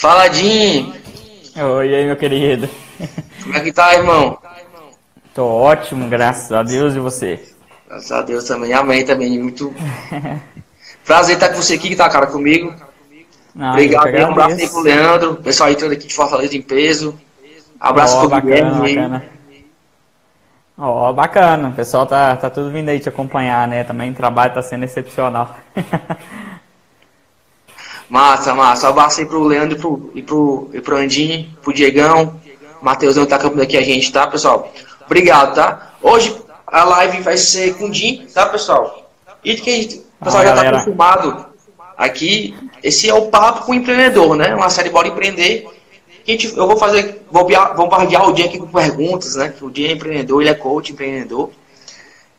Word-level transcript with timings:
Fala, 0.00 0.32
Jim! 0.32 0.94
Oi, 1.56 1.92
aí, 1.92 2.06
meu 2.06 2.14
querido. 2.14 2.68
Como 3.42 3.56
é 3.56 3.60
que 3.60 3.72
tá, 3.72 3.94
irmão? 3.94 4.38
Tô 5.34 5.44
ótimo, 5.44 6.08
graças 6.08 6.52
a 6.52 6.62
Deus 6.62 6.94
e 6.94 7.00
você. 7.00 7.42
Graças 7.88 8.12
a 8.12 8.22
Deus 8.22 8.44
também. 8.44 8.72
Amém 8.72 9.04
também. 9.04 9.36
Muito 9.42 9.74
prazer 11.04 11.34
estar 11.34 11.48
com 11.48 11.56
você 11.56 11.74
aqui, 11.74 11.88
que 11.88 11.96
tá, 11.96 12.08
cara, 12.08 12.28
comigo. 12.28 12.72
Ah, 13.58 13.72
Obrigado, 13.72 14.14
um 14.14 14.30
abraço 14.30 14.60
aí 14.60 14.68
pro 14.68 14.80
Leandro, 14.82 15.34
pessoal 15.42 15.68
entrando 15.68 15.92
aqui 15.94 16.06
de 16.06 16.14
Fortaleza 16.14 16.56
em 16.56 16.62
peso. 16.62 17.18
Abraço 17.80 18.18
Ó, 18.18 18.20
pro 18.20 18.28
bacana, 18.28 18.80
Guilherme. 18.80 19.22
Ó, 20.78 21.12
bacana. 21.12 21.70
O 21.70 21.72
pessoal 21.72 22.06
tá, 22.06 22.36
tá 22.36 22.48
tudo 22.48 22.70
vindo 22.70 22.88
aí 22.88 23.00
te 23.00 23.08
acompanhar, 23.08 23.66
né? 23.66 23.82
Também 23.82 24.12
o 24.12 24.14
trabalho 24.14 24.54
tá 24.54 24.62
sendo 24.62 24.84
excepcional. 24.84 25.56
Massa, 28.08 28.54
massa. 28.54 28.86
Um 28.86 28.90
abraço 28.90 29.20
aí 29.20 29.26
pro 29.26 29.42
Leandro 29.42 29.76
e 29.76 29.80
pro, 29.80 30.10
e 30.14 30.22
pro, 30.22 30.70
e 30.72 30.80
pro 30.80 30.96
Andinho, 30.96 31.48
pro 31.62 31.72
Diegão. 31.72 32.40
Matheusão 32.80 33.26
tá 33.26 33.36
acompanhando 33.36 33.62
aqui 33.64 33.76
a 33.76 33.82
gente, 33.82 34.10
tá, 34.12 34.26
pessoal? 34.26 34.72
Obrigado, 35.04 35.54
tá? 35.54 35.92
Hoje 36.00 36.34
a 36.66 36.84
live 36.84 37.20
vai 37.22 37.36
ser 37.36 37.74
com 37.76 37.88
o 37.90 37.94
Jim, 37.94 38.26
tá, 38.32 38.46
pessoal? 38.46 39.10
E 39.44 39.54
que 39.56 39.70
a 39.70 39.74
gente- 39.74 39.96
o 40.20 40.24
pessoal 40.24 40.42
Ah, 40.42 40.46
já 40.46 40.50
tá 40.50 40.56
galera. 40.56 40.76
acostumado 40.78 41.46
aqui. 41.96 42.56
Esse 42.82 43.08
é 43.10 43.14
o 43.14 43.26
Papo 43.26 43.66
com 43.66 43.72
o 43.72 43.74
Empreendedor, 43.74 44.36
né? 44.36 44.54
Uma 44.54 44.70
série 44.70 44.90
Bora 44.90 45.08
Empreender. 45.08 45.66
Que 46.24 46.32
gente, 46.32 46.56
eu 46.56 46.66
vou 46.66 46.76
fazer, 46.76 47.22
vou 47.30 47.46
bombardear 47.74 48.28
o 48.28 48.32
dia 48.32 48.44
aqui 48.46 48.58
com 48.58 48.66
perguntas, 48.68 49.34
né? 49.34 49.48
Que 49.56 49.64
o 49.64 49.70
dia 49.70 49.88
é 49.88 49.92
empreendedor, 49.92 50.40
ele 50.42 50.50
é 50.50 50.54
coach, 50.54 50.92
empreendedor. 50.92 51.50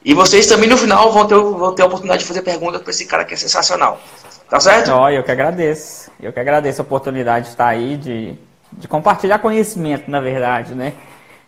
E 0.06 0.14
vocês 0.14 0.46
também 0.48 0.70
no 0.70 0.78
final 0.78 1.12
vão 1.12 1.26
ter, 1.26 1.36
vão 1.36 1.74
ter 1.74 1.82
a 1.82 1.86
oportunidade 1.88 2.22
de 2.22 2.28
fazer 2.28 2.42
perguntas 2.44 2.82
para 2.82 2.92
esse 2.92 3.06
cara 3.06 3.26
que 3.26 3.34
é 3.34 3.38
sensacional. 3.38 4.00
Tá 4.50 4.60
certo? 4.60 4.92
Ó, 4.92 5.10
eu 5.10 5.24
que 5.24 5.32
agradeço. 5.32 6.12
Eu 6.20 6.34
que 6.34 6.40
agradeço 6.40 6.82
a 6.82 6.84
oportunidade 6.84 7.46
de 7.46 7.52
estar 7.52 7.68
aí, 7.68 7.96
de, 7.96 8.36
de 8.74 8.88
compartilhar 8.88 9.40
conhecimento, 9.40 10.10
na 10.10 10.20
verdade, 10.20 10.74
né? 10.74 10.94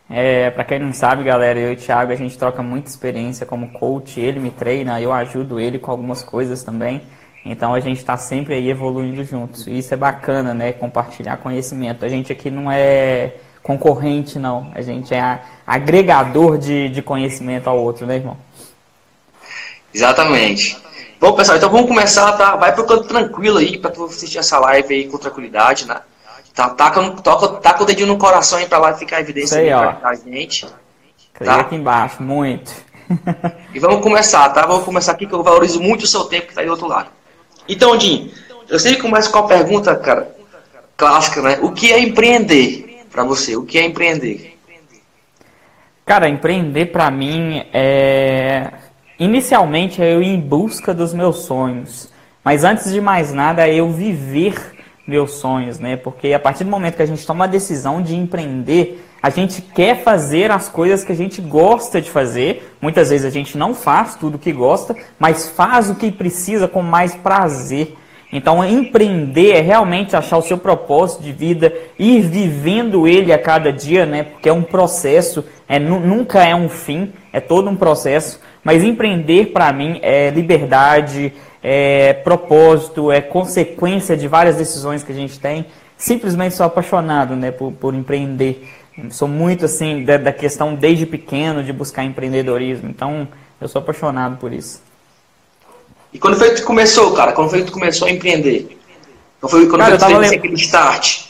É, 0.08 0.50
para 0.52 0.64
quem 0.66 0.78
não 0.78 0.94
sabe, 0.94 1.24
galera, 1.24 1.58
eu 1.58 1.72
e 1.72 1.74
o 1.74 1.78
Thiago, 1.78 2.12
a 2.12 2.16
gente 2.16 2.38
troca 2.38 2.62
muita 2.62 2.90
experiência 2.90 3.46
como 3.46 3.72
coach, 3.72 4.20
ele 4.20 4.40
me 4.40 4.52
treina, 4.52 5.02
eu 5.02 5.12
ajudo 5.14 5.60
ele 5.60 5.80
com 5.80 5.90
algumas 5.90 6.22
coisas 6.22 6.64
também. 6.64 7.02
Então 7.44 7.74
a 7.74 7.80
gente 7.80 7.98
está 7.98 8.18
sempre 8.18 8.54
aí 8.54 8.70
evoluindo 8.70 9.24
juntos. 9.24 9.66
E 9.66 9.80
isso 9.80 9.94
é 9.94 9.98
bacana, 9.98 10.54
né? 10.54 10.74
Compartilhar 10.74 11.38
conhecimento. 11.38 12.06
A 12.06 12.10
gente 12.10 12.32
aqui 12.32 12.52
não 12.52 12.72
é 12.72 13.34
concorrente, 13.64 14.38
não. 14.38 14.70
A 14.76 14.82
gente 14.82 15.12
é 15.14 15.40
agregador 15.66 16.58
de, 16.58 16.90
de 16.90 17.02
conhecimento 17.02 17.68
ao 17.68 17.80
outro, 17.80 18.06
né, 18.06 18.18
irmão? 18.18 18.38
Exatamente. 19.94 20.78
Bom, 21.22 21.34
pessoal, 21.34 21.56
então 21.56 21.70
vamos 21.70 21.88
começar, 21.88 22.32
tá? 22.32 22.56
Vai 22.56 22.74
pro 22.74 22.84
canto 22.84 23.04
tranquilo 23.04 23.60
aí 23.60 23.78
pra 23.78 23.92
tu 23.92 24.06
assistir 24.06 24.40
essa 24.40 24.58
live 24.58 24.92
aí 24.92 25.08
com 25.08 25.20
tranquilidade, 25.20 25.88
né? 25.88 26.02
Tá, 26.56 26.70
taca, 26.70 27.00
toca, 27.22 27.48
taca 27.60 27.84
o 27.84 27.86
dedinho 27.86 28.08
no 28.08 28.18
coração 28.18 28.58
aí 28.58 28.66
pra 28.66 28.80
lá 28.80 28.96
ficar 28.96 29.18
a 29.18 29.22
evidência 29.22 29.60
aí, 29.60 29.72
ó. 29.72 29.92
pra 29.94 30.16
gente. 30.16 30.66
Tá. 31.38 31.60
aqui 31.60 31.76
embaixo, 31.76 32.24
muito. 32.24 32.72
E 33.72 33.80
vamos 33.80 34.02
começar, 34.02 34.50
tá? 34.50 34.66
Vamos 34.66 34.84
começar 34.84 35.12
aqui 35.12 35.28
que 35.28 35.34
eu 35.34 35.44
valorizo 35.44 35.80
muito 35.80 36.06
o 36.06 36.08
seu 36.08 36.24
tempo 36.24 36.48
que 36.48 36.56
tá 36.56 36.62
aí 36.62 36.66
do 36.66 36.72
outro 36.72 36.88
lado. 36.88 37.10
Então, 37.70 38.00
Jim, 38.00 38.34
eu 38.68 38.80
sempre 38.80 39.04
começo 39.04 39.32
com 39.32 39.38
a 39.38 39.48
pergunta, 39.48 39.96
cara, 39.98 40.36
clássica, 40.98 41.40
né? 41.44 41.60
O 41.62 41.72
que 41.72 41.94
é 41.94 42.00
empreender 42.00 43.06
pra 43.12 43.24
você? 43.24 43.56
O 43.56 43.64
que 43.64 43.78
é 43.78 43.86
empreender? 43.86 44.58
Cara, 46.04 46.28
empreender 46.28 46.88
pra 46.88 47.12
mim 47.12 47.64
é. 47.72 48.72
Inicialmente 49.22 50.02
é 50.02 50.16
eu 50.16 50.24
ir 50.24 50.30
em 50.30 50.40
busca 50.40 50.96
dos 50.96 51.14
meus 51.14 51.44
sonhos. 51.44 52.12
Mas 52.44 52.64
antes 52.64 52.92
de 52.92 53.00
mais 53.00 53.32
nada 53.32 53.68
é 53.68 53.76
eu 53.76 53.92
viver 53.92 54.56
meus 55.06 55.34
sonhos, 55.34 55.78
né? 55.78 55.96
Porque 55.96 56.34
a 56.34 56.40
partir 56.40 56.64
do 56.64 56.72
momento 56.72 56.96
que 56.96 57.04
a 57.04 57.06
gente 57.06 57.24
toma 57.24 57.44
a 57.44 57.48
decisão 57.48 58.02
de 58.02 58.16
empreender, 58.16 59.08
a 59.22 59.30
gente 59.30 59.62
quer 59.62 60.02
fazer 60.02 60.50
as 60.50 60.68
coisas 60.68 61.04
que 61.04 61.12
a 61.12 61.16
gente 61.16 61.40
gosta 61.40 62.02
de 62.02 62.10
fazer. 62.10 62.74
Muitas 62.82 63.12
vezes 63.12 63.24
a 63.24 63.30
gente 63.30 63.60
não 63.60 63.76
faz 63.76 64.16
tudo 64.16 64.38
o 64.38 64.40
que 64.40 64.52
gosta, 64.52 64.96
mas 65.20 65.50
faz 65.50 65.88
o 65.92 65.94
que 65.94 66.12
precisa 66.12 66.68
com 66.68 66.82
mais 66.82 67.14
prazer. 67.14 67.96
Então, 68.34 68.66
empreender 68.66 69.52
é 69.52 69.62
realmente 69.62 70.16
achar 70.16 70.38
o 70.38 70.42
seu 70.42 70.58
propósito 70.58 71.22
de 71.22 71.32
vida, 71.32 71.72
ir 72.00 72.22
vivendo 72.22 73.08
ele 73.08 73.32
a 73.32 73.38
cada 73.38 73.72
dia, 73.72 74.04
né? 74.04 74.24
Porque 74.24 74.50
é 74.50 74.54
um 74.54 74.64
processo, 74.64 75.46
é, 75.70 75.78
nu- 75.78 76.00
nunca 76.00 76.44
é 76.44 76.56
um 76.56 76.70
fim, 76.70 77.12
é 77.32 77.40
todo 77.40 77.70
um 77.70 77.76
processo. 77.76 78.40
Mas 78.64 78.84
empreender, 78.84 79.48
para 79.48 79.72
mim, 79.74 80.00
é 80.04 80.30
liberdade, 80.30 81.34
é 81.64 82.14
propósito, 82.14 83.12
é 83.12 83.20
consequência 83.22 84.16
de 84.16 84.28
várias 84.28 84.56
decisões 84.56 85.04
que 85.04 85.12
a 85.12 85.16
gente 85.16 85.40
tem. 85.40 85.66
Simplesmente 85.98 86.56
sou 86.56 86.66
apaixonado, 86.66 87.36
né, 87.36 87.52
por, 87.52 87.72
por 87.72 87.94
empreender. 87.94 88.68
Sou 89.10 89.28
muito, 89.28 89.66
assim, 89.66 90.04
da, 90.04 90.18
da 90.18 90.32
questão 90.34 90.76
desde 90.76 91.06
pequeno 91.06 91.64
de 91.64 91.72
buscar 91.74 92.04
empreendedorismo. 92.04 92.90
Então, 92.90 93.28
eu 93.60 93.68
sou 93.68 93.82
apaixonado 93.82 94.38
por 94.38 94.52
isso. 94.54 94.82
E 96.14 96.20
quando 96.20 96.38
foi 96.38 96.50
que 96.50 96.58
tu 96.62 96.66
começou, 96.66 97.14
cara? 97.14 97.32
Quando 97.32 97.50
foi 97.50 97.60
que 97.60 97.68
tu 97.68 97.72
começou 97.72 98.08
a 98.08 98.12
empreender? 98.12 98.78
Quando 99.40 99.52
foi, 99.52 99.68
quando 99.68 99.80
Cara, 99.82 99.92
foi 99.92 99.98
que 99.98 100.04
eu 100.04 100.08
tu 100.08 100.12
tava 100.12 100.22
teve 100.22 100.30
lem- 100.30 100.40
aquele 100.40 100.56
start? 100.56 101.26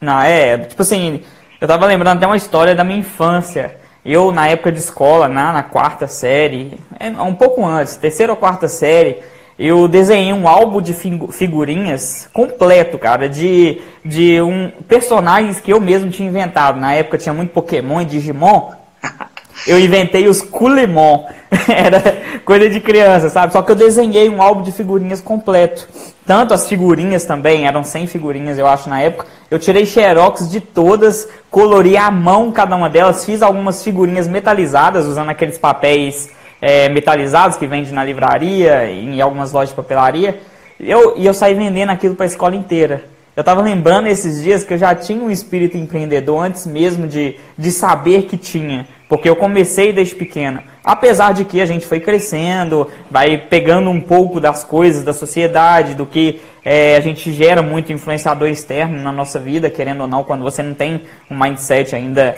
Não, 0.00 0.20
é, 0.20 0.58
tipo 0.58 0.80
assim, 0.80 1.22
eu 1.60 1.66
tava 1.68 1.84
lembrando 1.86 2.16
até 2.18 2.26
uma 2.26 2.36
história 2.36 2.74
da 2.74 2.84
minha 2.84 3.00
infância. 3.00 3.79
Eu, 4.04 4.32
na 4.32 4.48
época 4.48 4.72
de 4.72 4.78
escola, 4.78 5.28
na, 5.28 5.52
na 5.52 5.62
quarta 5.62 6.06
série, 6.06 6.78
é, 6.98 7.08
um 7.10 7.34
pouco 7.34 7.64
antes, 7.66 7.96
terceira 7.96 8.32
ou 8.32 8.36
quarta 8.36 8.66
série, 8.66 9.18
eu 9.58 9.86
desenhei 9.86 10.32
um 10.32 10.48
álbum 10.48 10.80
de 10.80 10.94
figu- 10.94 11.30
figurinhas 11.30 12.28
completo, 12.32 12.98
cara, 12.98 13.28
de, 13.28 13.82
de 14.02 14.40
um, 14.40 14.70
personagens 14.88 15.60
que 15.60 15.70
eu 15.70 15.78
mesmo 15.78 16.10
tinha 16.10 16.28
inventado. 16.28 16.80
Na 16.80 16.94
época 16.94 17.18
tinha 17.18 17.34
muito 17.34 17.52
Pokémon 17.52 18.00
e 18.00 18.06
Digimon. 18.06 18.72
Eu 19.66 19.78
inventei 19.78 20.26
os 20.26 20.40
Culemon. 20.40 21.26
Era 21.68 22.40
coisa 22.46 22.70
de 22.70 22.80
criança, 22.80 23.28
sabe? 23.28 23.52
Só 23.52 23.60
que 23.60 23.70
eu 23.70 23.76
desenhei 23.76 24.26
um 24.30 24.40
álbum 24.40 24.62
de 24.62 24.72
figurinhas 24.72 25.20
completo. 25.20 25.86
Tanto 26.30 26.54
as 26.54 26.68
figurinhas 26.68 27.24
também, 27.24 27.66
eram 27.66 27.82
100 27.82 28.06
figurinhas, 28.06 28.56
eu 28.56 28.64
acho, 28.64 28.88
na 28.88 29.00
época. 29.00 29.26
Eu 29.50 29.58
tirei 29.58 29.84
xerox 29.84 30.48
de 30.48 30.60
todas, 30.60 31.28
colori 31.50 31.96
à 31.96 32.08
mão 32.08 32.52
cada 32.52 32.76
uma 32.76 32.88
delas, 32.88 33.24
fiz 33.24 33.42
algumas 33.42 33.82
figurinhas 33.82 34.28
metalizadas, 34.28 35.06
usando 35.06 35.30
aqueles 35.30 35.58
papéis 35.58 36.30
é, 36.62 36.88
metalizados 36.88 37.56
que 37.56 37.66
vende 37.66 37.92
na 37.92 38.04
livraria, 38.04 38.88
em 38.88 39.20
algumas 39.20 39.50
lojas 39.50 39.70
de 39.70 39.74
papelaria. 39.74 40.40
Eu, 40.78 41.14
e 41.16 41.26
eu 41.26 41.34
saí 41.34 41.52
vendendo 41.52 41.90
aquilo 41.90 42.14
para 42.14 42.26
a 42.26 42.28
escola 42.28 42.54
inteira. 42.54 43.02
Eu 43.36 43.42
estava 43.42 43.62
lembrando 43.62 44.08
esses 44.08 44.42
dias 44.42 44.64
que 44.64 44.74
eu 44.74 44.78
já 44.78 44.94
tinha 44.94 45.22
um 45.22 45.30
espírito 45.30 45.76
empreendedor 45.76 46.44
antes 46.44 46.66
mesmo 46.66 47.06
de, 47.06 47.36
de 47.56 47.70
saber 47.70 48.22
que 48.22 48.36
tinha, 48.36 48.88
porque 49.08 49.28
eu 49.28 49.36
comecei 49.36 49.92
desde 49.92 50.16
pequeno. 50.16 50.60
Apesar 50.82 51.32
de 51.32 51.44
que 51.44 51.60
a 51.60 51.66
gente 51.66 51.86
foi 51.86 52.00
crescendo, 52.00 52.88
vai 53.08 53.38
pegando 53.38 53.88
um 53.88 54.00
pouco 54.00 54.40
das 54.40 54.64
coisas 54.64 55.04
da 55.04 55.12
sociedade, 55.12 55.94
do 55.94 56.04
que 56.04 56.40
é, 56.64 56.96
a 56.96 57.00
gente 57.00 57.32
gera 57.32 57.62
muito 57.62 57.92
influenciador 57.92 58.48
externo 58.48 59.00
na 59.00 59.12
nossa 59.12 59.38
vida, 59.38 59.70
querendo 59.70 60.00
ou 60.00 60.08
não, 60.08 60.24
quando 60.24 60.42
você 60.42 60.62
não 60.62 60.74
tem 60.74 61.02
um 61.30 61.38
mindset 61.38 61.94
ainda 61.94 62.36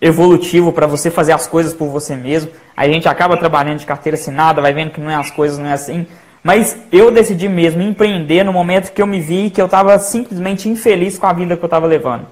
evolutivo 0.00 0.72
para 0.72 0.86
você 0.86 1.10
fazer 1.10 1.32
as 1.32 1.46
coisas 1.46 1.74
por 1.74 1.88
você 1.88 2.16
mesmo. 2.16 2.50
A 2.76 2.88
gente 2.88 3.06
acaba 3.08 3.36
trabalhando 3.36 3.78
de 3.78 3.86
carteira 3.86 4.16
assinada, 4.16 4.62
vai 4.62 4.72
vendo 4.72 4.90
que 4.90 5.00
não 5.00 5.10
é 5.10 5.14
as 5.14 5.30
coisas, 5.30 5.58
não 5.58 5.66
é 5.66 5.74
assim. 5.74 6.06
Mas 6.42 6.76
eu 6.90 7.10
decidi 7.10 7.48
mesmo 7.48 7.82
empreender 7.82 8.44
no 8.44 8.52
momento 8.52 8.92
que 8.92 9.00
eu 9.00 9.06
me 9.06 9.20
vi 9.20 9.48
que 9.48 9.60
eu 9.60 9.66
estava 9.66 9.98
simplesmente 9.98 10.68
infeliz 10.68 11.16
com 11.16 11.26
a 11.26 11.32
vida 11.32 11.56
que 11.56 11.62
eu 11.62 11.66
estava 11.66 11.86
levando. 11.86 12.26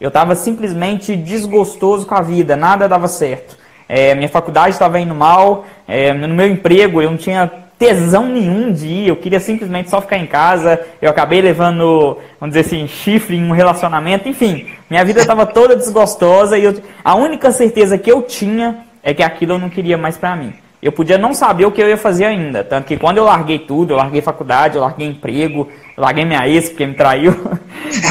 Eu 0.00 0.08
estava 0.08 0.34
simplesmente 0.34 1.14
desgostoso 1.14 2.04
com 2.04 2.14
a 2.14 2.22
vida, 2.22 2.56
nada 2.56 2.88
dava 2.88 3.06
certo. 3.06 3.56
É, 3.88 4.14
minha 4.14 4.28
faculdade 4.28 4.70
estava 4.70 4.98
indo 4.98 5.14
mal, 5.14 5.64
é, 5.86 6.12
no 6.12 6.34
meu 6.34 6.48
emprego 6.48 7.00
eu 7.00 7.10
não 7.10 7.16
tinha 7.16 7.50
tesão 7.78 8.26
nenhum 8.26 8.72
de 8.72 8.86
ir, 8.86 9.08
eu 9.08 9.16
queria 9.16 9.38
simplesmente 9.38 9.90
só 9.90 10.00
ficar 10.00 10.18
em 10.18 10.26
casa. 10.26 10.80
Eu 11.00 11.10
acabei 11.10 11.40
levando, 11.40 12.18
vamos 12.40 12.54
dizer 12.56 12.66
assim, 12.66 12.88
chifre 12.88 13.36
em 13.36 13.44
um 13.44 13.52
relacionamento, 13.52 14.28
enfim, 14.28 14.66
minha 14.90 15.04
vida 15.04 15.20
estava 15.20 15.46
toda 15.46 15.76
desgostosa 15.76 16.58
e 16.58 16.64
eu, 16.64 16.80
a 17.04 17.14
única 17.14 17.52
certeza 17.52 17.96
que 17.96 18.10
eu 18.10 18.22
tinha 18.22 18.78
é 19.02 19.14
que 19.14 19.22
aquilo 19.22 19.52
eu 19.52 19.58
não 19.58 19.68
queria 19.68 19.98
mais 19.98 20.16
para 20.16 20.34
mim. 20.34 20.52
Eu 20.82 20.90
podia 20.90 21.16
não 21.16 21.32
saber 21.32 21.64
o 21.64 21.70
que 21.70 21.80
eu 21.80 21.88
ia 21.88 21.96
fazer 21.96 22.24
ainda, 22.24 22.64
tanto 22.64 22.86
que 22.86 22.96
quando 22.96 23.18
eu 23.18 23.24
larguei 23.24 23.60
tudo, 23.60 23.92
eu 23.92 23.96
larguei 23.96 24.20
faculdade, 24.20 24.74
eu 24.74 24.82
larguei 24.82 25.06
emprego, 25.06 25.70
eu 25.96 26.02
larguei 26.02 26.24
minha 26.24 26.48
ex 26.48 26.70
porque 26.70 26.86
me 26.86 26.94
traiu. 26.94 27.32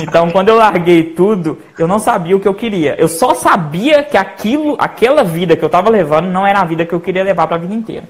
Então, 0.03 0.29
quando 0.29 0.49
eu 0.49 0.55
larguei 0.55 1.03
tudo, 1.03 1.57
eu 1.77 1.87
não 1.87 1.97
sabia 1.97 2.37
o 2.37 2.39
que 2.39 2.47
eu 2.47 2.53
queria. 2.53 2.95
Eu 2.99 3.07
só 3.07 3.33
sabia 3.33 4.03
que 4.03 4.15
aquilo, 4.15 4.75
aquela 4.77 5.23
vida 5.23 5.55
que 5.55 5.63
eu 5.63 5.67
estava 5.67 5.89
levando 5.89 6.27
não 6.27 6.45
era 6.45 6.59
a 6.59 6.65
vida 6.65 6.85
que 6.85 6.93
eu 6.93 7.01
queria 7.01 7.23
levar 7.23 7.47
para 7.47 7.55
a 7.55 7.59
vida 7.59 7.73
inteira. 7.73 8.07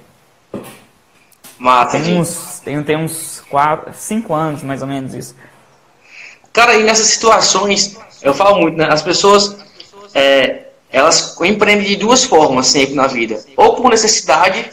Mata, 1.58 1.98
Tem 1.98 2.20
uns, 2.20 2.60
tem, 2.60 2.84
tem 2.84 2.98
uns 2.98 3.42
quatro, 3.50 3.94
cinco 3.94 4.34
anos, 4.34 4.64
mais 4.64 4.82
ou 4.82 4.88
menos 4.88 5.14
isso. 5.14 5.36
Cara, 6.52 6.76
e 6.76 6.84
nessas 6.84 7.08
situações, 7.08 7.98
eu 8.22 8.34
falo 8.34 8.60
muito, 8.60 8.78
né? 8.78 8.88
As 8.92 9.02
pessoas, 9.02 9.58
é, 10.14 10.71
elas 10.92 11.40
empreendem 11.42 11.88
de 11.88 11.96
duas 11.96 12.24
formas 12.24 12.68
sempre 12.68 12.96
na 12.96 13.08
vida. 13.08 13.40
Ou 13.56 13.76
por 13.76 13.90
necessidade, 13.90 14.70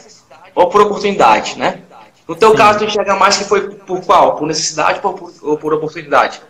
ou 0.53 0.67
por 0.67 0.81
oportunidade, 0.81 1.57
né? 1.57 1.79
No 2.27 2.35
teu 2.35 2.53
caso, 2.53 2.79
tu 2.79 2.85
enxerga 2.85 3.15
mais 3.15 3.37
que 3.37 3.45
foi 3.45 3.69
por 3.69 4.01
qual? 4.01 4.35
Por 4.35 4.47
necessidade 4.47 4.99
ou 5.01 5.13
por, 5.13 5.33
ou 5.41 5.57
por 5.57 5.73
oportunidade? 5.73 6.41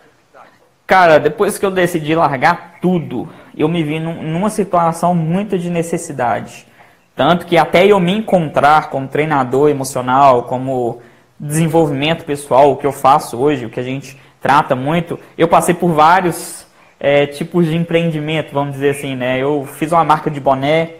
Cara, 0.86 1.18
depois 1.18 1.56
que 1.56 1.64
eu 1.64 1.70
decidi 1.70 2.14
largar 2.14 2.80
tudo, 2.82 3.28
eu 3.56 3.68
me 3.68 3.82
vi 3.82 4.00
num, 4.00 4.22
numa 4.22 4.50
situação 4.50 5.14
muito 5.14 5.58
de 5.58 5.70
necessidade. 5.70 6.66
Tanto 7.14 7.46
que 7.46 7.56
até 7.56 7.86
eu 7.86 8.00
me 8.00 8.12
encontrar 8.12 8.90
como 8.90 9.06
treinador 9.06 9.70
emocional, 9.70 10.42
como 10.42 11.00
desenvolvimento 11.38 12.24
pessoal, 12.24 12.72
o 12.72 12.76
que 12.76 12.86
eu 12.86 12.92
faço 12.92 13.38
hoje, 13.38 13.64
o 13.64 13.70
que 13.70 13.80
a 13.80 13.82
gente 13.84 14.20
trata 14.40 14.74
muito, 14.74 15.18
eu 15.38 15.46
passei 15.46 15.74
por 15.74 15.92
vários 15.92 16.66
é, 17.00 17.26
tipos 17.26 17.66
de 17.66 17.74
empreendimento, 17.74 18.52
vamos 18.52 18.74
dizer 18.74 18.90
assim, 18.90 19.16
né? 19.16 19.38
Eu 19.38 19.66
fiz 19.66 19.90
uma 19.90 20.04
marca 20.04 20.30
de 20.30 20.38
boné, 20.38 20.90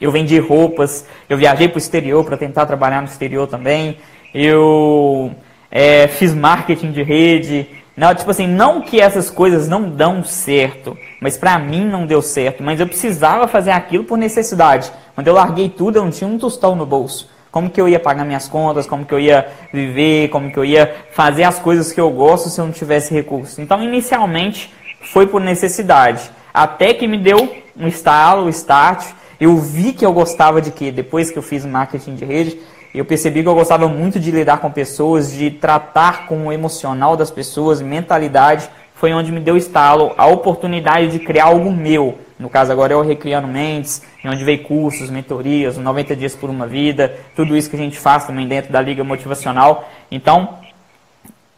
eu 0.00 0.10
vendi 0.10 0.38
roupas, 0.38 1.06
eu 1.28 1.36
viajei 1.36 1.68
para 1.68 1.76
o 1.76 1.78
exterior 1.78 2.24
para 2.24 2.38
tentar 2.38 2.64
trabalhar 2.64 3.02
no 3.02 3.06
exterior 3.06 3.46
também, 3.46 3.98
eu 4.32 5.30
é, 5.70 6.08
fiz 6.08 6.34
marketing 6.34 6.90
de 6.90 7.02
rede. 7.02 7.68
Não, 7.94 8.14
tipo 8.14 8.30
assim, 8.30 8.46
não 8.46 8.80
que 8.80 8.98
essas 8.98 9.28
coisas 9.28 9.68
não 9.68 9.90
dão 9.90 10.24
certo, 10.24 10.96
mas 11.20 11.36
para 11.36 11.58
mim 11.58 11.84
não 11.84 12.06
deu 12.06 12.22
certo. 12.22 12.62
Mas 12.62 12.80
eu 12.80 12.86
precisava 12.86 13.46
fazer 13.46 13.72
aquilo 13.72 14.04
por 14.04 14.16
necessidade. 14.16 14.90
Quando 15.14 15.26
eu 15.26 15.34
larguei 15.34 15.68
tudo, 15.68 15.96
eu 15.96 16.04
não 16.04 16.10
tinha 16.10 16.28
um 16.28 16.38
tostão 16.38 16.74
no 16.74 16.86
bolso. 16.86 17.28
Como 17.50 17.68
que 17.68 17.80
eu 17.80 17.88
ia 17.88 18.00
pagar 18.00 18.24
minhas 18.24 18.48
contas, 18.48 18.86
como 18.86 19.04
que 19.04 19.12
eu 19.12 19.18
ia 19.18 19.48
viver, 19.72 20.28
como 20.28 20.50
que 20.50 20.58
eu 20.58 20.64
ia 20.64 20.94
fazer 21.10 21.42
as 21.42 21.58
coisas 21.58 21.92
que 21.92 22.00
eu 22.00 22.08
gosto 22.10 22.48
se 22.48 22.60
eu 22.60 22.64
não 22.64 22.72
tivesse 22.72 23.12
recursos. 23.12 23.58
Então, 23.58 23.82
inicialmente, 23.82 24.72
foi 25.00 25.26
por 25.26 25.40
necessidade. 25.40 26.30
Até 26.52 26.92
que 26.94 27.06
me 27.06 27.18
deu 27.18 27.56
um 27.76 27.86
estalo, 27.86 28.46
um 28.46 28.48
start. 28.48 29.04
Eu 29.40 29.56
vi 29.56 29.92
que 29.92 30.04
eu 30.04 30.12
gostava 30.12 30.60
de 30.60 30.70
quê? 30.70 30.90
Depois 30.92 31.30
que 31.30 31.38
eu 31.38 31.42
fiz 31.42 31.64
marketing 31.64 32.14
de 32.14 32.24
rede, 32.24 32.58
eu 32.94 33.04
percebi 33.04 33.42
que 33.42 33.48
eu 33.48 33.54
gostava 33.54 33.88
muito 33.88 34.18
de 34.18 34.30
lidar 34.30 34.58
com 34.58 34.70
pessoas, 34.70 35.32
de 35.32 35.50
tratar 35.50 36.26
com 36.26 36.48
o 36.48 36.52
emocional 36.52 37.16
das 37.16 37.30
pessoas, 37.30 37.80
mentalidade. 37.80 38.68
Foi 38.94 39.12
onde 39.12 39.32
me 39.32 39.40
deu 39.40 39.56
estalo, 39.56 40.12
a 40.18 40.26
oportunidade 40.26 41.08
de 41.08 41.20
criar 41.20 41.46
algo 41.46 41.70
meu. 41.70 42.18
No 42.38 42.50
caso 42.50 42.72
agora 42.72 42.92
é 42.92 42.96
o 42.96 43.02
Recriando 43.02 43.46
Mentes, 43.46 44.02
onde 44.24 44.44
veio 44.44 44.62
cursos, 44.62 45.08
mentorias, 45.08 45.76
90 45.76 46.16
dias 46.16 46.34
por 46.34 46.50
uma 46.50 46.66
vida, 46.66 47.14
tudo 47.36 47.56
isso 47.56 47.70
que 47.70 47.76
a 47.76 47.78
gente 47.78 47.98
faz 47.98 48.26
também 48.26 48.48
dentro 48.48 48.72
da 48.72 48.80
Liga 48.80 49.04
Motivacional. 49.04 49.88
Então, 50.10 50.59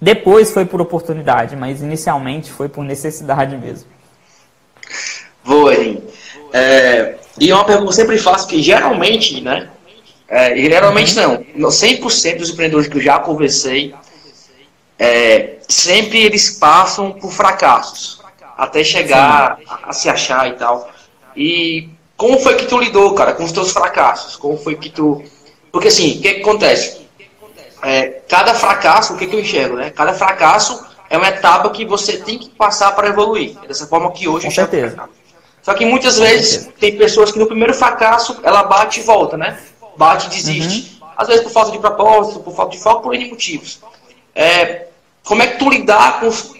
depois 0.02 0.50
foi 0.50 0.64
por 0.64 0.80
oportunidade, 0.80 1.54
mas 1.54 1.80
inicialmente 1.80 2.50
foi 2.50 2.68
por 2.68 2.82
necessidade 2.82 3.56
mesmo. 3.56 3.88
Boa, 5.44 5.72
é, 6.52 7.14
E 7.38 7.52
uma 7.52 7.64
pergunta 7.64 7.84
que 7.84 7.88
eu 7.90 8.04
sempre 8.04 8.18
faço, 8.18 8.48
que 8.48 8.60
geralmente, 8.60 9.40
né? 9.40 9.70
É, 10.26 10.56
geralmente 10.56 11.14
não. 11.14 11.44
100% 11.56 12.36
dos 12.36 12.50
empreendedores 12.50 12.88
que 12.88 12.96
eu 12.96 13.00
já 13.00 13.20
conversei, 13.20 13.94
é, 14.98 15.58
sempre 15.68 16.20
eles 16.20 16.50
passam 16.50 17.12
por 17.12 17.30
fracassos. 17.30 18.20
Até 18.58 18.82
chegar 18.82 19.60
a, 19.68 19.90
a, 19.90 19.92
se 19.92 20.08
achar 20.08 20.48
e 20.48 20.54
tal. 20.54 20.90
E 21.36 21.88
como 22.16 22.40
foi 22.40 22.56
que 22.56 22.66
tu 22.66 22.76
lidou, 22.76 23.14
cara, 23.14 23.34
com 23.34 23.44
os 23.44 23.52
teus 23.52 23.70
fracassos? 23.70 24.34
Como 24.34 24.56
foi 24.56 24.74
que 24.74 24.90
tu. 24.90 25.22
Porque 25.70 25.86
assim, 25.86 26.18
o 26.18 26.22
que, 26.22 26.34
que 26.34 26.40
acontece? 26.40 27.01
É, 27.82 28.22
cada 28.28 28.54
fracasso, 28.54 29.14
o 29.14 29.16
que, 29.16 29.26
que 29.26 29.34
eu 29.34 29.40
enxergo, 29.40 29.76
né? 29.76 29.90
Cada 29.90 30.14
fracasso 30.14 30.86
é 31.10 31.16
uma 31.18 31.28
etapa 31.28 31.68
que 31.70 31.84
você 31.84 32.16
tem 32.18 32.38
que 32.38 32.48
passar 32.50 32.92
para 32.94 33.08
evoluir. 33.08 33.56
É 33.62 33.66
dessa 33.66 33.86
forma 33.86 34.10
que 34.12 34.28
hoje 34.28 34.46
Com 34.46 34.52
certeza. 34.52 35.08
Só 35.62 35.74
que 35.74 35.84
muitas 35.84 36.18
vezes 36.18 36.68
tem 36.78 36.96
pessoas 36.96 37.30
que 37.30 37.38
no 37.38 37.46
primeiro 37.46 37.74
fracasso 37.74 38.40
ela 38.42 38.64
bate 38.64 39.00
e 39.00 39.02
volta, 39.02 39.36
né? 39.36 39.58
Bate 39.96 40.26
e 40.26 40.30
desiste. 40.30 40.98
Uhum. 41.00 41.08
Às 41.16 41.28
vezes 41.28 41.42
por 41.42 41.52
falta 41.52 41.70
de 41.70 41.78
propósito, 41.78 42.40
por 42.40 42.54
falta 42.54 42.72
de 42.72 42.82
foco, 42.82 43.02
por 43.02 43.14
N 43.14 43.28
motivos. 43.30 43.80
É, 44.34 44.86
como 45.24 45.42
é 45.42 45.46
que 45.46 45.58
tu 45.58 45.68
lidar 45.68 46.20
com 46.20 46.28
os, 46.28 46.54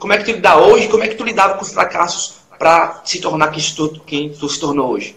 como 0.00 0.12
é 0.12 0.18
que 0.18 0.24
tu 0.24 0.32
lidar 0.32 0.58
hoje, 0.58 0.88
como 0.88 1.04
é 1.04 1.08
que 1.08 1.14
tu 1.14 1.24
lidava 1.24 1.54
com 1.54 1.62
os 1.62 1.72
fracassos 1.72 2.40
para 2.58 3.02
se 3.04 3.20
tornar 3.20 3.48
quem 3.48 3.62
tu, 3.62 4.00
quem 4.06 4.30
tu 4.30 4.48
se 4.48 4.58
tornou 4.58 4.90
hoje? 4.90 5.16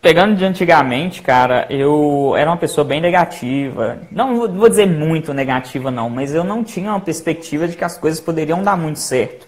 Pegando 0.00 0.36
de 0.36 0.44
antigamente, 0.44 1.20
cara, 1.20 1.66
eu 1.68 2.32
era 2.36 2.48
uma 2.48 2.56
pessoa 2.56 2.84
bem 2.84 3.00
negativa. 3.00 3.98
Não 4.12 4.48
vou 4.48 4.68
dizer 4.68 4.86
muito 4.86 5.34
negativa, 5.34 5.90
não, 5.90 6.08
mas 6.08 6.32
eu 6.32 6.44
não 6.44 6.62
tinha 6.62 6.90
uma 6.90 7.00
perspectiva 7.00 7.66
de 7.66 7.76
que 7.76 7.82
as 7.82 7.98
coisas 7.98 8.20
poderiam 8.20 8.62
dar 8.62 8.76
muito 8.76 9.00
certo. 9.00 9.46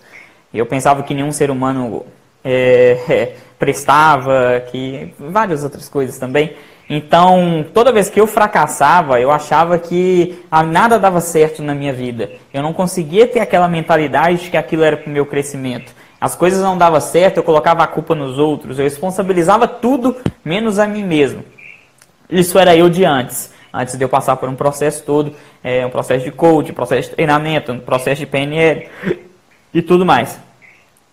Eu 0.52 0.66
pensava 0.66 1.04
que 1.04 1.14
nenhum 1.14 1.30
ser 1.30 1.52
humano 1.52 2.04
é, 2.44 2.98
é, 3.08 3.36
prestava, 3.60 4.60
que 4.72 5.14
várias 5.18 5.62
outras 5.62 5.88
coisas 5.88 6.18
também. 6.18 6.56
Então, 6.88 7.64
toda 7.72 7.92
vez 7.92 8.10
que 8.10 8.20
eu 8.20 8.26
fracassava, 8.26 9.20
eu 9.20 9.30
achava 9.30 9.78
que 9.78 10.42
nada 10.72 10.98
dava 10.98 11.20
certo 11.20 11.62
na 11.62 11.72
minha 11.72 11.92
vida. 11.92 12.28
Eu 12.52 12.60
não 12.60 12.72
conseguia 12.72 13.28
ter 13.28 13.38
aquela 13.38 13.68
mentalidade 13.68 14.42
de 14.42 14.50
que 14.50 14.56
aquilo 14.56 14.82
era 14.82 14.96
para 14.96 15.08
o 15.08 15.12
meu 15.12 15.24
crescimento. 15.24 15.94
As 16.20 16.34
coisas 16.34 16.60
não 16.60 16.76
davam 16.76 17.00
certo, 17.00 17.38
eu 17.38 17.42
colocava 17.42 17.82
a 17.82 17.86
culpa 17.86 18.14
nos 18.14 18.38
outros, 18.38 18.78
eu 18.78 18.84
responsabilizava 18.84 19.66
tudo 19.66 20.16
menos 20.44 20.78
a 20.78 20.86
mim 20.86 21.02
mesmo. 21.02 21.42
Isso 22.28 22.58
era 22.58 22.76
eu 22.76 22.90
de 22.90 23.06
antes, 23.06 23.54
antes 23.72 23.96
de 23.96 24.04
eu 24.04 24.08
passar 24.08 24.36
por 24.36 24.46
um 24.46 24.54
processo 24.54 25.02
todo, 25.02 25.34
é, 25.64 25.84
um 25.86 25.90
processo 25.90 26.22
de 26.22 26.30
coach, 26.30 26.72
um 26.72 26.74
processo 26.74 27.08
de 27.08 27.14
treinamento, 27.14 27.72
um 27.72 27.80
processo 27.80 28.20
de 28.20 28.26
PNL 28.26 28.86
e 29.72 29.80
tudo 29.80 30.04
mais. 30.04 30.38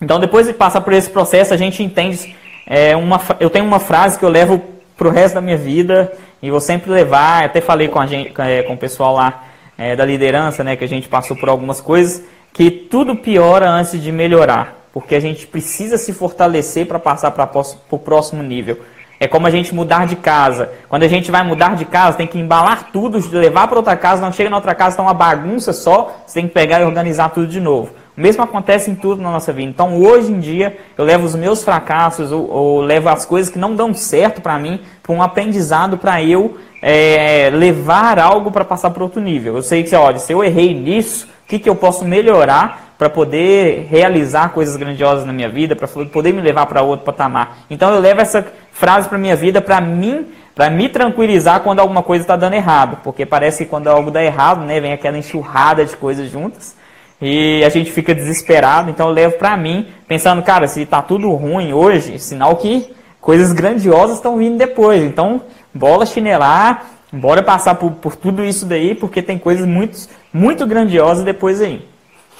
Então, 0.01 0.19
depois 0.19 0.45
de 0.45 0.53
passar 0.53 0.81
por 0.81 0.91
esse 0.91 1.09
processo, 1.09 1.53
a 1.53 1.57
gente 1.57 1.81
entende. 1.81 2.35
É, 2.67 2.93
uma, 2.95 3.19
eu 3.39 3.49
tenho 3.49 3.63
uma 3.63 3.79
frase 3.79 4.19
que 4.19 4.25
eu 4.25 4.29
levo 4.29 4.61
para 4.97 5.07
o 5.07 5.11
resto 5.11 5.35
da 5.35 5.41
minha 5.41 5.57
vida 5.57 6.11
e 6.41 6.51
vou 6.51 6.59
sempre 6.59 6.91
levar. 6.91 7.45
Até 7.45 7.61
falei 7.61 7.87
com, 7.87 7.99
a 7.99 8.05
gente, 8.05 8.33
é, 8.41 8.61
com 8.61 8.73
o 8.73 8.77
pessoal 8.77 9.15
lá 9.15 9.45
é, 9.77 9.95
da 9.95 10.03
liderança, 10.03 10.65
né, 10.65 10.75
que 10.75 10.83
a 10.83 10.87
gente 10.87 11.07
passou 11.07 11.35
por 11.37 11.47
algumas 11.47 11.79
coisas, 11.79 12.23
que 12.53 12.69
tudo 12.69 13.15
piora 13.15 13.69
antes 13.69 13.99
de 14.01 14.11
melhorar 14.11 14.76
porque 14.99 15.13
a 15.13 15.19
gente 15.19 15.45
precisa 15.45 15.95
se 15.95 16.11
fortalecer 16.11 16.87
para 16.87 16.97
passar 16.97 17.29
para 17.29 17.47
o 17.91 17.99
próximo 17.99 18.41
nível. 18.41 18.79
É 19.19 19.27
como 19.27 19.45
a 19.45 19.51
gente 19.51 19.73
mudar 19.73 20.07
de 20.07 20.15
casa. 20.15 20.71
Quando 20.89 21.03
a 21.03 21.07
gente 21.07 21.29
vai 21.29 21.43
mudar 21.43 21.75
de 21.75 21.85
casa, 21.85 22.17
tem 22.17 22.25
que 22.25 22.39
embalar 22.39 22.89
tudo, 22.91 23.19
levar 23.31 23.67
para 23.67 23.77
outra 23.77 23.95
casa, 23.95 24.23
não 24.23 24.33
chega 24.33 24.49
na 24.49 24.55
outra 24.55 24.73
casa, 24.73 24.91
está 24.91 25.03
uma 25.03 25.13
bagunça 25.13 25.71
só, 25.71 26.15
você 26.25 26.39
tem 26.39 26.47
que 26.47 26.53
pegar 26.55 26.81
e 26.81 26.83
organizar 26.83 27.29
tudo 27.29 27.45
de 27.45 27.59
novo. 27.59 27.91
O 28.17 28.21
mesmo 28.21 28.41
acontece 28.41 28.89
em 28.89 28.95
tudo 28.95 29.21
na 29.21 29.31
nossa 29.31 29.53
vida. 29.53 29.69
Então, 29.69 30.01
hoje 30.01 30.31
em 30.31 30.39
dia, 30.39 30.75
eu 30.97 31.05
levo 31.05 31.27
os 31.27 31.35
meus 31.35 31.63
fracassos, 31.63 32.31
ou, 32.31 32.49
ou 32.49 32.81
levo 32.81 33.07
as 33.07 33.23
coisas 33.23 33.53
que 33.53 33.59
não 33.59 33.75
dão 33.75 33.93
certo 33.93 34.41
para 34.41 34.57
mim, 34.57 34.81
para 35.03 35.13
um 35.13 35.21
aprendizado 35.21 35.99
para 35.99 36.23
eu 36.23 36.57
é, 36.81 37.51
levar 37.53 38.17
algo 38.17 38.51
para 38.51 38.65
passar 38.65 38.89
para 38.89 39.03
outro 39.03 39.21
nível. 39.21 39.57
Eu 39.57 39.61
sei 39.61 39.83
que, 39.83 39.95
olha, 39.95 40.17
se 40.17 40.33
eu 40.33 40.43
errei 40.43 40.73
nisso, 40.73 41.27
o 41.45 41.47
que, 41.47 41.59
que 41.59 41.69
eu 41.69 41.75
posso 41.75 42.03
melhorar 42.03 42.86
para 42.97 43.09
poder 43.09 43.87
realizar 43.89 44.49
coisas 44.49 44.75
grandiosas 44.75 45.25
na 45.25 45.31
minha 45.31 45.47
vida, 45.47 45.75
para 45.75 45.87
poder 45.87 46.33
me 46.33 46.41
levar 46.41 46.65
para 46.65 46.81
outro 46.81 47.05
patamar. 47.05 47.59
Então 47.69 47.93
eu 47.93 47.99
levo 47.99 48.21
essa 48.21 48.45
frase 48.71 49.07
para 49.07 49.17
minha 49.17 49.35
vida 49.35 49.61
para 49.61 49.79
mim, 49.79 50.27
para 50.55 50.69
me 50.69 50.89
tranquilizar 50.89 51.59
quando 51.59 51.79
alguma 51.79 52.01
coisa 52.01 52.23
está 52.23 52.35
dando 52.35 52.55
errado, 52.55 52.99
porque 53.03 53.25
parece 53.25 53.63
que 53.63 53.69
quando 53.69 53.87
algo 53.87 54.09
dá 54.09 54.23
errado, 54.23 54.65
né, 54.65 54.79
vem 54.79 54.93
aquela 54.93 55.17
enxurrada 55.17 55.85
de 55.85 55.95
coisas 55.95 56.31
juntas 56.31 56.75
e 57.21 57.63
a 57.63 57.69
gente 57.69 57.91
fica 57.91 58.15
desesperado. 58.15 58.89
Então 58.89 59.07
eu 59.09 59.13
levo 59.13 59.37
para 59.37 59.55
mim, 59.55 59.87
pensando, 60.07 60.41
cara, 60.41 60.67
se 60.67 60.81
está 60.81 61.01
tudo 61.01 61.31
ruim 61.33 61.73
hoje, 61.73 62.17
sinal 62.17 62.55
que 62.55 62.91
coisas 63.21 63.51
grandiosas 63.51 64.17
estão 64.17 64.37
vindo 64.37 64.57
depois. 64.57 65.03
Então, 65.03 65.41
bola 65.71 66.05
chinelar, 66.05 66.85
bora 67.11 67.43
passar 67.43 67.75
por, 67.75 67.91
por 67.91 68.15
tudo 68.15 68.43
isso 68.43 68.65
daí, 68.65 68.95
porque 68.95 69.21
tem 69.21 69.37
coisas 69.37 69.67
muito, 69.67 69.97
muito 70.33 70.65
grandiosas 70.65 71.23
depois 71.23 71.61
aí. 71.61 71.85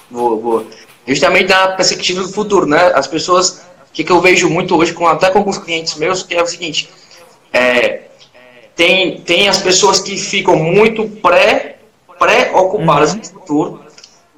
Boa, 0.10 0.36
boa. 0.38 0.68
Justamente 1.06 1.48
da 1.48 1.70
perspectiva 1.70 2.22
do 2.22 2.30
futuro, 2.30 2.66
né? 2.66 2.92
As 2.94 3.08
pessoas, 3.08 3.62
o 3.90 3.94
que, 3.94 4.04
que 4.04 4.12
eu 4.12 4.22
vejo 4.22 4.50
muito 4.50 4.76
hoje, 4.76 4.94
com, 4.94 5.08
até 5.08 5.30
com 5.30 5.40
alguns 5.40 5.58
clientes 5.58 5.96
meus, 5.96 6.24
que 6.24 6.36
é 6.36 6.42
o 6.42 6.48
seguinte, 6.48 6.90
é, 7.54 8.02
tem, 8.76 9.22
tem 9.22 9.48
as 9.50 9.58
pessoas 9.58 10.00
que 10.00 10.18
ficam 10.18 10.56
muito 10.56 11.08
pré, 11.08 11.78
pré-ocupadas 12.20 13.14
uhum. 13.14 13.18
no 13.18 13.26
futuro, 13.26 13.82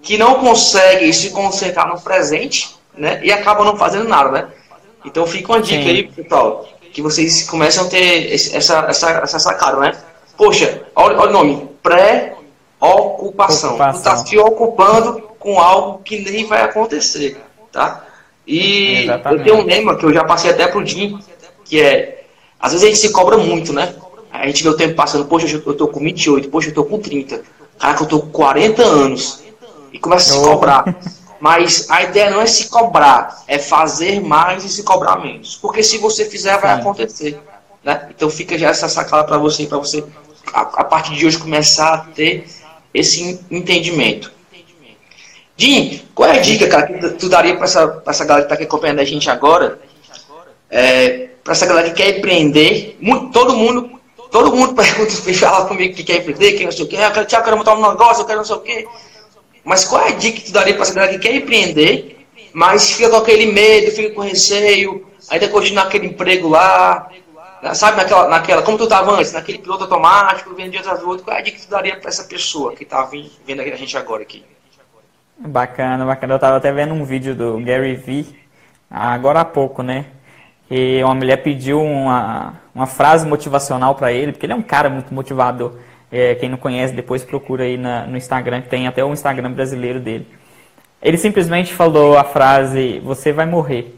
que 0.02 0.18
não 0.18 0.36
conseguem 0.36 1.12
se 1.12 1.32
concentrar 1.32 1.88
no 1.88 2.00
presente, 2.00 2.76
né? 2.96 3.20
E 3.24 3.32
acabam 3.32 3.66
não 3.66 3.78
fazendo 3.78 4.08
nada, 4.08 4.32
né? 4.32 4.48
Então 5.06 5.26
fica 5.26 5.54
uma 5.54 5.62
dica 5.62 5.84
Sim. 5.84 5.90
aí, 5.90 6.04
pessoal, 6.04 6.68
que 6.94 7.02
vocês 7.02 7.50
começam 7.50 7.86
a 7.86 7.90
ter 7.90 8.34
esse, 8.34 8.56
essa, 8.56 8.86
essa, 8.90 9.10
essa 9.24 9.40
sacada, 9.40 9.80
né? 9.80 9.92
Poxa, 10.38 10.84
olha, 10.96 11.18
olha 11.18 11.30
o 11.30 11.34
nome, 11.34 11.70
pré-ocupação. 11.84 13.78
Tu 13.78 13.98
está 13.98 14.16
se 14.18 14.38
ocupando 14.38 15.29
com 15.40 15.60
algo 15.60 16.04
que 16.04 16.20
nem 16.20 16.46
vai 16.46 16.62
acontecer, 16.62 17.38
tá? 17.72 18.06
E 18.46 19.04
Exatamente. 19.04 19.40
eu 19.40 19.44
tenho 19.44 19.64
um 19.64 19.66
lema 19.66 19.96
que 19.96 20.06
eu 20.06 20.14
já 20.14 20.24
passei 20.24 20.52
até 20.52 20.68
pro 20.68 20.86
Jim, 20.86 21.20
que 21.64 21.82
é, 21.82 22.26
às 22.60 22.72
vezes 22.72 22.86
a 22.86 22.90
gente 22.90 23.00
se 23.00 23.12
cobra 23.12 23.38
muito, 23.38 23.72
né? 23.72 23.96
A 24.32 24.46
gente 24.48 24.64
vê 24.64 24.70
o 24.70 24.78
tempo 24.78 24.96
passando, 24.96 25.26
poxa, 25.26 25.48
eu 25.48 25.74
tô 25.74 25.88
com 25.88 26.00
28, 26.00 26.50
poxa, 26.50 26.70
eu 26.70 26.74
tô 26.74 26.84
com 26.84 27.00
30, 27.00 27.42
caraca, 27.78 28.04
eu 28.04 28.08
tô 28.08 28.20
com 28.20 28.30
40 28.30 28.84
anos, 28.84 29.44
e 29.92 30.00
começa 30.00 30.34
a 30.34 30.38
se 30.38 30.44
cobrar. 30.44 30.96
Mas 31.40 31.90
a 31.90 32.04
ideia 32.04 32.30
não 32.30 32.42
é 32.42 32.46
se 32.46 32.68
cobrar, 32.68 33.44
é 33.48 33.58
fazer 33.58 34.20
mais 34.20 34.66
e 34.66 34.70
se 34.70 34.84
cobrar 34.84 35.18
menos. 35.18 35.56
Porque 35.56 35.82
se 35.82 35.98
você 35.98 36.26
fizer, 36.26 36.58
vai 36.60 36.76
Sim. 36.76 36.82
acontecer. 36.82 37.40
Né? 37.84 38.10
Então 38.10 38.30
fica 38.30 38.58
já 38.58 38.70
essa 38.70 38.90
sacada 38.90 39.24
para 39.24 39.38
você, 39.38 39.66
para 39.66 39.78
você, 39.78 40.04
a, 40.54 40.62
a 40.62 40.84
partir 40.84 41.16
de 41.16 41.26
hoje, 41.26 41.38
começar 41.38 41.94
a 41.94 41.98
ter 42.00 42.46
esse 42.94 43.40
entendimento. 43.50 44.32
Jim, 45.60 46.02
qual 46.16 46.30
é 46.30 46.38
a 46.38 46.42
dica, 46.42 46.70
cara, 46.70 46.88
que 46.88 47.10
tu 47.16 47.28
daria 47.28 47.54
para 47.54 47.66
essa, 47.66 48.02
essa 48.08 48.24
galera 48.24 48.46
que 48.46 48.50
tá 48.50 48.56
aqui 48.56 48.64
acompanhando 48.64 49.02
a 49.02 49.04
gente 49.04 49.30
agora? 49.30 49.78
É, 50.72 51.32
para 51.44 51.52
essa 51.52 51.66
galera 51.66 51.90
que 51.90 52.02
quer 52.02 52.18
empreender, 52.18 52.98
muito, 53.02 53.30
todo 53.34 53.54
mundo, 53.54 54.00
todo 54.32 54.56
mundo 54.56 54.74
pergunta, 54.74 55.12
fala 55.36 55.68
comigo 55.68 55.94
que 55.94 56.04
quer 56.06 56.20
empreender, 56.20 56.54
que 56.54 56.64
não 56.64 56.72
sei 56.72 56.86
o 56.86 56.88
quê, 56.88 56.96
eu 56.96 57.12
quero, 57.12 57.28
eu 57.30 57.44
quero 57.44 57.58
montar 57.58 57.76
um 57.76 57.90
negócio, 57.90 58.22
eu 58.22 58.26
quero 58.26 58.38
não 58.38 58.46
sei 58.46 58.56
o 58.56 58.62
quê. 58.62 58.88
Mas 59.66 59.84
qual 59.84 60.02
é 60.06 60.08
a 60.08 60.16
dica 60.16 60.40
que 60.40 60.46
tu 60.46 60.54
daria 60.54 60.74
para 60.74 60.84
essa 60.84 60.94
galera 60.94 61.20
que 61.20 61.28
quer 61.28 61.36
empreender, 61.36 62.26
mas 62.54 62.92
fica 62.92 63.10
com 63.10 63.18
aquele 63.18 63.52
medo, 63.52 63.92
fica 63.92 64.16
com 64.16 64.22
receio, 64.22 65.06
ainda 65.30 65.50
continua 65.50 65.84
aquele 65.84 66.08
emprego 66.08 66.48
lá, 66.48 67.10
sabe, 67.74 67.98
naquela, 67.98 68.30
naquela 68.30 68.62
como 68.62 68.78
tu 68.78 68.86
estava 68.86 69.12
antes, 69.12 69.34
naquele 69.34 69.58
piloto 69.58 69.84
automático, 69.84 70.56
vendo 70.56 70.72
do 70.72 71.10
outro, 71.10 71.26
qual 71.26 71.36
é 71.36 71.42
a 71.42 71.44
dica 71.44 71.58
que 71.58 71.66
tu 71.66 71.70
daria 71.70 71.98
para 71.98 72.08
essa 72.08 72.24
pessoa 72.24 72.74
que 72.74 72.84
está 72.84 73.04
vendo 73.46 73.62
a 73.62 73.76
gente 73.76 73.98
agora 73.98 74.22
aqui? 74.22 74.42
Bacana, 75.40 76.06
bacana. 76.06 76.34
Eu 76.34 76.36
estava 76.36 76.58
até 76.58 76.70
vendo 76.70 76.94
um 76.94 77.06
vídeo 77.06 77.34
do 77.34 77.60
Gary 77.60 77.96
Vee, 77.96 78.28
agora 78.92 79.40
há 79.40 79.46
pouco, 79.46 79.82
né? 79.82 80.06
E 80.70 81.02
uma 81.02 81.16
mulher 81.16 81.38
pediu 81.38 81.82
uma, 81.82 82.56
uma 82.76 82.86
frase 82.86 83.26
motivacional 83.26 83.96
para 83.96 84.12
ele, 84.12 84.34
porque 84.34 84.46
ele 84.46 84.54
é 84.54 84.56
um 84.56 84.62
cara 84.62 84.90
muito 84.90 85.14
motivador. 85.14 85.76
É, 86.12 86.36
quem 86.36 86.50
não 86.50 86.58
conhece, 86.58 86.94
depois 86.94 87.24
procura 87.24 87.64
aí 87.64 87.78
na, 87.78 88.06
no 88.06 88.18
Instagram, 88.18 88.62
que 88.62 88.68
tem 88.68 88.86
até 88.86 89.04
o 89.04 89.14
Instagram 89.14 89.54
brasileiro 89.54 90.02
dele. 90.02 90.28
Ele 91.02 91.18
simplesmente 91.18 91.74
falou 91.74 92.18
a 92.18 92.26
frase: 92.26 93.00
Você 93.00 93.32
vai 93.32 93.46
morrer. 93.46 93.96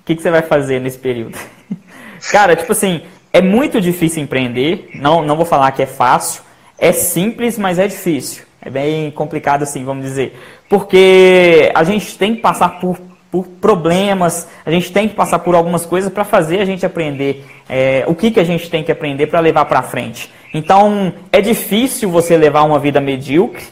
O 0.00 0.04
que, 0.04 0.14
que 0.14 0.20
você 0.20 0.30
vai 0.30 0.42
fazer 0.42 0.78
nesse 0.78 0.98
período? 0.98 1.38
Cara, 2.30 2.54
tipo 2.54 2.72
assim, 2.72 3.02
é 3.32 3.40
muito 3.40 3.80
difícil 3.80 4.22
empreender. 4.22 4.90
Não, 4.94 5.22
não 5.22 5.36
vou 5.36 5.46
falar 5.46 5.72
que 5.72 5.82
é 5.82 5.86
fácil. 5.86 6.42
É 6.76 6.92
simples, 6.92 7.56
mas 7.58 7.78
é 7.78 7.88
difícil. 7.88 8.44
É 8.64 8.70
bem 8.70 9.10
complicado 9.10 9.62
assim, 9.62 9.84
vamos 9.84 10.04
dizer. 10.04 10.40
Porque 10.68 11.70
a 11.74 11.84
gente 11.84 12.16
tem 12.16 12.34
que 12.34 12.40
passar 12.40 12.80
por, 12.80 12.98
por 13.30 13.46
problemas, 13.60 14.48
a 14.64 14.70
gente 14.70 14.90
tem 14.90 15.08
que 15.08 15.14
passar 15.14 15.40
por 15.40 15.54
algumas 15.54 15.84
coisas 15.84 16.10
para 16.10 16.24
fazer 16.24 16.60
a 16.60 16.64
gente 16.64 16.86
aprender 16.86 17.44
é, 17.68 18.04
o 18.06 18.14
que, 18.14 18.30
que 18.30 18.40
a 18.40 18.44
gente 18.44 18.70
tem 18.70 18.82
que 18.82 18.90
aprender 18.90 19.26
para 19.26 19.40
levar 19.40 19.66
para 19.66 19.82
frente. 19.82 20.32
Então, 20.52 21.12
é 21.30 21.40
difícil 21.40 22.10
você 22.10 22.36
levar 22.36 22.62
uma 22.62 22.78
vida 22.78 23.00
medíocre, 23.00 23.64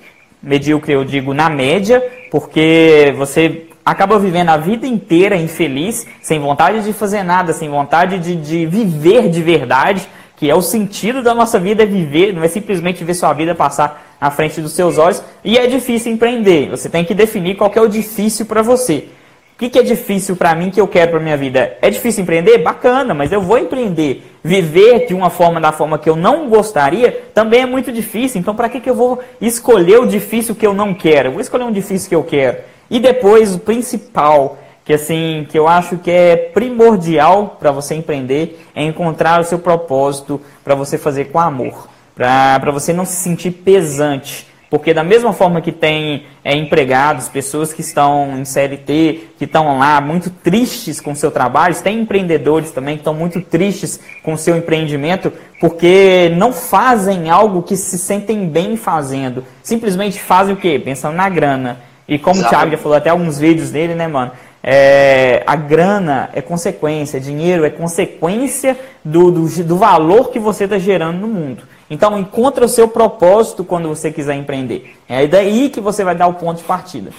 medíocre 0.42 0.92
eu 0.92 1.04
digo 1.04 1.32
na 1.32 1.48
média, 1.48 2.02
porque 2.30 3.14
você 3.16 3.66
acaba 3.84 4.18
vivendo 4.18 4.50
a 4.50 4.56
vida 4.56 4.86
inteira 4.86 5.36
infeliz, 5.36 6.06
sem 6.20 6.38
vontade 6.38 6.84
de 6.84 6.92
fazer 6.92 7.22
nada, 7.22 7.52
sem 7.52 7.68
vontade 7.68 8.18
de, 8.18 8.36
de 8.36 8.66
viver 8.66 9.28
de 9.28 9.42
verdade, 9.42 10.08
que 10.36 10.50
é 10.50 10.54
o 10.54 10.62
sentido 10.62 11.22
da 11.22 11.34
nossa 11.34 11.58
vida 11.58 11.84
é 11.84 11.86
viver, 11.86 12.32
não 12.32 12.42
é 12.42 12.48
simplesmente 12.48 13.04
ver 13.04 13.14
sua 13.14 13.32
vida 13.32 13.54
passar 13.54 14.11
na 14.22 14.30
frente 14.30 14.60
dos 14.60 14.70
seus 14.70 14.98
olhos. 14.98 15.20
E 15.42 15.58
é 15.58 15.66
difícil 15.66 16.12
empreender. 16.12 16.70
Você 16.70 16.88
tem 16.88 17.04
que 17.04 17.12
definir 17.12 17.56
qual 17.56 17.68
que 17.68 17.76
é 17.76 17.82
o 17.82 17.88
difícil 17.88 18.46
para 18.46 18.62
você. 18.62 19.08
O 19.56 19.58
que, 19.58 19.68
que 19.68 19.78
é 19.80 19.82
difícil 19.82 20.36
para 20.36 20.54
mim 20.54 20.70
que 20.70 20.80
eu 20.80 20.86
quero 20.86 21.10
para 21.10 21.20
minha 21.20 21.36
vida? 21.36 21.76
É 21.82 21.90
difícil 21.90 22.22
empreender? 22.22 22.58
Bacana, 22.58 23.14
mas 23.14 23.32
eu 23.32 23.40
vou 23.40 23.58
empreender. 23.58 24.24
Viver 24.42 25.06
de 25.06 25.14
uma 25.14 25.28
forma 25.28 25.60
da 25.60 25.72
forma 25.72 25.98
que 25.98 26.08
eu 26.08 26.14
não 26.14 26.48
gostaria 26.48 27.10
também 27.34 27.62
é 27.62 27.66
muito 27.66 27.90
difícil. 27.90 28.40
Então, 28.40 28.54
para 28.54 28.68
que, 28.68 28.80
que 28.80 28.88
eu 28.88 28.94
vou 28.94 29.18
escolher 29.40 29.98
o 29.98 30.06
difícil 30.06 30.54
que 30.54 30.66
eu 30.66 30.72
não 30.72 30.94
quero? 30.94 31.28
Eu 31.28 31.32
vou 31.32 31.40
escolher 31.40 31.64
um 31.64 31.72
difícil 31.72 32.08
que 32.08 32.14
eu 32.14 32.22
quero. 32.22 32.58
E 32.88 33.00
depois, 33.00 33.54
o 33.54 33.58
principal, 33.58 34.58
que 34.84 34.92
assim, 34.92 35.46
que 35.50 35.58
eu 35.58 35.66
acho 35.66 35.98
que 35.98 36.10
é 36.10 36.36
primordial 36.36 37.56
para 37.58 37.72
você 37.72 37.96
empreender, 37.96 38.64
é 38.74 38.84
encontrar 38.84 39.40
o 39.40 39.44
seu 39.44 39.58
propósito 39.58 40.40
para 40.62 40.76
você 40.76 40.96
fazer 40.96 41.26
com 41.26 41.38
amor, 41.38 41.88
para 42.14 42.70
você 42.70 42.92
não 42.92 43.04
se 43.04 43.16
sentir 43.16 43.50
pesante. 43.50 44.46
Porque 44.72 44.94
da 44.94 45.04
mesma 45.04 45.34
forma 45.34 45.60
que 45.60 45.70
tem 45.70 46.24
é, 46.42 46.56
empregados, 46.56 47.28
pessoas 47.28 47.74
que 47.74 47.82
estão 47.82 48.38
em 48.38 48.44
CLT, 48.46 49.34
que 49.38 49.44
estão 49.44 49.78
lá 49.78 50.00
muito 50.00 50.30
tristes 50.30 50.98
com 50.98 51.12
o 51.12 51.14
seu 51.16 51.30
trabalho, 51.30 51.74
tem 51.74 52.00
empreendedores 52.00 52.70
também 52.70 52.94
que 52.94 53.02
estão 53.02 53.12
muito 53.12 53.38
tristes 53.42 54.00
com 54.22 54.32
o 54.32 54.38
seu 54.38 54.56
empreendimento, 54.56 55.30
porque 55.60 56.32
não 56.38 56.54
fazem 56.54 57.28
algo 57.28 57.62
que 57.62 57.76
se 57.76 57.98
sentem 57.98 58.48
bem 58.48 58.74
fazendo. 58.78 59.44
Simplesmente 59.62 60.18
fazem 60.18 60.54
o 60.54 60.56
quê? 60.56 60.80
Pensando 60.82 61.16
na 61.16 61.28
grana. 61.28 61.80
E 62.08 62.18
como 62.18 62.36
Exato. 62.36 62.46
o 62.46 62.50
Thiago 62.50 62.70
já 62.70 62.78
falou 62.78 62.96
até 62.96 63.10
alguns 63.10 63.38
vídeos 63.38 63.70
dele, 63.70 63.94
né, 63.94 64.08
mano? 64.08 64.32
É, 64.62 65.42
a 65.46 65.56
grana 65.56 66.30
é 66.32 66.40
consequência, 66.40 67.18
dinheiro 67.18 67.64
é 67.64 67.70
consequência 67.70 68.78
do, 69.04 69.30
do, 69.30 69.64
do 69.64 69.76
valor 69.76 70.30
que 70.30 70.38
você 70.38 70.64
está 70.64 70.78
gerando 70.78 71.18
no 71.18 71.28
mundo. 71.28 71.64
Então, 71.90 72.18
encontra 72.18 72.64
o 72.64 72.68
seu 72.68 72.88
propósito 72.88 73.64
quando 73.64 73.88
você 73.88 74.10
quiser 74.10 74.34
empreender. 74.34 74.96
É 75.08 75.26
daí 75.26 75.68
que 75.68 75.80
você 75.80 76.04
vai 76.04 76.14
dar 76.14 76.26
o 76.26 76.34
ponto 76.34 76.58
de 76.58 76.64
partida. 76.64 77.10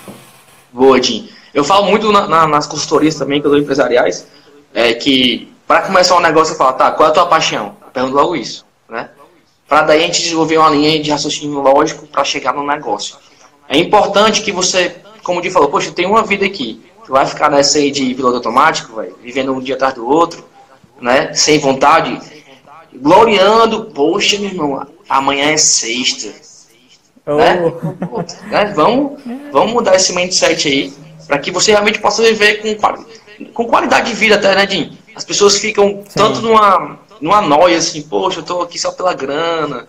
Boa, 0.72 1.02
Jim. 1.02 1.30
Eu 1.54 1.64
falo 1.64 1.86
muito 1.86 2.12
na, 2.12 2.28
na, 2.28 2.48
nas 2.48 2.66
consultorias 2.66 3.16
também, 3.16 3.40
que 3.40 3.46
eu 3.46 3.52
dou 3.52 3.60
empresariais, 3.60 4.28
é 4.74 4.94
que 4.94 5.54
para 5.68 5.84
começar 5.84 6.18
um 6.18 6.20
negócio, 6.20 6.54
eu 6.54 6.58
falo, 6.58 6.74
tá, 6.74 6.92
qual 6.92 7.08
é 7.08 7.12
a 7.12 7.14
tua 7.14 7.28
paixão? 7.28 7.76
Eu 7.86 7.92
pergunto 7.92 8.16
logo 8.16 8.36
isso, 8.36 8.66
né? 8.90 9.10
Para 9.68 9.84
daí 9.84 10.04
a 10.04 10.06
gente 10.08 10.22
desenvolver 10.22 10.58
uma 10.58 10.70
linha 10.70 11.02
de 11.02 11.12
raciocínio 11.12 11.60
lógico 11.62 12.08
para 12.08 12.24
chegar 12.24 12.54
no 12.54 12.66
negócio. 12.66 13.18
É 13.70 13.78
importante 13.78 14.42
que 14.42 14.52
você, 14.52 14.96
como 15.24 15.40
o 15.40 15.42
Di 15.42 15.52
falou, 15.52 15.70
poxa, 15.70 15.92
tem 15.92 16.06
uma 16.06 16.24
vida 16.24 16.46
aqui. 16.46 16.82
Tu 17.06 17.12
vai 17.12 17.26
ficar 17.26 17.50
nessa 17.50 17.78
aí 17.78 17.92
de 17.92 18.14
piloto 18.14 18.38
automático, 18.38 18.96
véio, 18.96 19.18
vivendo 19.22 19.54
um 19.54 19.60
dia 19.60 19.76
atrás 19.76 19.94
do 19.94 20.08
outro, 20.08 20.44
né? 21.02 21.34
Sem 21.34 21.60
vontade, 21.60 22.20
gloriando, 22.96 23.86
poxa, 23.86 24.38
meu 24.38 24.50
irmão, 24.50 24.88
amanhã 25.10 25.52
é 25.52 25.58
sexta. 25.58 26.34
Oh. 27.26 27.36
Né? 27.36 27.56
né? 28.50 28.74
Vamos, 28.76 29.22
vamos 29.52 29.74
mudar 29.74 29.96
esse 29.96 30.14
mindset 30.14 30.68
aí, 30.68 30.94
para 31.28 31.40
que 31.40 31.52
você 31.52 31.72
realmente 31.72 32.00
possa 32.00 32.22
viver 32.24 32.62
com, 32.62 33.52
com 33.54 33.66
qualidade 33.66 34.10
de 34.10 34.16
vida 34.16 34.36
até, 34.36 34.56
né, 34.56 34.68
Jim? 34.68 34.98
As 35.16 35.24
pessoas 35.24 35.58
ficam 35.58 36.04
Sim. 36.08 36.16
tanto 36.16 36.42
numa, 36.42 37.00
numa 37.22 37.42
noia, 37.42 37.78
assim, 37.78 38.02
poxa, 38.02 38.40
eu 38.40 38.44
tô 38.44 38.62
aqui 38.62 38.80
só 38.80 38.92
pela 38.92 39.14
grana, 39.14 39.88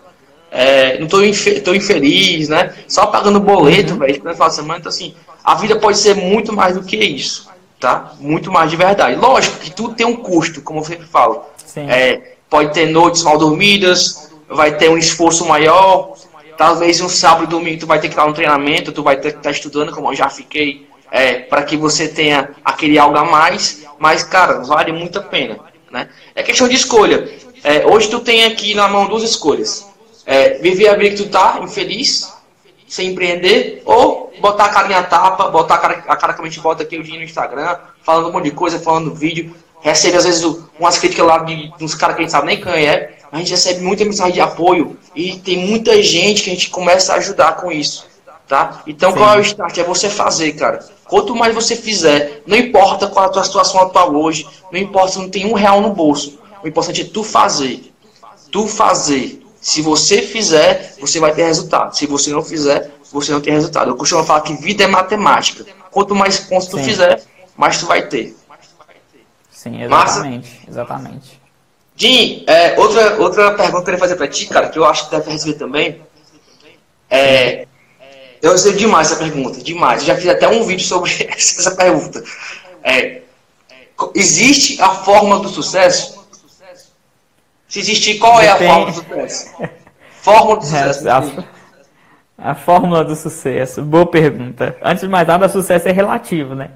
é, 0.55 0.97
não 0.99 1.07
tô, 1.07 1.21
infe 1.21 1.59
tô 1.59 1.75
infeliz, 1.75 2.47
né? 2.47 2.73
Só 2.87 3.07
pagando 3.07 3.41
boleto, 3.41 3.91
uhum. 3.93 3.99
velho, 3.99 4.15
final 4.15 4.33
de 4.33 4.55
semana. 4.55 4.79
Então, 4.79 4.89
assim, 4.89 5.13
a 5.43 5.53
vida 5.55 5.75
pode 5.75 5.97
ser 5.97 6.15
muito 6.15 6.53
mais 6.53 6.75
do 6.75 6.83
que 6.83 6.95
isso, 6.95 7.49
tá? 7.77 8.13
Muito 8.21 8.49
mais 8.49 8.71
de 8.71 8.77
verdade. 8.77 9.19
Lógico 9.19 9.59
que 9.59 9.69
tudo 9.69 9.95
tem 9.95 10.05
um 10.05 10.15
custo, 10.15 10.61
como 10.61 10.79
eu 10.79 10.85
sempre 10.85 11.05
falo. 11.07 11.43
É, 11.75 12.35
pode 12.49 12.73
ter 12.73 12.85
noites 12.85 13.21
mal 13.21 13.37
dormidas, 13.37 14.31
vai 14.49 14.77
ter 14.77 14.89
um 14.89 14.97
esforço 14.97 15.45
maior. 15.45 16.13
Talvez 16.57 17.01
um 17.01 17.09
sábado 17.09 17.43
e 17.43 17.47
domingo 17.47 17.81
tu 17.81 17.85
vai 17.85 17.99
ter 17.99 18.07
que 18.07 18.13
estar 18.13 18.25
no 18.25 18.33
treinamento, 18.33 18.93
tu 18.93 19.03
vai 19.03 19.17
ter 19.17 19.33
que 19.33 19.39
estar 19.39 19.51
estudando, 19.51 19.91
como 19.91 20.09
eu 20.09 20.15
já 20.15 20.29
fiquei, 20.29 20.87
é, 21.11 21.33
para 21.33 21.63
que 21.63 21.75
você 21.75 22.07
tenha 22.07 22.51
aquele 22.63 22.97
algo 22.97 23.17
a 23.17 23.25
mais. 23.25 23.83
Mas, 23.99 24.23
cara, 24.23 24.59
vale 24.59 24.93
muito 24.93 25.19
a 25.19 25.21
pena, 25.21 25.59
né? 25.91 26.07
É 26.33 26.41
questão 26.41 26.69
de 26.69 26.75
escolha. 26.75 27.29
É, 27.61 27.85
hoje 27.85 28.09
tu 28.09 28.21
tem 28.21 28.45
aqui 28.45 28.73
na 28.73 28.87
mão 28.87 29.05
duas 29.05 29.23
escolhas 29.23 29.93
é, 30.25 30.55
viver 30.55 30.87
a 30.89 30.95
vida 30.95 31.15
que 31.15 31.23
tu 31.23 31.29
tá, 31.29 31.59
infeliz, 31.61 32.33
sem 32.87 33.11
empreender, 33.11 33.81
ou 33.85 34.33
botar 34.39 34.65
a 34.65 34.69
carinha 34.69 35.03
tapa, 35.03 35.49
botar 35.49 35.75
a 35.75 35.77
cara, 35.77 36.03
a 36.07 36.15
cara 36.15 36.33
que 36.33 36.41
a 36.41 36.45
gente 36.45 36.59
bota 36.59 36.83
aqui 36.83 36.97
o 36.97 37.03
dia 37.03 37.17
no 37.17 37.23
Instagram, 37.23 37.77
falando 38.03 38.29
um 38.29 38.31
monte 38.31 38.45
de 38.45 38.51
coisa, 38.51 38.79
falando 38.79 39.13
vídeo, 39.13 39.55
recebe 39.81 40.17
às 40.17 40.25
vezes 40.25 40.43
umas 40.79 40.97
críticas 40.97 41.25
lá 41.25 41.39
de, 41.39 41.71
uns 41.79 41.95
caras 41.95 42.15
que 42.15 42.21
a 42.21 42.25
gente 42.25 42.31
sabe 42.31 42.47
nem 42.47 42.61
quem 42.61 42.85
é, 42.85 43.17
a 43.31 43.37
gente 43.37 43.51
recebe 43.51 43.81
muita 43.81 44.05
mensagem 44.05 44.33
de 44.33 44.41
apoio 44.41 44.97
e 45.15 45.37
tem 45.39 45.57
muita 45.67 46.01
gente 46.01 46.43
que 46.43 46.49
a 46.49 46.53
gente 46.53 46.69
começa 46.69 47.13
a 47.13 47.17
ajudar 47.17 47.57
com 47.57 47.71
isso, 47.71 48.07
tá? 48.47 48.81
Então 48.87 49.11
Sim. 49.11 49.17
qual 49.17 49.35
é 49.35 49.37
o 49.37 49.41
start? 49.41 49.77
É 49.77 49.83
você 49.83 50.09
fazer, 50.09 50.53
cara. 50.53 50.79
Quanto 51.05 51.35
mais 51.35 51.53
você 51.53 51.75
fizer, 51.75 52.41
não 52.47 52.57
importa 52.57 53.07
qual 53.07 53.25
é 53.25 53.27
a 53.27 53.31
tua 53.31 53.43
situação 53.43 53.81
atual 53.81 54.15
hoje, 54.15 54.47
não 54.71 54.79
importa 54.79 55.13
se 55.13 55.19
não 55.19 55.29
tem 55.29 55.45
um 55.45 55.53
real 55.53 55.81
no 55.81 55.91
bolso, 55.91 56.39
o 56.63 56.67
importante 56.67 57.01
é 57.01 57.05
tu 57.05 57.23
fazer. 57.23 57.91
Tu 58.51 58.67
fazer. 58.67 59.44
Se 59.65 59.81
você 59.81 60.21
fizer, 60.21 60.93
você 60.99 61.19
vai 61.19 61.33
ter 61.33 61.43
resultado. 61.45 61.97
Se 61.97 62.05
você 62.05 62.29
não 62.29 62.43
fizer, 62.43 62.91
você 63.11 63.31
não 63.31 63.41
tem 63.41 63.51
resultado. 63.51 63.89
Eu 63.89 63.95
costumo 63.95 64.23
falar 64.23 64.41
que 64.41 64.53
vida 64.53 64.83
é 64.83 64.87
matemática. 64.87 65.65
Quanto 65.89 66.13
mais 66.13 66.39
pontos 66.39 66.67
tu 66.67 66.77
fizer, 66.77 67.19
mais 67.57 67.79
tu 67.79 67.87
vai 67.87 68.07
ter. 68.07 68.37
Sim, 69.49 69.81
exatamente. 69.81 70.49
Massa? 70.49 70.69
Exatamente. 70.69 71.41
Jim, 71.95 72.43
é, 72.45 72.79
outra, 72.79 73.19
outra 73.19 73.55
pergunta 73.55 73.71
que 73.71 73.75
eu 73.75 73.83
queria 73.85 73.99
fazer 73.99 74.15
para 74.17 74.27
ti, 74.27 74.45
cara, 74.45 74.69
que 74.69 74.77
eu 74.77 74.85
acho 74.85 75.05
que 75.05 75.15
deve 75.15 75.31
receber 75.31 75.55
também. 75.55 75.99
É, 77.09 77.65
eu 78.43 78.51
gostei 78.51 78.73
demais 78.73 79.11
essa 79.11 79.19
pergunta, 79.19 79.63
demais. 79.63 80.01
Eu 80.01 80.07
já 80.09 80.15
fiz 80.15 80.27
até 80.27 80.47
um 80.47 80.63
vídeo 80.63 80.85
sobre 80.85 81.09
essa 81.27 81.71
pergunta. 81.71 82.23
É, 82.83 83.21
existe 84.13 84.79
a 84.79 84.89
forma 84.89 85.39
do 85.39 85.49
sucesso? 85.49 86.14
Se 87.67 87.79
existir, 87.79 88.19
qual 88.19 88.39
é 88.39 88.49
a 88.49 88.57
fórmula 88.57 88.91
do 88.91 88.93
sucesso? 88.93 89.55
Fórmula 90.21 90.57
do 90.57 90.65
sucesso. 90.65 91.09
A, 91.09 92.51
a, 92.51 92.55
fórmula 92.55 93.03
do 93.03 93.15
sucesso. 93.15 93.81
Boa 93.81 94.05
pergunta. 94.05 94.77
Antes 94.81 95.01
de 95.01 95.09
mais 95.09 95.27
nada, 95.27 95.49
sucesso 95.49 95.87
é 95.87 95.91
relativo, 95.91 96.53
né? 96.53 96.71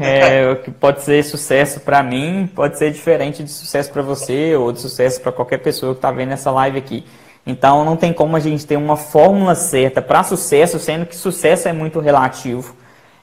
É, 0.00 0.50
o 0.52 0.56
que 0.56 0.70
pode 0.70 1.02
ser 1.02 1.22
sucesso 1.24 1.80
para 1.80 2.02
mim 2.02 2.48
pode 2.54 2.78
ser 2.78 2.90
diferente 2.90 3.42
de 3.42 3.50
sucesso 3.50 3.92
para 3.92 4.02
você 4.02 4.54
ou 4.54 4.72
de 4.72 4.80
sucesso 4.80 5.20
para 5.20 5.32
qualquer 5.32 5.58
pessoa 5.58 5.92
que 5.92 5.98
está 5.98 6.10
vendo 6.10 6.32
essa 6.32 6.50
live 6.50 6.78
aqui. 6.78 7.04
Então 7.46 7.84
não 7.84 7.96
tem 7.96 8.12
como 8.12 8.36
a 8.36 8.40
gente 8.40 8.66
ter 8.66 8.76
uma 8.76 8.96
fórmula 8.96 9.54
certa 9.54 10.02
para 10.02 10.22
sucesso, 10.22 10.78
sendo 10.78 11.06
que 11.06 11.16
sucesso 11.16 11.68
é 11.68 11.72
muito 11.72 11.98
relativo. 12.00 12.74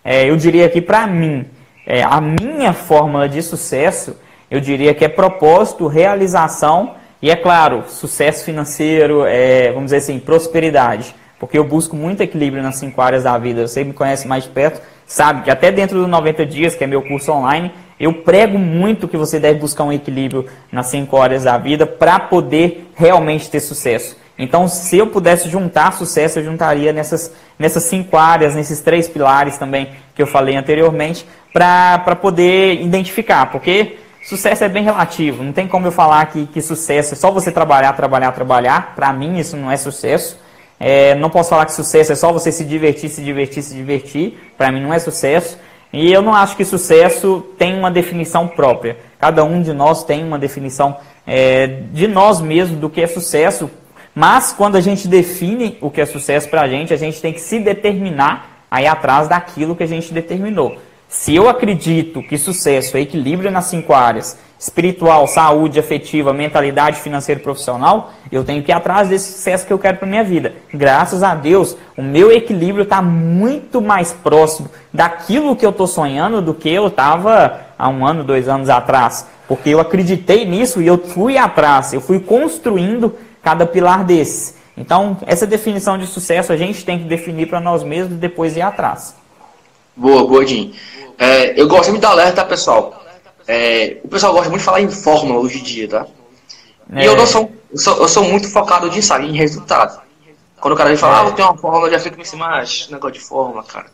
É, 0.04 0.30
eu 0.30 0.36
diria 0.36 0.70
que 0.70 0.82
para 0.82 1.08
mim, 1.08 1.46
é, 1.86 2.04
a 2.04 2.20
minha 2.20 2.74
fórmula 2.74 3.30
de 3.30 3.42
sucesso, 3.42 4.16
eu 4.58 4.62
diria 4.62 4.94
que 4.94 5.06
é 5.06 5.10
propósito, 5.10 5.88
realização 5.88 6.96
e, 7.22 7.30
é 7.30 7.36
claro, 7.36 7.84
sucesso 7.88 8.44
financeiro, 8.46 9.26
é, 9.26 9.70
vamos 9.70 9.86
dizer 9.86 9.98
assim, 9.98 10.20
prosperidade. 10.20 11.16
Porque 11.40 11.58
eu 11.58 11.64
busco 11.64 11.96
muito 11.96 12.22
equilíbrio 12.22 12.64
nas 12.64 12.76
cinco 12.78 13.02
áreas 13.02 13.24
da 13.24 13.38
vida. 13.38 13.68
Você 13.68 13.84
me 13.84 13.94
conhece 13.94 14.28
mais 14.28 14.44
de 14.44 14.50
perto, 14.50 14.82
sabe 15.06 15.44
que 15.44 15.52
até 15.52 15.72
dentro 15.72 16.00
dos 16.00 16.08
90 16.08 16.46
dias, 16.46 16.76
que 16.76 16.84
é 16.84 16.88
meu 16.88 17.02
curso 17.02 17.32
online, 17.32 17.72
eu 18.00 18.14
prego 18.14 18.58
muito 18.58 19.08
que 19.08 19.18
você 19.18 19.40
deve 19.40 19.60
buscar 19.60 19.84
um 19.84 19.92
equilíbrio 19.92 20.46
nas 20.72 20.88
cinco 20.88 21.18
áreas 21.18 21.44
da 21.44 21.58
vida 21.58 21.86
para 21.86 22.20
poder 22.20 22.92
realmente 22.96 23.50
ter 23.50 23.60
sucesso. 23.60 24.18
Então, 24.38 24.68
se 24.68 24.98
eu 24.98 25.08
pudesse 25.08 25.50
juntar 25.50 25.94
sucesso, 25.94 26.40
eu 26.40 26.44
juntaria 26.44 26.92
nessas, 26.92 27.34
nessas 27.58 27.84
cinco 27.84 28.18
áreas, 28.18 28.54
nesses 28.54 28.82
três 28.82 29.08
pilares 29.08 29.58
também 29.58 29.90
que 30.14 30.22
eu 30.22 30.28
falei 30.28 30.56
anteriormente, 30.56 31.26
para 31.54 32.16
poder 32.22 32.82
identificar. 32.82 33.46
Porque 33.48 33.98
sucesso 34.26 34.64
é 34.64 34.70
bem 34.70 34.84
relativo. 34.84 35.44
Não 35.44 35.54
tem 35.54 35.68
como 35.68 35.88
eu 35.88 35.92
falar 35.92 36.26
que, 36.26 36.48
que 36.48 36.62
sucesso 36.62 37.14
é 37.14 37.18
só 37.18 37.32
você 37.32 37.52
trabalhar, 37.52 37.94
trabalhar, 37.94 38.32
trabalhar. 38.32 38.94
Para 38.96 39.14
mim, 39.14 39.38
isso 39.38 39.56
não 39.56 39.72
é 39.72 39.78
sucesso. 39.78 40.38
É, 40.80 41.16
não 41.16 41.30
posso 41.30 41.52
falar 41.52 41.66
que 41.66 41.74
sucesso 41.74 42.12
é 42.12 42.16
só 42.16 42.34
você 42.34 42.52
se 42.52 42.66
divertir, 42.66 43.10
se 43.10 43.24
divertir, 43.24 43.64
se 43.64 43.74
divertir. 43.74 44.52
Para 44.58 44.72
mim, 44.72 44.82
não 44.82 44.94
é 44.94 45.00
sucesso. 45.00 45.58
E 45.94 46.12
eu 46.12 46.22
não 46.22 46.34
acho 46.34 46.58
que 46.58 46.66
sucesso 46.66 47.46
tem 47.58 47.78
uma 47.78 47.90
definição 47.90 48.48
própria. 48.48 48.98
Cada 49.20 49.44
um 49.44 49.62
de 49.62 49.72
nós 49.72 50.04
tem 50.04 50.24
uma 50.24 50.38
definição 50.38 50.98
é, 51.26 51.68
de 51.92 52.08
nós 52.08 52.42
mesmos 52.42 52.80
do 52.80 52.90
que 52.90 53.02
é 53.02 53.08
sucesso. 53.08 53.70
Mas 54.14 54.52
quando 54.52 54.76
a 54.76 54.82
gente 54.82 55.08
define 55.08 55.78
o 55.80 55.92
que 55.92 56.02
é 56.02 56.06
sucesso 56.06 56.50
para 56.50 56.62
a 56.62 56.68
gente, 56.68 56.94
a 56.94 56.98
gente 56.98 57.22
tem 57.22 57.32
que 57.32 57.40
se 57.40 57.60
determinar 57.60 58.66
aí 58.70 58.88
atrás 58.88 59.28
daquilo 59.28 59.76
que 59.76 59.84
a 59.84 59.88
gente 59.88 60.14
determinou. 60.14 60.78
Se 61.18 61.34
eu 61.34 61.48
acredito 61.50 62.22
que 62.22 62.38
sucesso 62.38 62.98
é 62.98 63.00
equilíbrio 63.00 63.50
nas 63.50 63.66
cinco 63.66 63.94
áreas, 63.94 64.38
espiritual, 64.60 65.26
saúde, 65.28 65.80
afetiva, 65.80 66.34
mentalidade 66.34 67.00
financeira 67.00 67.40
e 67.40 67.44
profissional, 67.44 68.12
eu 68.30 68.44
tenho 68.44 68.62
que 68.62 68.70
ir 68.70 68.74
atrás 68.74 69.08
desse 69.08 69.32
sucesso 69.32 69.66
que 69.66 69.72
eu 69.72 69.80
quero 69.80 69.98
para 69.98 70.08
minha 70.08 70.26
vida. 70.26 70.54
Graças 70.72 71.24
a 71.24 71.34
Deus, 71.34 71.78
o 71.98 72.04
meu 72.04 72.32
equilíbrio 72.32 72.84
está 72.84 73.02
muito 73.02 73.82
mais 73.82 74.12
próximo 74.12 74.70
daquilo 74.94 75.56
que 75.56 75.66
eu 75.66 75.70
estou 75.70 75.88
sonhando 75.88 76.42
do 76.42 76.54
que 76.54 76.70
eu 76.70 76.88
estava 76.88 77.62
há 77.80 77.88
um 77.88 78.06
ano, 78.06 78.22
dois 78.22 78.50
anos 78.50 78.70
atrás. 78.70 79.26
Porque 79.48 79.70
eu 79.70 79.80
acreditei 79.80 80.46
nisso 80.46 80.82
e 80.82 80.86
eu 80.86 80.98
fui 80.98 81.38
atrás, 81.38 81.94
eu 81.94 82.02
fui 82.02 82.20
construindo 82.20 83.16
cada 83.42 83.66
pilar 83.66 84.04
desses. 84.04 84.58
Então, 84.78 85.18
essa 85.26 85.48
definição 85.48 85.98
de 85.98 86.08
sucesso 86.08 86.52
a 86.52 86.58
gente 86.58 86.84
tem 86.84 87.00
que 87.00 87.06
definir 87.06 87.48
para 87.48 87.62
nós 87.62 87.84
mesmos 87.84 88.18
e 88.18 88.20
depois 88.20 88.58
ir 88.58 88.62
atrás. 88.62 89.16
Boa, 89.96 90.28
boa, 90.28 90.46
Jim. 90.46 90.74
É, 91.18 91.60
eu 91.60 91.68
gosto 91.68 91.90
muito 91.90 92.02
da 92.02 92.10
alerta, 92.10 92.44
pessoal? 92.44 93.04
É, 93.48 93.98
o 94.04 94.08
pessoal 94.08 94.34
gosta 94.34 94.50
muito 94.50 94.62
de 94.62 94.66
falar 94.66 94.82
em 94.82 94.90
fórmula 94.90 95.40
hoje 95.40 95.60
em 95.60 95.64
dia, 95.64 95.88
tá? 95.88 96.08
É. 96.94 97.04
E 97.04 97.06
eu 97.06 97.16
não 97.16 97.26
sou, 97.26 97.52
eu 97.72 97.78
sou, 97.78 97.98
eu 97.98 98.08
sou 98.08 98.24
muito 98.24 98.50
focado 98.50 98.88
nisso, 98.88 99.08
sabe, 99.08 99.26
em 99.26 99.36
resultado. 99.36 100.02
Quando 100.60 100.74
o 100.74 100.78
cara 100.78 100.90
vem 100.90 100.98
falar, 100.98 101.22
ah, 101.22 101.26
eu 101.26 101.32
tenho 101.34 101.48
uma 101.48 101.58
fórmula, 101.58 101.88
eu 101.88 101.92
já 101.92 102.00
fico 102.00 102.22
assim, 102.22 102.38
mas 102.38 102.90
negócio 102.90 103.14
de 103.14 103.20
fórmula, 103.20 103.64
cara. 103.64 103.86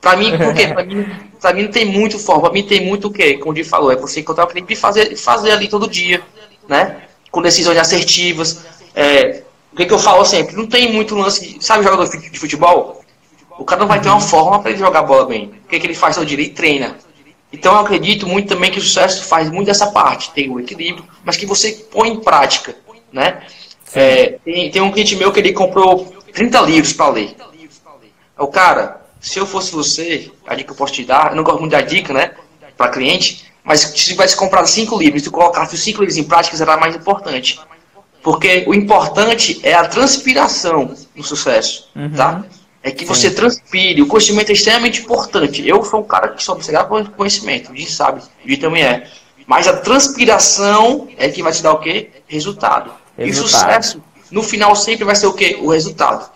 Pra 0.00 0.16
mim, 0.16 0.36
por 0.36 0.54
quê? 0.54 0.68
Pra 0.68 0.84
mim, 0.84 1.06
pra 1.40 1.52
mim 1.52 1.62
não 1.64 1.70
tem 1.70 1.84
muito 1.84 2.18
fórmula, 2.18 2.50
pra 2.50 2.54
mim 2.60 2.66
tem 2.66 2.84
muito 2.84 3.08
o 3.08 3.12
quê? 3.12 3.38
Como 3.38 3.50
o 3.50 3.54
Di 3.54 3.64
falou, 3.64 3.92
é 3.92 3.96
você 3.96 4.20
encontrar 4.20 4.44
o 4.44 4.48
cliente 4.48 4.72
e 4.72 4.76
fazer, 4.76 5.16
fazer 5.16 5.52
ali 5.52 5.68
todo 5.68 5.88
dia, 5.88 6.22
né? 6.68 7.02
Com 7.30 7.42
decisões 7.42 7.78
assertivas. 7.78 8.64
É, 8.94 9.42
o 9.72 9.76
que, 9.76 9.86
que 9.86 9.92
eu 9.92 9.98
falo 9.98 10.24
sempre? 10.24 10.56
Não 10.56 10.66
tem 10.66 10.92
muito 10.92 11.14
lance, 11.14 11.58
sabe 11.60 11.84
jogador 11.84 12.08
de 12.08 12.38
futebol? 12.38 13.02
O 13.58 13.64
cara 13.64 13.80
não 13.80 13.88
vai 13.88 14.00
ter 14.00 14.08
uma 14.08 14.20
forma 14.20 14.60
para 14.60 14.70
ele 14.70 14.80
jogar 14.80 15.02
bola 15.02 15.26
bem. 15.26 15.54
O 15.64 15.68
que, 15.68 15.80
que 15.80 15.86
ele 15.86 15.94
faz 15.94 16.16
todo 16.16 16.26
dia? 16.26 16.38
Ele 16.38 16.50
treina. 16.50 16.96
Então 17.52 17.72
eu 17.72 17.80
acredito 17.80 18.26
muito 18.26 18.48
também 18.48 18.70
que 18.70 18.78
o 18.78 18.82
sucesso 18.82 19.24
faz 19.24 19.50
muito 19.50 19.66
dessa 19.66 19.86
parte, 19.86 20.30
tem 20.32 20.50
o 20.50 20.60
equilíbrio, 20.60 21.04
mas 21.24 21.36
que 21.36 21.46
você 21.46 21.72
põe 21.90 22.08
em 22.10 22.20
prática, 22.20 22.74
né? 23.12 23.42
É, 23.94 24.38
tem, 24.44 24.70
tem, 24.70 24.82
um 24.82 24.90
cliente 24.90 25.16
meu 25.16 25.32
que 25.32 25.38
ele 25.38 25.52
comprou 25.52 26.04
30 26.32 26.60
livros 26.62 26.92
para 26.92 27.10
ler. 27.10 27.36
O 28.36 28.48
cara, 28.48 29.00
se 29.20 29.38
eu 29.38 29.46
fosse 29.46 29.72
você, 29.72 30.30
a 30.46 30.54
dica 30.54 30.66
que 30.66 30.72
eu 30.72 30.76
posso 30.76 30.92
te 30.92 31.04
dar, 31.04 31.30
eu 31.30 31.36
não 31.36 31.44
gosto 31.44 31.60
muito 31.60 31.72
da 31.72 31.80
dica, 31.80 32.12
né, 32.12 32.32
para 32.76 32.90
cliente, 32.90 33.50
mas 33.64 33.80
se 33.80 33.94
tivesse 33.94 34.36
comprado 34.36 34.66
5 34.66 34.98
livros 34.98 35.24
e 35.24 35.30
colocasse 35.30 35.74
os 35.74 35.82
5 35.82 36.00
livros 36.00 36.18
em 36.18 36.24
prática, 36.24 36.56
será 36.56 36.76
mais 36.76 36.94
importante. 36.94 37.58
Porque 38.22 38.64
o 38.66 38.74
importante 38.74 39.60
é 39.62 39.72
a 39.72 39.86
transpiração 39.86 40.94
no 41.14 41.24
sucesso, 41.24 41.88
uhum. 41.96 42.10
tá? 42.10 42.44
É 42.86 42.92
que 42.92 43.04
você 43.04 43.28
Sim. 43.28 43.34
transpire. 43.34 44.00
O 44.00 44.06
conhecimento 44.06 44.50
é 44.50 44.52
extremamente 44.52 45.02
importante. 45.02 45.66
Eu 45.68 45.82
sou 45.82 46.00
um 46.00 46.04
cara 46.04 46.28
que 46.28 46.42
só 46.42 46.52
observa 46.52 46.84
por 46.84 47.08
conhecimento, 47.10 47.72
o 47.72 47.86
sabe, 47.86 48.22
o 48.48 48.58
também 48.58 48.84
é. 48.84 49.10
Mas 49.44 49.66
a 49.66 49.76
transpiração 49.76 51.08
é 51.16 51.28
que 51.28 51.42
vai 51.42 51.52
te 51.52 51.64
dar 51.64 51.72
o 51.72 51.80
quê? 51.80 52.10
Resultado. 52.28 52.92
resultado. 53.18 53.26
E 53.26 53.30
o 53.30 53.34
sucesso, 53.34 54.02
no 54.30 54.40
final, 54.40 54.76
sempre 54.76 55.04
vai 55.04 55.16
ser 55.16 55.26
o 55.26 55.32
quê? 55.32 55.58
O 55.60 55.70
resultado. 55.70 56.30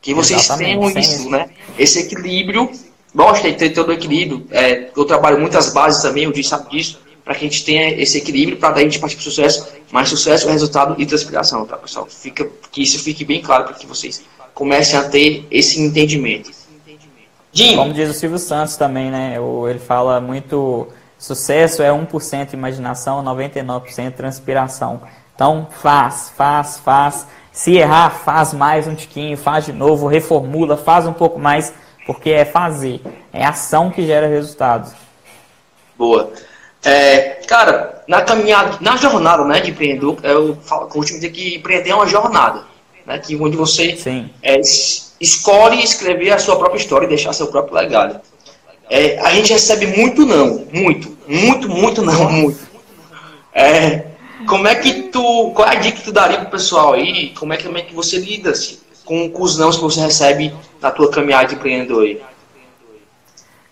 Que 0.00 0.14
vocês 0.14 0.40
Exatamente. 0.40 0.92
tenham 0.94 0.98
isso, 0.98 1.28
né? 1.28 1.50
Esse 1.78 2.00
equilíbrio. 2.00 2.70
Gosto 3.14 3.42
de 3.42 3.54
ter 3.54 3.70
todo 3.70 3.90
o 3.90 3.92
equilíbrio. 3.92 4.46
É, 4.50 4.90
eu 4.96 5.04
trabalho 5.04 5.38
muitas 5.38 5.70
bases 5.70 6.00
também, 6.00 6.26
o 6.26 6.32
Di 6.32 6.42
sabe 6.42 6.70
disso, 6.70 7.00
para 7.22 7.34
que 7.34 7.44
a 7.44 7.48
gente 7.48 7.62
tenha 7.62 7.90
esse 8.00 8.16
equilíbrio, 8.16 8.56
para 8.56 8.70
daí 8.70 8.84
a 8.84 8.88
gente 8.88 8.98
partir 8.98 9.16
para 9.16 9.20
o 9.20 9.24
sucesso. 9.24 9.68
Mas 9.90 10.08
sucesso 10.08 10.48
é 10.48 10.52
resultado 10.52 10.94
e 10.98 11.04
transpiração, 11.04 11.66
tá, 11.66 11.76
pessoal? 11.76 12.06
Fica, 12.06 12.48
que 12.72 12.82
isso 12.82 12.98
fique 12.98 13.22
bem 13.24 13.42
claro 13.42 13.64
para 13.64 13.74
que 13.74 13.86
vocês 13.86 14.22
comecem 14.58 14.98
a 14.98 15.04
ter 15.04 15.46
esse 15.52 15.80
entendimento. 15.80 16.50
Jim. 17.52 17.76
Como 17.76 17.92
diz 17.92 18.10
o 18.10 18.12
Silvio 18.12 18.40
Santos 18.40 18.76
também, 18.76 19.08
né? 19.08 19.36
Ele 19.70 19.78
fala 19.78 20.20
muito 20.20 20.88
sucesso 21.16 21.80
é 21.80 21.90
1% 21.90 22.54
imaginação, 22.54 23.22
99% 23.22 24.12
transpiração. 24.14 25.00
Então 25.32 25.68
faz, 25.70 26.32
faz, 26.36 26.78
faz. 26.78 27.26
Se 27.52 27.76
errar, 27.76 28.10
faz 28.10 28.52
mais 28.52 28.88
um 28.88 28.96
tiquinho, 28.96 29.36
faz 29.36 29.64
de 29.64 29.72
novo, 29.72 30.08
reformula, 30.08 30.76
faz 30.76 31.06
um 31.06 31.12
pouco 31.12 31.38
mais, 31.38 31.72
porque 32.04 32.30
é 32.30 32.44
fazer, 32.44 33.00
é 33.32 33.44
ação 33.44 33.90
que 33.90 34.04
gera 34.04 34.26
resultados. 34.26 34.92
Boa. 35.96 36.32
É, 36.84 37.40
cara, 37.46 38.02
na 38.08 38.22
caminhada, 38.22 38.78
na 38.80 38.96
jornada 38.96 39.44
né, 39.44 39.60
de 39.60 39.70
empreendedor, 39.70 40.18
eu 40.22 40.56
falo, 40.56 40.88
costumo 40.88 41.20
dizer 41.20 41.30
que 41.30 41.56
empreender 41.56 41.90
é 41.90 41.94
uma 41.94 42.06
jornada 42.06 42.64
né, 43.08 43.18
que 43.18 43.34
onde 43.36 43.56
você 43.56 43.96
é, 44.42 44.60
escolhe 45.18 45.82
escrever 45.82 46.30
a 46.30 46.38
sua 46.38 46.56
própria 46.56 46.78
história 46.78 47.06
e 47.06 47.08
deixar 47.08 47.32
seu 47.32 47.46
próprio 47.46 47.74
legado. 47.74 48.20
É, 48.90 49.18
a 49.20 49.30
gente 49.30 49.50
recebe 49.50 49.86
muito 49.86 50.26
não, 50.26 50.66
muito, 50.70 51.16
muito, 51.26 51.68
muito 51.70 52.02
não, 52.02 52.28
muito. 52.30 52.68
É, 53.54 54.04
como 54.46 54.68
é 54.68 54.74
que 54.74 55.04
tu, 55.04 55.52
qual 55.54 55.66
é 55.68 55.72
a 55.72 55.80
dica 55.80 55.96
que 55.96 56.04
tu 56.04 56.12
daria 56.12 56.38
pro 56.38 56.50
pessoal 56.50 56.92
aí? 56.92 57.30
Como 57.30 57.52
é 57.52 57.56
que, 57.56 57.64
como 57.64 57.78
é 57.78 57.82
que 57.82 57.94
você 57.94 58.18
lida 58.18 58.50
assim, 58.50 58.78
com, 59.06 59.30
com 59.30 59.42
os 59.42 59.56
não 59.56 59.70
que 59.70 59.80
você 59.80 60.00
recebe 60.00 60.54
na 60.80 60.90
tua 60.90 61.10
caminhada 61.10 61.48
de 61.48 61.54
empreendedor 61.54 62.04
aí? 62.04 62.20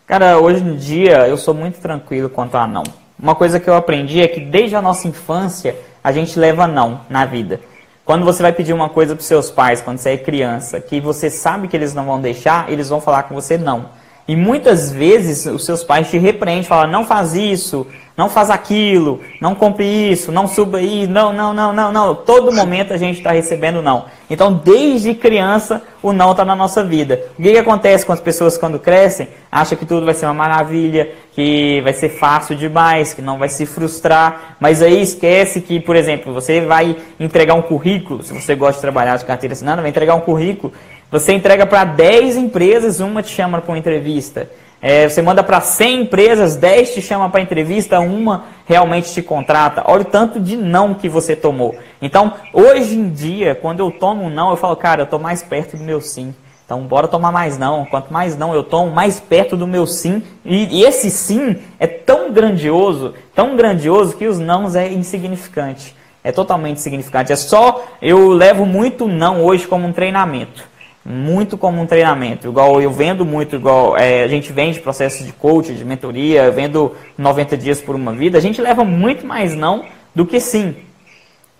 Cara, 0.07 0.39
hoje 0.39 0.63
em 0.63 0.77
dia 0.77 1.29
eu 1.29 1.37
sou 1.37 1.53
muito 1.53 1.79
tranquilo 1.79 2.31
quanto 2.31 2.57
a 2.57 2.67
não. 2.67 2.85
Uma 3.19 3.35
coisa 3.35 3.61
que 3.61 3.69
eu 3.69 3.75
aprendi 3.75 4.23
é 4.23 4.29
que 4.29 4.41
desde 4.41 4.77
a 4.77 4.83
nossa 4.83 5.07
infância 5.07 5.77
a 6.03 6.11
gente 6.11 6.39
leva 6.39 6.67
não 6.67 7.03
na 7.11 7.27
vida. 7.27 7.61
Quando 8.07 8.25
você 8.25 8.41
vai 8.41 8.53
pedir 8.53 8.73
uma 8.73 8.89
coisa 8.89 9.17
para 9.17 9.25
seus 9.25 9.51
pais, 9.51 9.83
quando 9.83 9.99
você 9.99 10.11
é 10.11 10.17
criança, 10.17 10.81
que 10.81 11.01
você 11.01 11.29
sabe 11.29 11.67
que 11.67 11.77
eles 11.77 11.93
não 11.93 12.07
vão 12.07 12.21
deixar, 12.21 12.71
eles 12.71 12.89
vão 12.89 13.01
falar 13.01 13.25
com 13.25 13.35
você 13.35 13.59
não. 13.59 13.91
E 14.29 14.37
muitas 14.37 14.93
vezes 14.93 15.45
os 15.45 15.65
seus 15.65 15.83
pais 15.83 16.09
te 16.09 16.17
repreendem, 16.17 16.63
falam, 16.63 16.89
não 16.89 17.05
faz 17.05 17.35
isso, 17.35 17.85
não 18.17 18.31
faz 18.31 18.49
aquilo, 18.49 19.21
não 19.41 19.55
compre 19.55 19.85
isso, 19.85 20.33
não 20.33 20.49
suba 20.49 20.79
aí, 20.79 21.07
não, 21.07 21.33
não, 21.33 21.53
não, 21.53 21.73
não, 21.73 21.93
não. 21.93 22.15
Todo 22.15 22.51
momento 22.51 22.95
a 22.95 22.97
gente 22.97 23.19
está 23.19 23.31
recebendo 23.33 23.83
não. 23.83 24.07
Então, 24.31 24.55
desde 24.55 25.15
criança, 25.15 25.83
o 26.03 26.13
não 26.13 26.31
está 26.31 26.43
na 26.43 26.57
nossa 26.57 26.83
vida. 26.83 27.21
O 27.39 27.43
que, 27.43 27.53
que 27.53 27.59
acontece 27.59 28.07
com 28.07 28.13
as 28.13 28.21
pessoas 28.21 28.57
quando 28.57 28.79
crescem? 28.79 29.29
Acham 29.53 29.77
que 29.77 29.85
tudo 29.85 30.07
vai 30.07 30.15
ser 30.15 30.25
uma 30.25 30.35
maravilha, 30.35 31.11
que 31.33 31.83
vai 31.83 31.93
ser 31.93 32.09
fácil 32.09 32.57
demais, 32.57 33.13
que 33.13 33.21
não 33.21 33.39
vai 33.39 33.51
se 33.51 33.67
frustrar, 33.67 34.57
mas 34.59 34.81
aí 34.81 35.03
esquece 35.03 35.61
que, 35.61 35.79
por 35.79 35.95
exemplo, 35.95 36.33
você 36.33 36.63
vai 36.63 36.97
entregar 37.21 37.55
um 37.55 37.63
currículo, 37.63 38.23
se 38.23 38.33
você 38.33 38.55
gosta 38.55 38.77
de 38.77 38.81
trabalhar 38.81 39.19
de 39.19 39.27
carteira 39.27 39.53
assinada, 39.53 39.83
vai 39.83 39.91
entregar 39.91 40.15
um 40.15 40.21
currículo, 40.21 40.73
você 41.11 41.33
entrega 41.33 41.67
para 41.67 41.85
10 41.85 42.37
empresas, 42.37 42.99
uma 42.99 43.23
te 43.23 43.31
chama 43.31 43.61
para 43.61 43.71
uma 43.71 43.79
entrevista. 43.79 44.51
É, 44.89 45.09
você 45.09 45.21
manda 45.21 45.43
para 45.43 45.61
100 45.61 46.03
empresas, 46.03 46.55
10 46.55 46.95
te 46.95 47.03
chamam 47.03 47.29
para 47.29 47.41
entrevista, 47.41 47.99
uma 47.99 48.45
realmente 48.67 49.13
te 49.13 49.21
contrata. 49.21 49.83
Olha 49.85 50.03
o 50.03 50.05
tanto 50.05 50.39
de 50.39 50.57
não 50.57 50.95
que 50.95 51.09
você 51.09 51.35
tomou. 51.35 51.75
Então, 52.01 52.35
hoje 52.53 52.95
em 52.97 53.11
dia, 53.11 53.57
quando 53.57 53.81
eu 53.81 53.91
tomo 53.91 54.23
um 54.23 54.31
não, 54.31 54.51
eu 54.51 54.57
falo, 54.57 54.77
cara, 54.77 55.01
eu 55.01 55.05
estou 55.07 55.19
mais 55.19 55.43
perto 55.43 55.77
do 55.77 55.83
meu 55.83 56.01
sim. 56.01 56.33
Então, 56.65 56.83
bora 56.83 57.09
tomar 57.09 57.33
mais 57.33 57.59
não. 57.59 57.85
Quanto 57.85 58.13
mais 58.13 58.37
não 58.39 58.55
eu 58.55 58.63
tomo, 58.63 58.93
mais 58.93 59.19
perto 59.19 59.57
do 59.57 59.67
meu 59.67 59.89
sim. 59.89 60.23
E, 60.45 60.79
e 60.79 60.85
esse 60.85 61.11
sim 61.11 61.57
é 61.81 61.89
tão 61.89 62.31
grandioso, 62.31 63.13
tão 63.35 63.57
grandioso, 63.57 64.17
que 64.17 64.29
os 64.29 64.39
nãos 64.39 64.77
é 64.77 64.89
insignificante. 64.89 65.97
é 66.23 66.31
totalmente 66.31 66.81
significante. 66.81 67.33
É 67.33 67.37
só, 67.37 67.85
eu 68.01 68.29
levo 68.29 68.65
muito 68.65 69.09
não 69.09 69.45
hoje 69.45 69.67
como 69.67 69.85
um 69.85 69.93
treinamento. 69.93 70.76
Muito 71.09 71.57
como 71.57 71.81
um 71.81 71.87
treinamento. 71.87 72.49
Igual 72.49 72.83
eu 72.83 72.91
vendo 72.91 73.25
muito, 73.25 73.55
igual 73.55 73.97
é, 73.97 74.25
a 74.25 74.29
gente 74.29 74.53
vende 74.53 74.81
processos 74.81 75.25
de 75.25 75.33
coaching, 75.33 75.75
de 75.75 75.85
mentoria, 75.85 76.51
vendo 76.51 76.97
90 77.17 77.57
dias 77.57 77.81
por 77.81 77.95
uma 77.95 78.13
vida, 78.13 78.37
a 78.37 78.41
gente 78.41 78.61
leva 78.61 78.85
muito 78.85 79.25
mais 79.25 79.55
não 79.55 79.85
do 80.13 80.27
que 80.27 80.41
sim. 80.41 80.75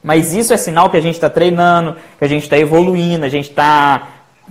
Mas 0.03 0.35
isso 0.35 0.53
é 0.53 0.57
sinal 0.57 0.91
que 0.91 0.97
a 0.97 1.01
gente 1.01 1.15
está 1.15 1.31
treinando, 1.31 1.95
que 2.19 2.25
a 2.25 2.29
gente 2.29 2.43
está 2.43 2.59
evoluindo, 2.59 3.25
a 3.25 3.29
gente 3.29 3.51
está 3.51 4.09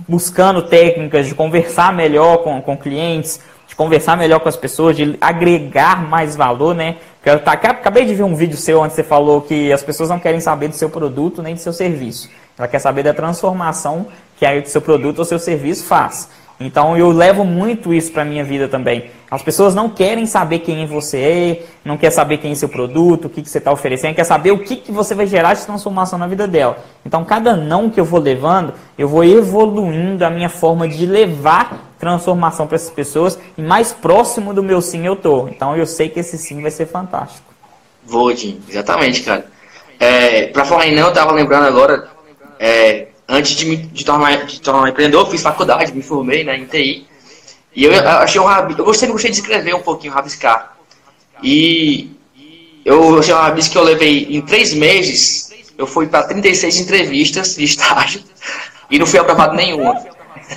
buscando 0.08 0.62
técnicas 0.62 1.26
de 1.26 1.34
conversar 1.34 1.92
melhor 1.92 2.38
com, 2.38 2.62
com 2.62 2.74
clientes, 2.74 3.38
de 3.66 3.76
conversar 3.76 4.16
melhor 4.16 4.40
com 4.40 4.48
as 4.48 4.56
pessoas, 4.56 4.96
de 4.96 5.16
agregar 5.20 6.02
mais 6.08 6.36
valor, 6.36 6.74
né? 6.74 6.96
Eu 7.22 7.38
tá, 7.40 7.52
acabei 7.52 8.06
de 8.06 8.14
ver 8.14 8.22
um 8.22 8.34
vídeo 8.34 8.56
seu 8.56 8.80
onde 8.80 8.94
você 8.94 9.02
falou 9.02 9.42
que 9.42 9.70
as 9.72 9.82
pessoas 9.82 10.08
não 10.08 10.18
querem 10.18 10.40
saber 10.40 10.68
do 10.68 10.74
seu 10.74 10.88
produto 10.88 11.42
nem 11.42 11.54
do 11.54 11.60
seu 11.60 11.72
serviço. 11.72 12.30
Ela 12.56 12.68
quer 12.68 12.78
saber 12.78 13.02
da 13.02 13.12
transformação 13.12 14.06
que 14.36 14.46
o 14.46 14.66
seu 14.66 14.80
produto 14.80 15.20
ou 15.20 15.24
seu 15.24 15.38
serviço 15.38 15.84
faz. 15.84 16.28
Então 16.58 16.96
eu 16.96 17.10
levo 17.10 17.44
muito 17.44 17.92
isso 17.92 18.10
para 18.10 18.24
minha 18.24 18.42
vida 18.42 18.66
também. 18.66 19.10
As 19.30 19.42
pessoas 19.42 19.74
não 19.74 19.90
querem 19.90 20.24
saber 20.24 20.60
quem 20.60 20.86
você 20.86 21.18
é, 21.18 21.62
não 21.84 21.98
quer 21.98 22.10
saber 22.10 22.38
quem 22.38 22.52
é 22.52 22.54
seu 22.54 22.68
produto, 22.68 23.26
o 23.26 23.28
que, 23.28 23.42
que 23.42 23.50
você 23.50 23.58
está 23.58 23.70
oferecendo, 23.70 24.14
quer 24.14 24.24
saber 24.24 24.52
o 24.52 24.58
que, 24.60 24.76
que 24.76 24.90
você 24.90 25.14
vai 25.14 25.26
gerar 25.26 25.52
de 25.52 25.64
transformação 25.66 26.18
na 26.18 26.26
vida 26.26 26.46
dela. 26.46 26.78
Então 27.04 27.24
cada 27.24 27.54
não 27.54 27.90
que 27.90 28.00
eu 28.00 28.04
vou 28.04 28.20
levando, 28.20 28.72
eu 28.96 29.06
vou 29.06 29.22
evoluindo 29.22 30.24
a 30.24 30.30
minha 30.30 30.48
forma 30.48 30.88
de 30.88 31.04
levar 31.04 31.92
transformação 31.98 32.66
para 32.66 32.76
essas 32.76 32.90
pessoas 32.90 33.38
e 33.58 33.62
mais 33.62 33.92
próximo 33.92 34.54
do 34.54 34.62
meu 34.62 34.80
sim 34.80 35.06
eu 35.06 35.16
tô. 35.16 35.48
Então 35.48 35.76
eu 35.76 35.86
sei 35.86 36.08
que 36.08 36.20
esse 36.20 36.38
sim 36.38 36.62
vai 36.62 36.70
ser 36.70 36.86
fantástico. 36.86 37.44
Vou, 38.06 38.34
Jim. 38.34 38.60
Exatamente, 38.68 39.22
cara. 39.22 39.46
É, 39.98 40.46
para 40.46 40.64
falar 40.64 40.86
em 40.86 40.94
não, 40.94 41.08
eu 41.08 41.12
tava 41.12 41.32
lembrando 41.32 41.66
agora, 41.66 42.08
é, 42.58 43.08
antes 43.28 43.56
de 43.56 43.66
me 43.66 43.76
de 43.76 44.04
tornar, 44.04 44.44
de 44.44 44.60
tornar 44.60 44.88
empreendedor, 44.88 45.28
fiz 45.30 45.42
faculdade, 45.42 45.92
me 45.92 46.02
formei 46.02 46.44
né, 46.44 46.56
em 46.56 46.66
TI. 46.66 47.06
E 47.74 47.84
eu, 47.84 47.92
eu 47.92 48.08
achei 48.08 48.40
um 48.40 48.44
rabisco, 48.44 48.80
eu 48.80 48.84
gostei, 48.84 49.08
gostei 49.08 49.30
de 49.30 49.38
escrever 49.38 49.74
um 49.74 49.82
pouquinho, 49.82 50.12
rabiscar. 50.12 50.76
E 51.42 52.10
eu 52.84 53.18
achei 53.18 53.34
um 53.34 53.38
rabisco 53.38 53.72
que 53.72 53.78
eu 53.78 53.82
levei 53.82 54.26
em 54.30 54.40
três 54.40 54.72
meses, 54.72 55.52
eu 55.76 55.86
fui 55.86 56.06
para 56.06 56.22
36 56.22 56.80
entrevistas 56.80 57.56
de 57.56 57.64
estágio 57.64 58.22
e 58.90 58.98
não 58.98 59.06
fui 59.06 59.18
aprovado 59.18 59.54
nenhuma. 59.54 60.04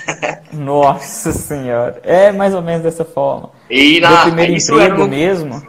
Nossa 0.53 1.31
senhora, 1.31 1.99
é 2.03 2.31
mais 2.31 2.53
ou 2.53 2.61
menos 2.61 2.83
dessa 2.83 3.03
forma. 3.03 3.51
E 3.69 3.99
na, 3.99 4.09
Meu 4.09 4.21
primeiro 4.21 4.53
emprego 4.53 5.07
mesmo, 5.07 5.67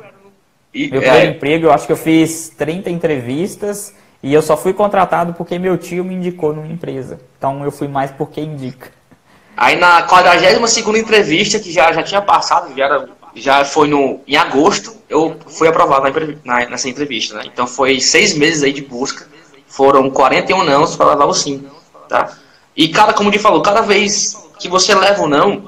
e, 0.72 0.88
meu 0.88 1.00
primeiro 1.00 1.26
é, 1.26 1.30
emprego, 1.30 1.66
eu 1.66 1.72
acho 1.72 1.86
que 1.86 1.92
eu 1.92 1.96
fiz 1.96 2.50
30 2.56 2.90
entrevistas 2.90 3.94
e 4.22 4.34
eu 4.34 4.42
só 4.42 4.56
fui 4.56 4.72
contratado 4.72 5.32
porque 5.34 5.58
meu 5.58 5.78
tio 5.78 6.04
me 6.04 6.14
indicou 6.14 6.54
numa 6.54 6.66
empresa. 6.66 7.18
Então 7.38 7.64
eu 7.64 7.72
fui 7.72 7.88
mais 7.88 8.10
porque 8.10 8.40
indica. 8.40 8.90
Aí 9.56 9.76
na 9.76 10.02
42 10.02 10.78
entrevista, 10.98 11.58
que 11.58 11.72
já, 11.72 11.92
já 11.92 12.02
tinha 12.02 12.22
passado, 12.22 12.74
já, 12.76 12.84
era, 12.84 13.08
já 13.34 13.64
foi 13.64 13.88
no, 13.88 14.20
em 14.26 14.36
agosto, 14.36 14.94
eu 15.08 15.36
fui 15.46 15.68
aprovado 15.68 16.06
na, 16.44 16.66
nessa 16.66 16.88
entrevista. 16.88 17.34
Né? 17.36 17.44
Então 17.46 17.66
foi 17.66 18.00
seis 18.00 18.34
meses 18.34 18.62
aí 18.62 18.72
de 18.72 18.82
busca, 18.82 19.26
foram 19.66 20.10
41 20.10 20.64
não 20.64 20.86
para 20.96 21.10
levar 21.10 21.26
o 21.26 21.34
sim. 21.34 21.66
Tá? 22.08 22.36
E 22.76 22.88
cada, 22.88 23.12
como 23.12 23.30
ele 23.30 23.38
falou, 23.38 23.62
cada 23.62 23.82
vez 23.82 24.34
que 24.58 24.68
você 24.68 24.94
leva 24.94 25.22
o 25.22 25.28
não, 25.28 25.66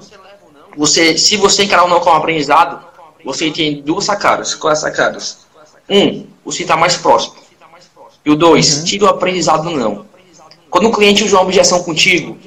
você, 0.77 1.17
se 1.17 1.37
você 1.37 1.65
encarar 1.65 1.85
o 1.85 1.88
não 1.88 2.01
como 2.01 2.17
aprendizado, 2.17 2.85
você 3.25 3.51
tem 3.51 3.83
duas 3.83 4.05
sacadas. 4.05 4.55
Quais 4.55 4.79
sacadas? 4.79 5.47
Um, 5.88 6.27
o 6.45 6.53
sim 6.53 6.62
está 6.62 6.77
mais 6.77 6.97
próximo. 6.97 7.41
E 8.24 8.30
o 8.30 8.37
dois, 8.37 8.78
uhum. 8.78 8.85
tira 8.85 9.04
o 9.04 9.08
aprendizado 9.08 9.70
não. 9.70 10.06
Quando 10.70 10.88
o 10.88 10.92
cliente 10.92 11.24
usa 11.24 11.37
uma 11.37 11.42
objeção 11.42 11.82
contigo, 11.82 12.38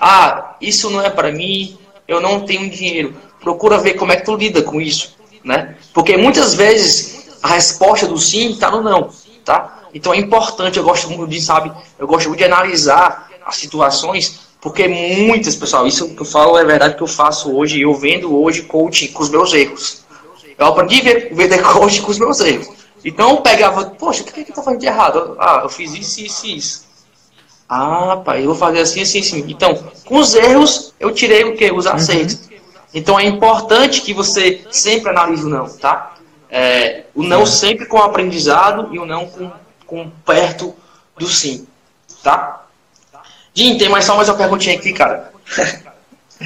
ah, 0.00 0.56
isso 0.60 0.90
não 0.90 1.00
é 1.00 1.10
para 1.10 1.30
mim, 1.30 1.78
eu 2.06 2.20
não 2.20 2.40
tenho 2.40 2.68
dinheiro. 2.70 3.14
Procura 3.40 3.78
ver 3.78 3.94
como 3.94 4.12
é 4.12 4.16
que 4.16 4.24
tu 4.24 4.34
lida 4.34 4.62
com 4.62 4.80
isso, 4.80 5.16
né? 5.44 5.76
Porque 5.92 6.16
muitas 6.16 6.54
vezes 6.54 7.38
a 7.42 7.48
resposta 7.48 8.06
do 8.06 8.18
sim 8.18 8.50
está 8.50 8.70
no 8.70 8.82
não, 8.82 9.10
tá? 9.44 9.84
Então 9.94 10.12
é 10.12 10.16
importante, 10.16 10.78
eu 10.78 10.84
gosto 10.84 11.08
muito 11.08 11.26
de, 11.26 11.40
sabe, 11.40 11.72
eu 11.98 12.06
gosto 12.06 12.28
muito 12.28 12.38
de 12.38 12.44
analisar 12.44 13.28
as 13.46 13.56
situações, 13.56 14.40
porque 14.60 14.88
muitas, 14.88 15.54
pessoal, 15.54 15.86
isso 15.86 16.14
que 16.14 16.20
eu 16.20 16.26
falo 16.26 16.58
é 16.58 16.64
verdade 16.64 16.96
que 16.96 17.02
eu 17.02 17.06
faço 17.06 17.54
hoje, 17.54 17.80
eu 17.80 17.94
vendo 17.94 18.36
hoje 18.36 18.62
coaching 18.62 19.08
com 19.08 19.22
os 19.22 19.30
meus 19.30 19.52
erros. 19.52 20.04
Eu 20.58 20.66
aprendi 20.66 21.00
a 21.00 21.34
vender 21.34 21.62
coaching 21.62 22.02
com 22.02 22.10
os 22.10 22.18
meus 22.18 22.40
erros. 22.40 22.77
Então 23.04 23.30
eu 23.30 23.36
pegava, 23.38 23.84
poxa, 23.90 24.22
o 24.22 24.24
que 24.24 24.40
é 24.40 24.44
que 24.44 24.52
tá 24.52 24.62
fazendo 24.62 24.80
de 24.80 24.86
errado? 24.86 25.36
Ah, 25.38 25.60
eu 25.62 25.68
fiz 25.68 25.94
isso, 25.94 26.20
isso 26.20 26.46
e 26.46 26.56
isso. 26.56 26.88
Ah, 27.68 28.16
pai, 28.24 28.42
eu 28.42 28.46
vou 28.46 28.54
fazer 28.54 28.80
assim, 28.80 29.02
assim, 29.02 29.20
assim. 29.20 29.44
Então, 29.48 29.74
com 30.04 30.18
os 30.18 30.34
erros, 30.34 30.94
eu 30.98 31.12
tirei 31.12 31.44
o 31.44 31.56
que? 31.56 31.70
Os 31.70 31.86
acertos. 31.86 32.34
Uhum. 32.34 32.58
Então 32.94 33.20
é 33.20 33.24
importante 33.24 34.00
que 34.00 34.14
você 34.14 34.64
sempre 34.70 35.10
analise 35.10 35.44
o 35.44 35.48
não, 35.48 35.68
tá? 35.68 36.14
É, 36.50 37.04
o 37.14 37.22
não 37.22 37.44
sempre 37.44 37.84
com 37.84 37.98
aprendizado 37.98 38.88
e 38.94 38.98
o 38.98 39.04
não 39.04 39.26
com, 39.26 39.52
com 39.86 40.10
perto 40.24 40.74
do 41.18 41.26
sim, 41.26 41.66
tá? 42.22 42.64
Jim, 43.52 43.76
tem 43.76 43.90
mais 43.90 44.06
só 44.06 44.16
mais 44.16 44.28
uma 44.28 44.36
perguntinha 44.36 44.76
aqui, 44.76 44.92
cara. 44.92 45.32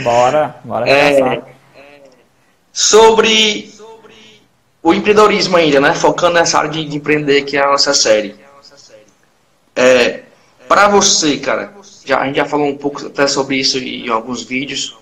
Bora, 0.03 0.57
bora 0.65 0.89
é, 0.89 1.43
Sobre 2.73 3.71
o 4.83 4.93
empreendedorismo 4.93 5.57
ainda, 5.57 5.81
né? 5.81 5.95
Focando 5.95 6.35
nessa 6.35 6.59
área 6.59 6.71
de, 6.71 6.85
de 6.85 6.97
empreender 6.97 7.43
que 7.43 7.57
é 7.57 7.63
a 7.63 7.71
nossa 7.71 7.95
série. 7.95 8.35
É, 9.77 10.23
para 10.69 10.89
você, 10.89 11.39
cara, 11.39 11.73
já, 12.05 12.21
a 12.21 12.27
gente 12.27 12.37
já 12.37 12.45
falou 12.45 12.67
um 12.67 12.77
pouco 12.77 13.07
até 13.07 13.27
sobre 13.27 13.57
isso 13.57 13.79
em 13.79 14.09
alguns 14.09 14.43
vídeos. 14.43 14.97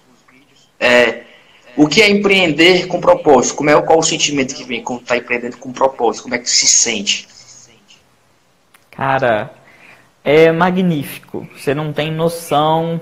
É, 0.79 1.23
o 1.77 1.89
que 1.89 2.03
é 2.03 2.11
empreender 2.11 2.87
com 2.87 3.01
propósito? 3.01 3.55
Como 3.55 3.71
é, 3.71 3.83
qual 3.83 3.99
o 3.99 4.03
sentimento 4.03 4.55
que 4.55 4.65
vem 4.65 4.83
quando 4.83 5.03
está 5.03 5.17
empreendendo 5.17 5.57
com 5.57 5.73
propósito? 5.73 6.25
Como 6.25 6.35
é 6.35 6.39
que 6.39 6.51
se 6.51 6.67
sente? 6.67 7.27
Cara, 8.91 9.51
é 10.23 10.53
magnífico. 10.53 11.49
Você 11.57 11.75
não 11.75 11.93
tem 11.93 12.13
noção 12.13 13.01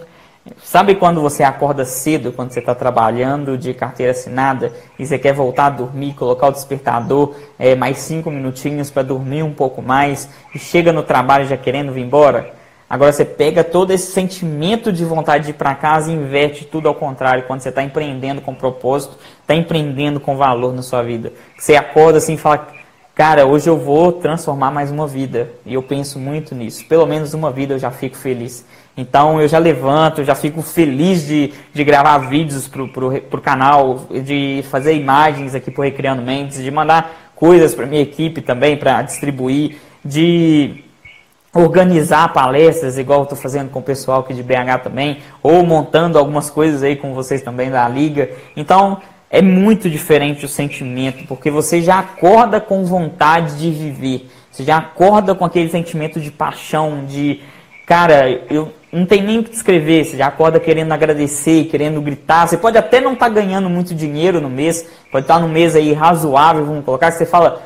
Sabe 0.62 0.94
quando 0.94 1.20
você 1.20 1.42
acorda 1.42 1.84
cedo, 1.84 2.32
quando 2.32 2.52
você 2.52 2.60
está 2.60 2.74
trabalhando 2.74 3.56
de 3.56 3.72
carteira 3.74 4.12
assinada 4.12 4.72
e 4.98 5.06
você 5.06 5.18
quer 5.18 5.32
voltar 5.32 5.66
a 5.66 5.70
dormir, 5.70 6.14
colocar 6.14 6.48
o 6.48 6.52
despertador 6.52 7.34
é, 7.58 7.74
mais 7.74 7.98
cinco 7.98 8.30
minutinhos 8.30 8.90
para 8.90 9.02
dormir 9.02 9.42
um 9.42 9.52
pouco 9.52 9.80
mais 9.82 10.28
e 10.54 10.58
chega 10.58 10.92
no 10.92 11.02
trabalho 11.02 11.46
já 11.46 11.56
querendo 11.56 11.92
vir 11.92 12.02
embora? 12.02 12.58
Agora 12.90 13.12
você 13.12 13.24
pega 13.24 13.62
todo 13.62 13.90
esse 13.90 14.12
sentimento 14.12 14.90
de 14.90 15.04
vontade 15.04 15.44
de 15.44 15.50
ir 15.50 15.54
para 15.54 15.74
casa 15.74 16.10
e 16.10 16.14
inverte 16.14 16.64
tudo 16.64 16.88
ao 16.88 16.94
contrário, 16.94 17.44
quando 17.46 17.60
você 17.60 17.68
está 17.68 17.82
empreendendo 17.82 18.40
com 18.40 18.54
propósito, 18.54 19.18
está 19.42 19.54
empreendendo 19.54 20.18
com 20.18 20.38
valor 20.38 20.72
na 20.72 20.80
sua 20.80 21.02
vida. 21.02 21.32
Você 21.58 21.76
acorda 21.76 22.16
assim 22.16 22.32
e 22.34 22.38
fala, 22.38 22.66
cara, 23.14 23.44
hoje 23.44 23.68
eu 23.68 23.76
vou 23.76 24.12
transformar 24.12 24.70
mais 24.70 24.90
uma 24.90 25.06
vida. 25.06 25.50
E 25.66 25.74
eu 25.74 25.82
penso 25.82 26.18
muito 26.18 26.54
nisso. 26.54 26.86
Pelo 26.86 27.06
menos 27.06 27.34
uma 27.34 27.50
vida 27.50 27.74
eu 27.74 27.78
já 27.78 27.90
fico 27.90 28.16
feliz. 28.16 28.64
Então 28.98 29.40
eu 29.40 29.46
já 29.46 29.58
levanto, 29.58 30.24
já 30.24 30.34
fico 30.34 30.60
feliz 30.60 31.24
de, 31.24 31.52
de 31.72 31.84
gravar 31.84 32.18
vídeos 32.18 32.66
pro, 32.66 32.88
pro 32.88 33.40
canal, 33.40 34.08
de 34.24 34.64
fazer 34.68 34.92
imagens 34.94 35.54
aqui 35.54 35.70
pro 35.70 35.84
Recriando 35.84 36.20
Mentes, 36.20 36.60
de 36.60 36.68
mandar 36.68 37.30
coisas 37.36 37.76
para 37.76 37.86
minha 37.86 38.02
equipe 38.02 38.42
também 38.42 38.76
para 38.76 39.00
distribuir, 39.02 39.76
de 40.04 40.82
organizar 41.54 42.32
palestras, 42.32 42.98
igual 42.98 43.22
estou 43.22 43.38
fazendo 43.38 43.70
com 43.70 43.78
o 43.78 43.82
pessoal 43.82 44.20
aqui 44.20 44.34
de 44.34 44.42
BH 44.42 44.82
também, 44.82 45.18
ou 45.44 45.64
montando 45.64 46.18
algumas 46.18 46.50
coisas 46.50 46.82
aí 46.82 46.96
com 46.96 47.14
vocês 47.14 47.40
também 47.40 47.70
da 47.70 47.88
Liga. 47.88 48.28
Então 48.56 49.00
é 49.30 49.40
muito 49.40 49.88
diferente 49.88 50.44
o 50.44 50.48
sentimento, 50.48 51.24
porque 51.28 51.52
você 51.52 51.80
já 51.80 52.00
acorda 52.00 52.60
com 52.60 52.84
vontade 52.84 53.58
de 53.58 53.70
viver, 53.70 54.28
você 54.50 54.64
já 54.64 54.78
acorda 54.78 55.36
com 55.36 55.44
aquele 55.44 55.68
sentimento 55.68 56.18
de 56.18 56.32
paixão, 56.32 57.04
de 57.06 57.40
cara, 57.86 58.28
eu 58.50 58.72
não 58.92 59.04
tem 59.04 59.22
nem 59.22 59.38
o 59.38 59.44
que 59.44 59.50
descrever, 59.50 60.04
você 60.04 60.16
já 60.16 60.28
acorda 60.28 60.58
querendo 60.58 60.92
agradecer, 60.92 61.64
querendo 61.64 62.00
gritar. 62.00 62.46
Você 62.46 62.56
pode 62.56 62.78
até 62.78 63.00
não 63.00 63.12
estar 63.12 63.26
tá 63.26 63.32
ganhando 63.32 63.68
muito 63.68 63.94
dinheiro 63.94 64.40
no 64.40 64.48
mês, 64.48 64.86
pode 65.12 65.24
estar 65.24 65.34
tá 65.34 65.40
no 65.40 65.48
mês 65.48 65.76
aí 65.76 65.92
razoável, 65.92 66.64
vamos 66.64 66.84
colocar, 66.84 67.10
que 67.10 67.18
você 67.18 67.26
fala, 67.26 67.60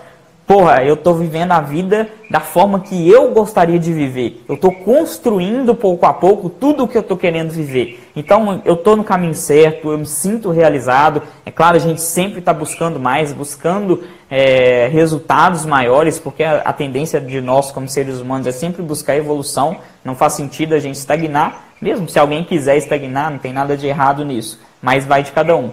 porra, 0.46 0.82
eu 0.82 0.94
estou 0.94 1.14
vivendo 1.14 1.52
a 1.52 1.60
vida 1.60 2.08
da 2.28 2.40
forma 2.40 2.80
que 2.80 3.08
eu 3.08 3.30
gostaria 3.30 3.78
de 3.78 3.92
viver. 3.92 4.42
Eu 4.48 4.56
estou 4.56 4.72
construindo 4.72 5.74
pouco 5.74 6.04
a 6.06 6.12
pouco 6.12 6.48
tudo 6.50 6.84
o 6.84 6.88
que 6.88 6.96
eu 6.96 7.02
estou 7.02 7.16
querendo 7.16 7.50
viver. 7.50 8.01
Então 8.14 8.62
eu 8.64 8.74
estou 8.74 8.96
no 8.96 9.04
caminho 9.04 9.34
certo, 9.34 9.90
eu 9.90 9.98
me 9.98 10.06
sinto 10.06 10.50
realizado. 10.50 11.22
É 11.46 11.50
claro, 11.50 11.76
a 11.76 11.80
gente 11.80 12.00
sempre 12.00 12.40
está 12.40 12.52
buscando 12.52 13.00
mais, 13.00 13.32
buscando 13.32 14.04
é, 14.30 14.88
resultados 14.88 15.64
maiores, 15.64 16.18
porque 16.18 16.42
a, 16.42 16.58
a, 16.58 16.72
tendência 16.72 17.20
de 17.20 17.40
nós, 17.40 17.70
como 17.70 17.88
seres 17.88 18.20
humanos, 18.20 18.46
é 18.46 18.52
sempre 18.52 18.82
buscar 18.82 19.16
evolução. 19.16 19.78
Não 20.04 20.14
faz 20.14 20.34
sentido 20.34 20.74
a 20.74 20.78
gente 20.78 20.96
estagnar, 20.96 21.68
mesmo 21.80 22.08
se 22.08 22.18
alguém 22.18 22.44
quiser 22.44 22.76
estagnar, 22.76 23.30
não 23.30 23.38
tem 23.38 23.52
nada 23.52 23.76
de 23.76 23.86
errado 23.86 24.24
nisso, 24.24 24.60
mas 24.80 25.04
vai 25.04 25.22
de 25.22 25.32
cada 25.32 25.56
um. 25.56 25.72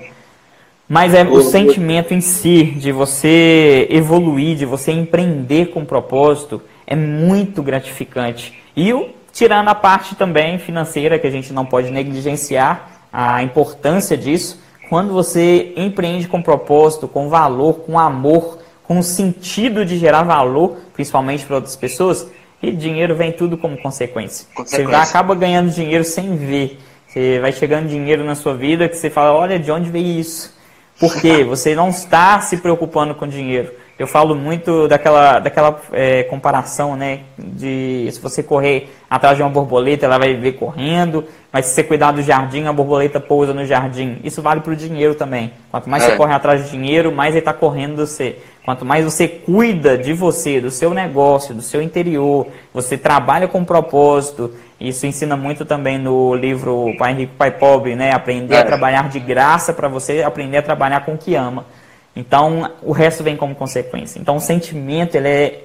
Mas 0.88 1.13
é 1.13 1.23
o 1.23 1.41
sentimento 1.41 2.15
em 2.15 2.21
si 2.21 2.63
de 2.63 2.91
você 2.91 3.86
evoluir, 3.91 4.58
de 4.58 4.65
você 4.65 4.91
empreender 4.91 5.67
com 5.67 5.86
propósito, 5.86 6.62
é 6.88 6.95
muito 6.95 7.62
gratificante. 7.62 8.60
E 8.75 8.91
o, 8.91 9.10
tirando 9.32 9.68
a 9.70 9.76
parte 9.76 10.15
também 10.15 10.58
financeira, 10.60 11.20
que 11.20 11.28
a 11.28 11.32
gente 11.32 11.54
não 11.54 11.65
pode 11.65 11.89
negligenciar 11.92 13.02
a 13.12 13.42
importância 13.42 14.18
disso, 14.18 14.62
quando 14.89 15.13
você 15.13 15.74
empreende 15.76 16.28
com 16.28 16.42
propósito, 16.42 17.08
com 17.08 17.30
valor, 17.30 17.82
com 17.82 17.98
amor, 17.98 18.60
com 18.84 19.02
sentido 19.04 19.86
de 19.86 19.98
gerar 19.98 20.24
valor, 20.24 20.78
principalmente 20.94 21.46
para 21.46 21.58
outras 21.58 21.76
pessoas, 21.76 22.28
e 22.62 22.72
dinheiro 22.72 23.15
vem 23.15 23.32
tudo 23.32 23.58
como 23.58 23.78
consequência. 23.78 24.48
consequência. 24.54 24.88
Você 24.88 25.10
acaba 25.10 25.36
ganhando 25.36 25.70
dinheiro 25.70 26.04
sem 26.04 26.36
ver. 26.36 26.80
Você 27.08 27.39
vai 27.39 27.52
chegando 27.52 27.88
dinheiro 27.88 28.24
na 28.24 28.36
sua 28.36 28.56
vida 28.56 28.89
que 28.89 28.96
você 28.96 29.10
fala, 29.10 29.34
olha 29.34 29.60
de 29.60 29.72
onde 29.72 29.89
veio 29.89 30.20
isso. 30.20 30.54
Porque 31.00 31.44
você 31.46 31.76
não 31.76 31.89
está 31.89 32.42
se 32.42 32.58
preocupando 32.58 33.15
com 33.15 33.28
dinheiro. 33.28 33.72
Eu 34.00 34.08
falo 34.08 34.34
muito 34.34 34.88
daquela, 34.88 35.40
daquela 35.40 35.78
é, 35.92 36.24
comparação, 36.24 36.96
né? 36.96 37.20
De 37.38 38.08
se 38.10 38.22
você 38.22 38.42
correr 38.42 38.90
atrás 39.10 39.36
de 39.36 39.44
uma 39.44 39.50
borboleta, 39.50 40.06
ela 40.06 40.18
vai 40.18 40.34
viver 40.36 40.54
correndo, 40.54 41.26
mas 41.52 41.66
se 41.66 41.74
você 41.74 41.84
cuidar 41.84 42.14
do 42.14 42.22
jardim, 42.22 42.64
a 42.64 42.72
borboleta 42.72 43.20
pousa 43.20 43.54
no 43.54 43.66
jardim. 43.66 44.18
Isso 44.24 44.42
vale 44.42 44.62
para 44.62 44.72
o 44.72 44.76
dinheiro 44.76 45.16
também. 45.16 45.52
Quanto 45.70 45.90
mais 45.90 46.04
é. 46.04 46.12
você 46.12 46.16
corre 46.16 46.34
atrás 46.34 46.64
de 46.64 46.72
dinheiro, 46.72 47.12
mais 47.12 47.32
ele 47.32 47.40
está 47.40 47.52
correndo 47.52 47.96
de 47.96 48.08
você. 48.08 48.38
Quanto 48.64 48.86
mais 48.86 49.04
você 49.04 49.28
cuida 49.28 49.98
de 49.98 50.14
você, 50.14 50.62
do 50.62 50.72
seu 50.72 50.94
negócio, 50.94 51.54
do 51.54 51.62
seu 51.62 51.82
interior, 51.82 52.48
você 52.74 52.98
trabalha 52.98 53.50
com 53.50 53.66
propósito. 53.66 54.54
Isso 54.80 55.06
ensina 55.06 55.36
muito 55.36 55.66
também 55.66 55.98
no 55.98 56.34
livro 56.36 56.96
Pai 56.98 57.14
Rico, 57.16 57.34
Pai 57.38 57.52
Pobre, 57.52 57.98
né? 57.98 58.14
Aprender 58.14 58.56
é. 58.56 58.60
a 58.60 58.66
trabalhar 58.66 59.10
de 59.10 59.20
graça 59.20 59.74
para 59.74 59.90
você 59.90 60.24
aprender 60.24 60.58
a 60.58 60.62
trabalhar 60.62 61.04
com 61.04 61.16
o 61.16 61.18
que 61.18 61.36
ama. 61.36 61.66
Então, 62.15 62.72
o 62.82 62.91
resto 62.91 63.24
vem 63.24 63.38
como 63.38 63.56
consequência. 63.56 64.19
Então, 64.19 64.36
o 64.36 64.39
sentimento 64.39 65.15
ele 65.15 65.28
é, 65.28 65.63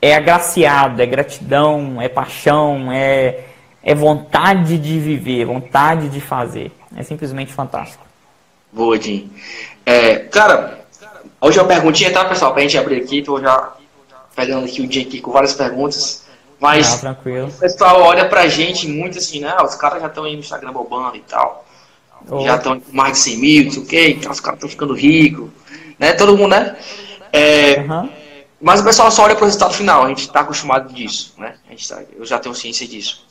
é 0.00 0.14
agraciado, 0.14 1.00
é 1.02 1.06
gratidão, 1.06 2.00
é 2.00 2.08
paixão, 2.08 2.92
é, 2.92 3.40
é 3.82 3.94
vontade 3.94 4.78
de 4.78 4.98
viver, 4.98 5.44
vontade 5.44 6.08
de 6.08 6.20
fazer. 6.20 6.70
É 6.96 7.02
simplesmente 7.02 7.52
fantástico. 7.52 8.04
Boa, 8.72 9.00
Jim. 9.00 9.30
É, 9.84 10.16
cara, 10.16 10.80
hoje 11.40 11.58
é 11.58 11.62
uma 11.62 11.68
perguntinha, 11.68 12.12
tá, 12.12 12.24
pessoal? 12.24 12.52
Pra 12.52 12.62
gente 12.62 12.78
abrir 12.78 13.02
aqui, 13.02 13.22
tô 13.22 13.40
já 13.40 13.72
pegando 14.36 14.64
aqui 14.64 14.82
o 14.82 14.86
dia 14.86 15.02
aqui 15.02 15.20
com 15.20 15.32
várias 15.32 15.54
perguntas. 15.54 16.22
Mas 16.60 16.94
ah, 16.94 16.98
tranquilo. 16.98 17.48
o 17.48 17.52
pessoal 17.52 18.02
olha 18.02 18.28
pra 18.28 18.46
gente 18.46 18.86
muito 18.86 19.18
assim, 19.18 19.40
né? 19.40 19.56
Os 19.64 19.74
caras 19.74 20.00
já 20.00 20.06
estão 20.06 20.24
aí 20.24 20.34
no 20.34 20.40
Instagram 20.40 20.72
bobando 20.72 21.16
e 21.16 21.20
tal. 21.20 21.66
Oh. 22.30 22.44
Já 22.44 22.54
estão 22.54 22.78
com 22.78 22.92
mais 22.92 23.14
de 23.14 23.18
100 23.18 23.36
mil, 23.36 23.64
não 23.64 23.72
sei 23.72 23.82
o 23.82 23.86
quê, 23.86 24.18
os 24.30 24.38
caras 24.38 24.58
estão 24.58 24.68
ficando 24.68 24.94
ricos 24.94 25.50
né? 25.98 26.12
Todo 26.12 26.36
mundo, 26.36 26.50
né? 26.50 26.76
É, 27.32 27.80
uhum. 27.80 28.08
Mas 28.60 28.80
o 28.80 28.84
pessoal 28.84 29.10
só 29.10 29.24
olha 29.24 29.34
para 29.34 29.42
o 29.42 29.46
resultado 29.46 29.74
final, 29.74 30.04
a 30.04 30.08
gente 30.08 30.20
está 30.20 30.40
acostumado 30.40 30.92
disso, 30.92 31.34
né? 31.36 31.56
A 31.66 31.70
gente 31.70 31.88
tá, 31.88 32.02
eu 32.16 32.24
já 32.24 32.38
tenho 32.38 32.54
ciência 32.54 32.86
disso. 32.86 33.26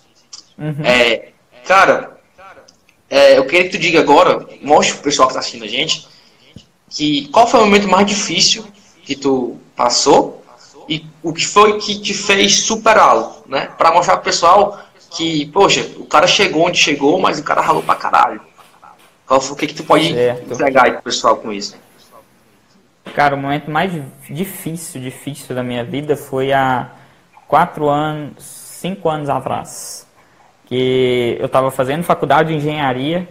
Uhum. 0.57 0.83
É, 0.83 1.29
cara, 1.65 2.17
é, 3.09 3.37
eu 3.37 3.45
queria 3.45 3.63
que 3.63 3.77
tu 3.77 3.81
diga 3.81 3.99
agora, 3.99 4.45
mostre 4.61 4.95
pro 4.95 5.03
pessoal 5.03 5.27
que 5.27 5.31
está 5.31 5.39
assistindo 5.39 5.63
a 5.63 5.67
gente, 5.67 6.07
que 6.89 7.27
qual 7.29 7.47
foi 7.47 7.61
o 7.61 7.63
momento 7.63 7.87
mais 7.87 8.05
difícil 8.05 8.65
que 9.03 9.15
tu 9.15 9.57
passou 9.75 10.43
e 10.89 11.05
o 11.23 11.31
que 11.31 11.45
foi 11.45 11.77
que 11.79 11.99
te 11.99 12.13
fez 12.13 12.63
superá-lo, 12.63 13.43
né? 13.47 13.69
Para 13.77 13.93
mostrar 13.93 14.17
pro 14.17 14.25
pessoal 14.25 14.83
que, 15.11 15.45
poxa, 15.47 15.89
o 15.97 16.05
cara 16.05 16.27
chegou 16.27 16.67
onde 16.67 16.77
chegou, 16.77 17.19
mas 17.19 17.39
o 17.39 17.43
cara 17.43 17.61
ralou 17.61 17.83
pra 17.83 17.95
caralho. 17.95 18.41
Qual 19.25 19.39
foi, 19.39 19.53
o 19.53 19.57
que, 19.57 19.67
que 19.67 19.75
tu 19.75 19.83
pode 19.83 20.13
certo. 20.13 20.53
entregar 20.53 20.85
aí 20.85 20.91
pro 20.91 21.03
pessoal 21.03 21.37
com 21.37 21.53
isso? 21.53 21.75
Cara, 23.15 23.35
o 23.35 23.37
momento 23.37 23.69
mais 23.69 23.91
difícil, 24.29 25.01
difícil 25.01 25.53
da 25.53 25.61
minha 25.61 25.83
vida 25.83 26.15
foi 26.15 26.53
há 26.53 26.91
quatro 27.47 27.89
anos, 27.89 28.43
cinco 28.43 29.09
anos 29.09 29.29
atrás. 29.29 30.07
Que 30.65 31.35
eu 31.37 31.47
estava 31.47 31.69
fazendo 31.69 32.03
faculdade 32.03 32.49
de 32.49 32.55
engenharia, 32.55 33.27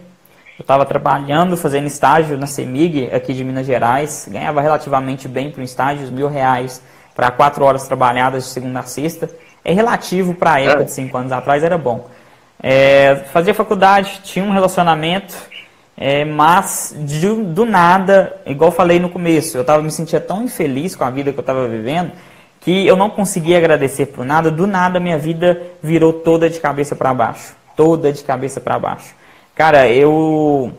eu 0.59 0.63
estava 0.63 0.85
trabalhando, 0.85 1.57
fazendo 1.57 1.87
estágio 1.87 2.37
na 2.37 2.47
CEMIG, 2.47 3.09
aqui 3.11 3.33
de 3.33 3.43
Minas 3.43 3.67
Gerais, 3.67 4.29
ganhava 4.31 4.61
relativamente 4.61 5.27
bem 5.27 5.51
para 5.51 5.63
um 5.63 5.65
estágio, 5.65 6.13
mil 6.13 6.29
reais 6.29 6.83
para 7.15 7.31
quatro 7.31 7.65
horas 7.65 7.89
trabalhadas 7.89 8.45
de 8.45 8.51
segunda 8.51 8.81
a 8.81 8.83
sexta. 8.83 9.31
É 9.65 9.73
relativo 9.73 10.35
para 10.35 10.53
a 10.55 10.61
época 10.61 10.85
de 10.85 10.93
cinco 10.93 11.17
anos 11.17 11.33
atrás, 11.33 11.65
era 11.65 11.79
bom. 11.79 12.09
É, 12.63 13.25
fazia 13.33 13.55
faculdade, 13.55 14.21
tinha 14.23 14.45
um 14.45 14.53
relacionamento, 14.53 15.35
é, 16.01 16.25
mas 16.25 16.97
de, 16.99 17.29
do 17.29 17.65
nada, 17.65 18.37
igual 18.45 18.73
falei 18.73 18.99
no 18.99 19.11
começo, 19.11 19.57
eu 19.57 19.65
tava 19.65 19.83
me 19.83 19.91
sentia 19.93 20.21
tão 20.21 20.43
infeliz 20.43 20.97
com 20.97 21.05
a 21.05 21.11
vida 21.11 21.31
que 21.31 21.39
eu 21.39 21.43
estava 21.43 21.69
vivendo 21.69 22.11
que 22.61 22.87
eu 22.87 22.97
não 22.97 23.09
conseguia 23.09 23.57
agradecer 23.57 24.07
por 24.07 24.25
nada. 24.25 24.51
Do 24.51 24.67
nada 24.67 25.01
minha 25.01 25.19
vida 25.19 25.61
virou 25.83 26.13
toda 26.13 26.49
de 26.49 26.61
cabeça 26.61 26.95
para 26.95 27.13
baixo, 27.15 27.55
toda 27.75 28.13
de 28.13 28.23
cabeça 28.23 28.61
para 28.61 28.79
baixo. 28.79 29.15
Cara, 29.55 29.89
eu 29.89 30.73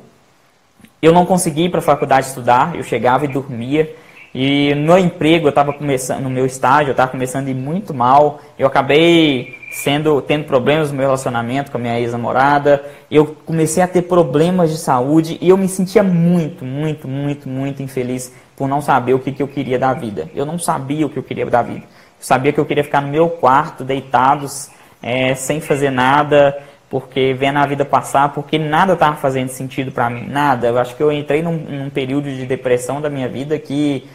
eu 1.01 1.11
não 1.11 1.25
conseguia 1.25 1.65
ir 1.65 1.69
para 1.69 1.79
a 1.79 1.83
faculdade 1.83 2.27
estudar, 2.27 2.75
eu 2.75 2.83
chegava 2.83 3.25
e 3.25 3.27
dormia. 3.27 3.95
E 4.33 4.73
no 4.75 4.97
emprego 4.97 5.47
eu 5.47 5.49
estava 5.49 5.73
começando, 5.73 6.21
no 6.21 6.29
meu 6.29 6.45
estágio, 6.45 6.89
eu 6.89 6.91
estava 6.91 7.11
começando 7.11 7.47
a 7.47 7.51
ir 7.51 7.55
muito 7.55 7.93
mal. 7.93 8.39
Eu 8.57 8.65
acabei 8.65 9.57
sendo 9.71 10.21
tendo 10.21 10.45
problemas 10.45 10.89
no 10.89 10.97
meu 10.97 11.05
relacionamento 11.05 11.69
com 11.69 11.77
a 11.77 11.81
minha 11.81 11.99
ex-namorada. 11.99 12.83
Eu 13.09 13.35
comecei 13.45 13.83
a 13.83 13.87
ter 13.87 14.03
problemas 14.03 14.71
de 14.71 14.77
saúde 14.77 15.37
e 15.41 15.49
eu 15.49 15.57
me 15.57 15.67
sentia 15.67 16.01
muito, 16.01 16.63
muito, 16.63 17.07
muito, 17.07 17.49
muito 17.49 17.83
infeliz 17.83 18.33
por 18.55 18.69
não 18.69 18.81
saber 18.81 19.13
o 19.13 19.19
que, 19.19 19.33
que 19.33 19.43
eu 19.43 19.47
queria 19.47 19.77
da 19.77 19.93
vida. 19.93 20.29
Eu 20.33 20.45
não 20.45 20.57
sabia 20.57 21.05
o 21.05 21.09
que 21.09 21.17
eu 21.17 21.23
queria 21.23 21.45
da 21.45 21.61
vida. 21.61 21.81
Eu 21.81 21.85
sabia 22.19 22.53
que 22.53 22.59
eu 22.59 22.65
queria 22.65 22.83
ficar 22.83 23.01
no 23.01 23.09
meu 23.09 23.29
quarto, 23.29 23.83
deitados, 23.83 24.69
é, 25.03 25.35
sem 25.35 25.59
fazer 25.59 25.89
nada, 25.89 26.57
porque 26.89 27.33
vendo 27.33 27.57
a 27.57 27.65
vida 27.65 27.83
passar, 27.83 28.33
porque 28.33 28.57
nada 28.57 28.93
estava 28.93 29.15
fazendo 29.15 29.49
sentido 29.49 29.91
para 29.91 30.09
mim, 30.09 30.27
nada. 30.27 30.67
Eu 30.67 30.77
acho 30.77 30.95
que 30.95 31.01
eu 31.01 31.11
entrei 31.11 31.41
num, 31.41 31.57
num 31.57 31.89
período 31.89 32.29
de 32.29 32.45
depressão 32.45 33.01
da 33.01 33.09
minha 33.09 33.27
vida 33.27 33.57
que 33.57 34.07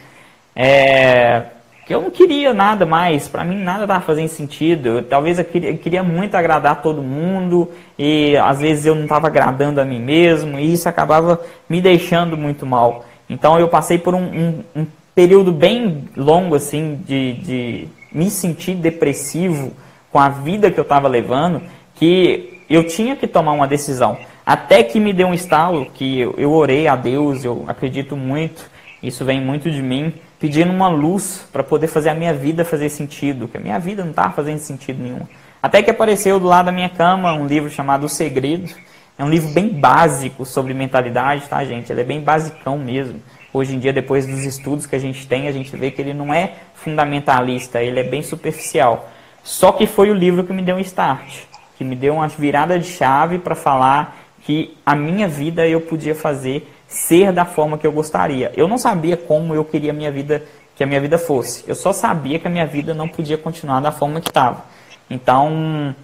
é, 0.59 1.43
que 1.85 1.93
eu 1.93 2.01
não 2.01 2.09
queria 2.09 2.51
nada 2.51 2.83
mais, 2.83 3.27
para 3.27 3.43
mim 3.43 3.63
nada 3.63 3.83
estava 3.83 4.01
fazendo 4.01 4.27
sentido. 4.27 4.87
Eu, 4.87 5.03
talvez 5.03 5.37
eu 5.37 5.45
queria, 5.45 5.69
eu 5.69 5.77
queria, 5.77 6.01
muito 6.01 6.35
agradar 6.35 6.81
todo 6.81 7.03
mundo 7.03 7.69
e 7.97 8.35
às 8.37 8.59
vezes 8.59 8.87
eu 8.87 8.95
não 8.95 9.03
estava 9.03 9.27
agradando 9.27 9.79
a 9.79 9.85
mim 9.85 9.99
mesmo 9.99 10.57
e 10.57 10.73
isso 10.73 10.89
acabava 10.89 11.39
me 11.69 11.79
deixando 11.79 12.35
muito 12.35 12.65
mal. 12.65 13.05
Então 13.29 13.59
eu 13.59 13.67
passei 13.67 13.99
por 13.99 14.15
um, 14.15 14.23
um, 14.23 14.63
um 14.75 14.87
período 15.13 15.51
bem 15.51 16.09
longo 16.17 16.55
assim 16.55 16.99
de, 17.05 17.33
de 17.33 17.87
me 18.11 18.31
sentir 18.31 18.73
depressivo 18.73 19.73
com 20.11 20.17
a 20.17 20.29
vida 20.29 20.71
que 20.71 20.79
eu 20.79 20.83
estava 20.83 21.07
levando, 21.07 21.61
que 21.93 22.63
eu 22.67 22.83
tinha 22.87 23.15
que 23.15 23.27
tomar 23.27 23.51
uma 23.51 23.67
decisão. 23.67 24.17
Até 24.43 24.81
que 24.81 24.99
me 24.99 25.13
deu 25.13 25.27
um 25.27 25.33
estalo, 25.35 25.85
que 25.93 26.19
eu, 26.19 26.33
eu 26.35 26.51
orei 26.51 26.87
a 26.87 26.95
Deus, 26.95 27.45
eu 27.45 27.63
acredito 27.67 28.17
muito, 28.17 28.71
isso 29.03 29.23
vem 29.23 29.39
muito 29.39 29.69
de 29.69 29.83
mim 29.83 30.13
pedindo 30.39 30.71
uma 30.71 30.87
luz 30.87 31.45
para 31.51 31.63
poder 31.63 31.87
fazer 31.87 32.09
a 32.09 32.13
minha 32.13 32.33
vida 32.33 32.63
fazer 32.63 32.89
sentido, 32.89 33.47
que 33.47 33.57
a 33.57 33.59
minha 33.59 33.79
vida 33.79 34.03
não 34.03 34.11
estava 34.11 34.33
fazendo 34.33 34.59
sentido 34.59 35.01
nenhum. 35.01 35.21
Até 35.61 35.81
que 35.81 35.89
apareceu 35.89 36.39
do 36.39 36.45
lado 36.45 36.67
da 36.67 36.71
minha 36.71 36.89
cama 36.89 37.33
um 37.33 37.47
livro 37.47 37.69
chamado 37.69 38.05
O 38.05 38.09
Segredo. 38.09 38.71
É 39.17 39.23
um 39.23 39.29
livro 39.29 39.49
bem 39.49 39.69
básico 39.69 40.45
sobre 40.45 40.73
mentalidade, 40.75 41.47
tá, 41.47 41.65
gente? 41.65 41.91
Ele 41.91 42.01
é 42.01 42.03
bem 42.03 42.21
basicão 42.21 42.77
mesmo. 42.77 43.19
Hoje 43.51 43.75
em 43.75 43.79
dia, 43.79 43.91
depois 43.91 44.27
dos 44.27 44.43
estudos 44.43 44.85
que 44.85 44.95
a 44.95 44.99
gente 44.99 45.27
tem, 45.27 45.47
a 45.47 45.51
gente 45.51 45.75
vê 45.75 45.89
que 45.89 45.99
ele 45.99 46.13
não 46.13 46.31
é 46.31 46.53
fundamentalista, 46.75 47.81
ele 47.81 47.99
é 47.99 48.03
bem 48.03 48.21
superficial. 48.21 49.09
Só 49.43 49.71
que 49.71 49.87
foi 49.87 50.11
o 50.11 50.13
livro 50.13 50.43
que 50.43 50.53
me 50.53 50.61
deu 50.61 50.75
um 50.75 50.79
start, 50.79 51.45
que 51.77 51.83
me 51.83 51.95
deu 51.95 52.15
uma 52.15 52.27
virada 52.27 52.77
de 52.77 52.85
chave 52.87 53.39
para 53.39 53.55
falar 53.55 54.15
que 54.41 54.77
a 54.85 54.95
minha 54.95 55.27
vida 55.27 55.67
eu 55.67 55.81
podia 55.81 56.13
fazer 56.13 56.71
ser 56.87 57.31
da 57.31 57.45
forma 57.45 57.77
que 57.77 57.85
eu 57.85 57.91
gostaria. 57.91 58.51
Eu 58.55 58.67
não 58.67 58.77
sabia 58.77 59.17
como 59.17 59.53
eu 59.53 59.65
queria 59.65 59.91
minha 59.91 60.11
vida, 60.11 60.43
que 60.75 60.83
a 60.83 60.87
minha 60.87 61.01
vida 61.01 61.17
fosse. 61.17 61.63
Eu 61.67 61.75
só 61.75 61.91
sabia 61.91 62.39
que 62.39 62.47
a 62.47 62.49
minha 62.49 62.65
vida 62.65 62.93
não 62.93 63.07
podia 63.07 63.37
continuar 63.37 63.79
da 63.81 63.91
forma 63.91 64.21
que 64.21 64.29
estava. 64.29 64.63
Então, 65.09 65.95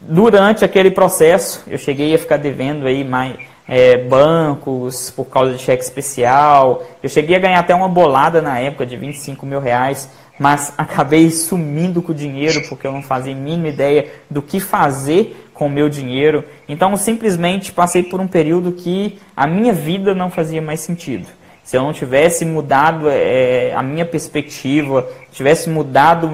durante 0.00 0.64
aquele 0.64 0.90
processo, 0.90 1.62
eu 1.66 1.78
cheguei 1.78 2.14
a 2.14 2.18
ficar 2.18 2.36
devendo 2.36 2.86
aí 2.86 3.04
mais 3.04 3.36
é, 3.66 3.96
bancos 3.96 5.10
por 5.10 5.26
causa 5.26 5.54
de 5.54 5.62
cheque 5.62 5.82
especial. 5.82 6.82
Eu 7.02 7.08
cheguei 7.08 7.36
a 7.36 7.38
ganhar 7.38 7.58
até 7.58 7.74
uma 7.74 7.88
bolada 7.88 8.40
na 8.40 8.58
época 8.58 8.86
de 8.86 8.96
25 8.96 9.44
mil 9.46 9.60
reais, 9.60 10.10
mas 10.38 10.72
acabei 10.76 11.30
sumindo 11.30 12.02
com 12.02 12.12
o 12.12 12.14
dinheiro 12.14 12.62
porque 12.68 12.86
eu 12.86 12.92
não 12.92 13.02
fazia 13.02 13.32
a 13.32 13.36
mínima 13.36 13.68
ideia 13.68 14.08
do 14.28 14.42
que 14.42 14.58
fazer 14.58 15.48
com 15.54 15.66
o 15.66 15.70
meu 15.70 15.88
dinheiro. 15.88 16.44
Então, 16.68 16.96
simplesmente 16.96 17.72
passei 17.72 18.02
por 18.02 18.20
um 18.20 18.26
período 18.26 18.72
que 18.72 19.18
a 19.36 19.46
minha 19.46 19.72
vida 19.72 20.14
não 20.14 20.30
fazia 20.30 20.60
mais 20.60 20.80
sentido. 20.80 21.28
Se 21.62 21.78
eu 21.78 21.82
não 21.82 21.94
tivesse 21.94 22.44
mudado 22.44 23.08
é, 23.08 23.72
a 23.74 23.82
minha 23.82 24.04
perspectiva, 24.04 25.08
tivesse 25.32 25.70
mudado, 25.70 26.30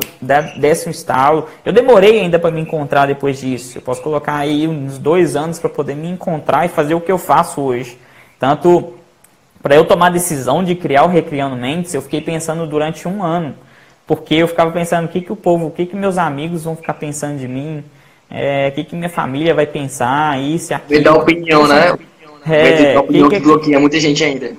desse 0.57 0.89
um 0.89 0.91
estalo. 0.91 1.47
Eu 1.65 1.73
demorei 1.73 2.19
ainda 2.19 2.37
para 2.37 2.51
me 2.51 2.61
encontrar 2.61 3.07
depois 3.07 3.39
disso. 3.39 3.79
Eu 3.79 3.83
posso 3.83 4.03
colocar 4.03 4.35
aí 4.37 4.67
uns 4.67 4.99
dois 4.99 5.37
anos 5.37 5.61
para 5.61 5.71
poder 5.71 5.95
me 5.95 6.09
encontrar 6.09 6.67
e 6.67 6.69
fazer 6.69 6.95
o 6.95 7.01
que 7.01 7.13
eu 7.13 7.19
faço 7.19 7.61
hoje. 7.61 7.97
Tanto 8.41 8.95
para 9.63 9.77
eu 9.77 9.85
tomar 9.85 10.07
a 10.07 10.11
decisão 10.11 10.65
de 10.65 10.75
criar 10.75 11.05
o 11.05 11.09
Recriando 11.09 11.55
Mentes, 11.55 11.95
eu 11.95 12.03
fiquei 12.03 12.21
pensando 12.21 12.67
durante 12.67 13.07
um 13.07 13.23
ano 13.23 13.55
porque 14.11 14.35
eu 14.35 14.49
ficava 14.49 14.73
pensando 14.73 15.05
o 15.05 15.09
que, 15.09 15.21
que 15.21 15.31
o 15.31 15.37
povo, 15.37 15.69
o 15.69 15.71
que, 15.71 15.87
que 15.87 15.95
meus 15.95 16.19
amigos 16.19 16.65
vão 16.65 16.75
ficar 16.75 16.95
pensando 16.95 17.39
de 17.39 17.47
mim, 17.47 17.85
é, 18.29 18.67
o 18.67 18.73
que, 18.73 18.83
que 18.83 18.97
minha 18.97 19.09
família 19.09 19.55
vai 19.55 19.67
pensar, 19.67 20.37
isso 20.43 20.73
e 20.73 20.75
aquilo. 20.75 21.05
dar 21.05 21.15
opinião, 21.15 21.69
né? 21.69 21.97
É, 22.45 22.99
opinião 22.99 23.29
que, 23.29 23.37
que, 23.37 23.41
que 23.41 23.47
bloqueia 23.47 23.79
muita 23.79 24.01
gente 24.01 24.25
ainda. 24.25 24.53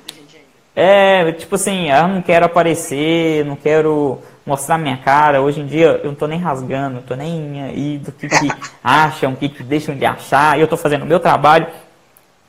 É, 0.74 1.34
tipo 1.34 1.56
assim, 1.56 1.92
eu 1.92 2.08
não 2.08 2.22
quero 2.22 2.46
aparecer, 2.46 3.44
não 3.44 3.58
quero 3.58 4.20
mostrar 4.46 4.78
minha 4.78 4.96
cara. 4.96 5.42
Hoje 5.42 5.60
em 5.60 5.66
dia 5.66 6.00
eu 6.02 6.06
não 6.06 6.16
tô 6.16 6.28
nem 6.28 6.40
rasgando, 6.40 6.96
não 6.96 7.02
tô 7.02 7.16
nem 7.16 7.62
aí 7.62 7.98
do 7.98 8.14
que, 8.14 8.30
que 8.30 8.50
acham, 8.82 9.34
o 9.34 9.36
que, 9.36 9.50
que 9.50 9.64
deixam 9.64 9.94
de 9.94 10.06
achar. 10.06 10.58
Eu 10.58 10.68
tô 10.70 10.78
fazendo 10.78 11.02
o 11.02 11.06
meu 11.06 11.20
trabalho 11.20 11.68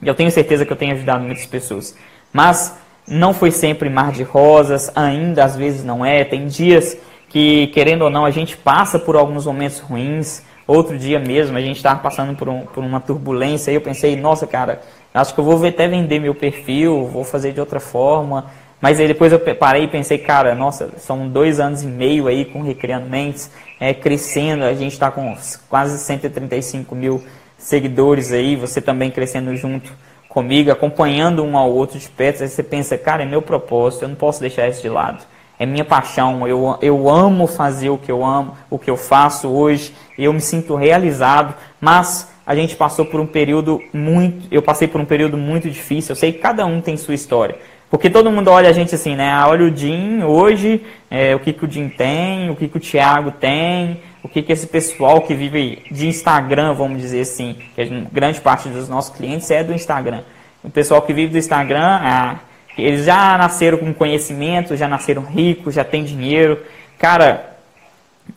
e 0.00 0.06
eu 0.06 0.14
tenho 0.14 0.30
certeza 0.30 0.64
que 0.64 0.72
eu 0.72 0.76
tenho 0.76 0.94
ajudado 0.94 1.24
muitas 1.24 1.46
pessoas. 1.46 1.96
Mas 2.32 2.80
não 3.06 3.34
foi 3.34 3.50
sempre 3.50 3.88
mar 3.88 4.12
de 4.12 4.22
rosas, 4.22 4.90
ainda 4.94 5.44
às 5.44 5.56
vezes 5.56 5.84
não 5.84 6.04
é. 6.04 6.24
Tem 6.24 6.46
dias 6.46 6.96
que, 7.28 7.68
querendo 7.68 8.02
ou 8.02 8.10
não, 8.10 8.24
a 8.24 8.30
gente 8.30 8.56
passa 8.56 8.98
por 8.98 9.16
alguns 9.16 9.46
momentos 9.46 9.78
ruins. 9.80 10.42
Outro 10.66 10.96
dia 10.96 11.18
mesmo, 11.18 11.56
a 11.56 11.60
gente 11.60 11.76
estava 11.76 12.00
passando 12.00 12.36
por, 12.36 12.48
um, 12.48 12.60
por 12.60 12.84
uma 12.84 13.00
turbulência 13.00 13.70
e 13.72 13.74
eu 13.74 13.80
pensei, 13.80 14.14
nossa, 14.16 14.46
cara, 14.46 14.80
acho 15.12 15.34
que 15.34 15.40
eu 15.40 15.44
vou 15.44 15.66
até 15.66 15.88
vender 15.88 16.20
meu 16.20 16.34
perfil, 16.34 17.06
vou 17.06 17.24
fazer 17.24 17.52
de 17.52 17.60
outra 17.60 17.80
forma. 17.80 18.46
Mas 18.80 18.98
aí 18.98 19.06
depois 19.06 19.32
eu 19.32 19.38
parei 19.38 19.84
e 19.84 19.88
pensei, 19.88 20.18
cara, 20.18 20.54
nossa, 20.54 20.90
são 20.98 21.28
dois 21.28 21.60
anos 21.60 21.82
e 21.82 21.86
meio 21.86 22.26
aí 22.26 22.44
com 22.44 22.62
Recriando 22.62 23.08
Mentes, 23.08 23.48
é, 23.78 23.94
crescendo, 23.94 24.64
a 24.64 24.74
gente 24.74 24.92
está 24.92 25.08
com 25.08 25.36
quase 25.68 25.98
135 25.98 26.92
mil 26.94 27.22
seguidores 27.56 28.32
aí, 28.32 28.56
você 28.56 28.80
também 28.80 29.08
crescendo 29.08 29.54
junto 29.56 29.92
comigo, 30.32 30.70
acompanhando 30.70 31.44
um 31.44 31.58
ao 31.58 31.70
outro 31.70 31.98
de 31.98 32.08
perto, 32.08 32.42
aí 32.42 32.48
você 32.48 32.62
pensa, 32.62 32.96
cara, 32.96 33.22
é 33.22 33.26
meu 33.26 33.42
propósito, 33.42 34.04
eu 34.04 34.08
não 34.08 34.16
posso 34.16 34.40
deixar 34.40 34.66
isso 34.66 34.80
de 34.80 34.88
lado. 34.88 35.22
É 35.58 35.66
minha 35.66 35.84
paixão, 35.84 36.48
eu, 36.48 36.78
eu 36.80 37.08
amo 37.10 37.46
fazer 37.46 37.90
o 37.90 37.98
que 37.98 38.10
eu 38.10 38.24
amo, 38.24 38.56
o 38.70 38.78
que 38.78 38.90
eu 38.90 38.96
faço 38.96 39.46
hoje, 39.48 39.92
eu 40.18 40.32
me 40.32 40.40
sinto 40.40 40.74
realizado, 40.74 41.54
mas 41.78 42.32
a 42.46 42.54
gente 42.54 42.74
passou 42.74 43.04
por 43.04 43.20
um 43.20 43.26
período 43.26 43.78
muito, 43.92 44.48
eu 44.50 44.62
passei 44.62 44.88
por 44.88 45.02
um 45.02 45.04
período 45.04 45.36
muito 45.36 45.70
difícil, 45.70 46.12
eu 46.12 46.16
sei 46.16 46.32
que 46.32 46.38
cada 46.38 46.64
um 46.64 46.80
tem 46.80 46.96
sua 46.96 47.14
história, 47.14 47.56
porque 47.90 48.08
todo 48.08 48.30
mundo 48.30 48.50
olha 48.50 48.70
a 48.70 48.72
gente 48.72 48.94
assim, 48.94 49.14
né? 49.14 49.30
Ah, 49.30 49.46
olha 49.48 49.66
o 49.66 49.76
Jim 49.76 50.22
hoje, 50.22 50.82
é, 51.10 51.36
o 51.36 51.40
que, 51.40 51.52
que 51.52 51.66
o 51.66 51.70
Jim 51.70 51.90
tem, 51.90 52.48
o 52.48 52.56
que, 52.56 52.68
que 52.68 52.78
o 52.78 52.80
Thiago 52.80 53.32
tem, 53.32 54.00
o 54.22 54.28
que, 54.28 54.42
que 54.42 54.52
esse 54.52 54.66
pessoal 54.66 55.20
que 55.22 55.34
vive 55.34 55.82
de 55.90 56.06
Instagram, 56.06 56.74
vamos 56.74 57.00
dizer 57.00 57.22
assim, 57.22 57.56
que 57.74 57.84
grande 58.12 58.40
parte 58.40 58.68
dos 58.68 58.88
nossos 58.88 59.14
clientes 59.14 59.50
é 59.50 59.64
do 59.64 59.72
Instagram. 59.72 60.22
O 60.62 60.70
pessoal 60.70 61.02
que 61.02 61.12
vive 61.12 61.32
do 61.32 61.38
Instagram, 61.38 61.98
ah, 62.00 62.38
eles 62.78 63.04
já 63.04 63.36
nasceram 63.36 63.78
com 63.78 63.92
conhecimento, 63.92 64.76
já 64.76 64.86
nasceram 64.86 65.22
ricos, 65.22 65.74
já 65.74 65.84
tem 65.84 66.04
dinheiro. 66.04 66.62
Cara, 66.98 67.56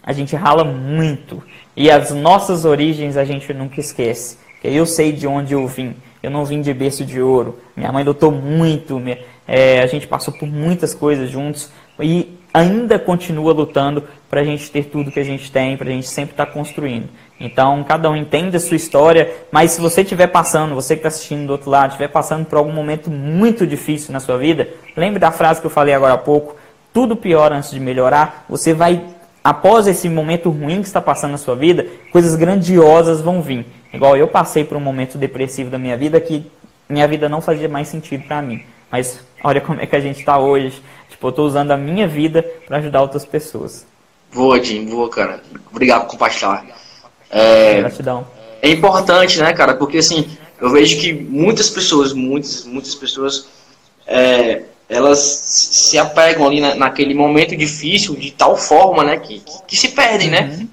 a 0.03 0.11
gente 0.11 0.35
rala 0.35 0.63
muito. 0.63 1.43
E 1.75 1.91
as 1.91 2.11
nossas 2.11 2.65
origens 2.65 3.15
a 3.15 3.23
gente 3.23 3.53
nunca 3.53 3.79
esquece. 3.79 4.37
Eu 4.63 4.85
sei 4.85 5.11
de 5.11 5.27
onde 5.27 5.53
eu 5.53 5.67
vim. 5.67 5.95
Eu 6.23 6.31
não 6.31 6.43
vim 6.43 6.61
de 6.61 6.73
berço 6.73 7.05
de 7.05 7.21
ouro. 7.21 7.59
Minha 7.75 7.91
mãe 7.91 8.03
lutou 8.03 8.31
muito. 8.31 8.99
É, 9.47 9.81
a 9.81 9.87
gente 9.87 10.07
passou 10.07 10.33
por 10.33 10.47
muitas 10.47 10.95
coisas 10.95 11.29
juntos 11.29 11.69
e 11.99 12.35
ainda 12.55 12.97
continua 12.97 13.51
lutando 13.51 14.01
para 14.29 14.39
a 14.39 14.43
gente 14.43 14.71
ter 14.71 14.85
tudo 14.85 15.11
que 15.11 15.19
a 15.19 15.25
gente 15.25 15.51
tem, 15.51 15.75
para 15.75 15.89
a 15.89 15.91
gente 15.91 16.07
sempre 16.07 16.31
estar 16.31 16.45
tá 16.45 16.51
construindo. 16.53 17.09
Então, 17.37 17.83
cada 17.83 18.09
um 18.09 18.15
entende 18.15 18.55
a 18.55 18.59
sua 18.61 18.77
história, 18.77 19.29
mas 19.51 19.71
se 19.71 19.81
você 19.81 20.03
estiver 20.03 20.27
passando, 20.27 20.73
você 20.73 20.95
que 20.95 20.99
está 20.99 21.09
assistindo 21.09 21.47
do 21.47 21.51
outro 21.51 21.69
lado, 21.69 21.89
estiver 21.89 22.07
passando 22.07 22.45
por 22.45 22.57
algum 22.57 22.71
momento 22.71 23.11
muito 23.11 23.67
difícil 23.67 24.13
na 24.13 24.21
sua 24.21 24.37
vida, 24.37 24.69
lembre 24.95 25.19
da 25.19 25.31
frase 25.31 25.59
que 25.59 25.67
eu 25.67 25.71
falei 25.71 25.93
agora 25.93 26.13
há 26.13 26.17
pouco: 26.17 26.55
tudo 26.93 27.17
pior 27.17 27.51
antes 27.51 27.71
de 27.71 27.79
melhorar. 27.79 28.45
Você 28.47 28.73
vai, 28.73 29.03
após 29.43 29.85
esse 29.85 30.07
momento 30.07 30.49
ruim 30.49 30.81
que 30.81 30.87
está 30.87 31.01
passando 31.01 31.31
na 31.31 31.37
sua 31.37 31.57
vida, 31.57 31.85
coisas 32.09 32.37
grandiosas 32.37 33.19
vão 33.19 33.41
vir. 33.41 33.65
Igual 33.93 34.15
eu 34.15 34.29
passei 34.29 34.63
por 34.63 34.77
um 34.77 34.81
momento 34.81 35.17
depressivo 35.17 35.69
da 35.69 35.77
minha 35.77 35.97
vida 35.97 36.21
que 36.21 36.49
minha 36.87 37.05
vida 37.05 37.27
não 37.27 37.41
fazia 37.41 37.67
mais 37.67 37.89
sentido 37.89 38.23
para 38.25 38.41
mim. 38.41 38.63
Mas 38.95 39.19
olha 39.43 39.59
como 39.59 39.81
é 39.81 39.85
que 39.85 39.93
a 39.93 39.99
gente 39.99 40.19
está 40.19 40.39
hoje. 40.39 40.81
Tipo, 41.09 41.27
eu 41.27 41.29
estou 41.29 41.45
usando 41.45 41.71
a 41.71 41.75
minha 41.75 42.07
vida 42.07 42.41
para 42.65 42.77
ajudar 42.77 43.01
outras 43.01 43.25
pessoas. 43.25 43.85
Boa, 44.33 44.63
Jim, 44.63 44.85
boa, 44.85 45.09
cara. 45.09 45.43
Obrigado 45.69 46.03
por 46.03 46.11
compartilhar. 46.11 46.65
É, 47.29 47.79
Gratidão. 47.81 48.25
É 48.61 48.69
importante, 48.69 49.37
né, 49.41 49.51
cara? 49.51 49.73
Porque 49.73 49.97
assim, 49.97 50.37
eu 50.61 50.69
vejo 50.69 50.97
que 51.01 51.11
muitas 51.11 51.69
pessoas, 51.69 52.13
muitas, 52.13 52.63
muitas 52.63 52.95
pessoas, 52.95 53.49
é, 54.07 54.61
elas 54.87 55.19
se 55.19 55.97
apegam 55.97 56.47
ali 56.47 56.61
na, 56.61 56.75
naquele 56.75 57.13
momento 57.13 57.53
difícil 57.53 58.15
de 58.15 58.31
tal 58.31 58.55
forma, 58.55 59.03
né, 59.03 59.17
que, 59.17 59.39
que, 59.39 59.63
que 59.67 59.75
se 59.75 59.89
perdem, 59.89 60.29
né? 60.29 60.57
uhum. 60.57 60.67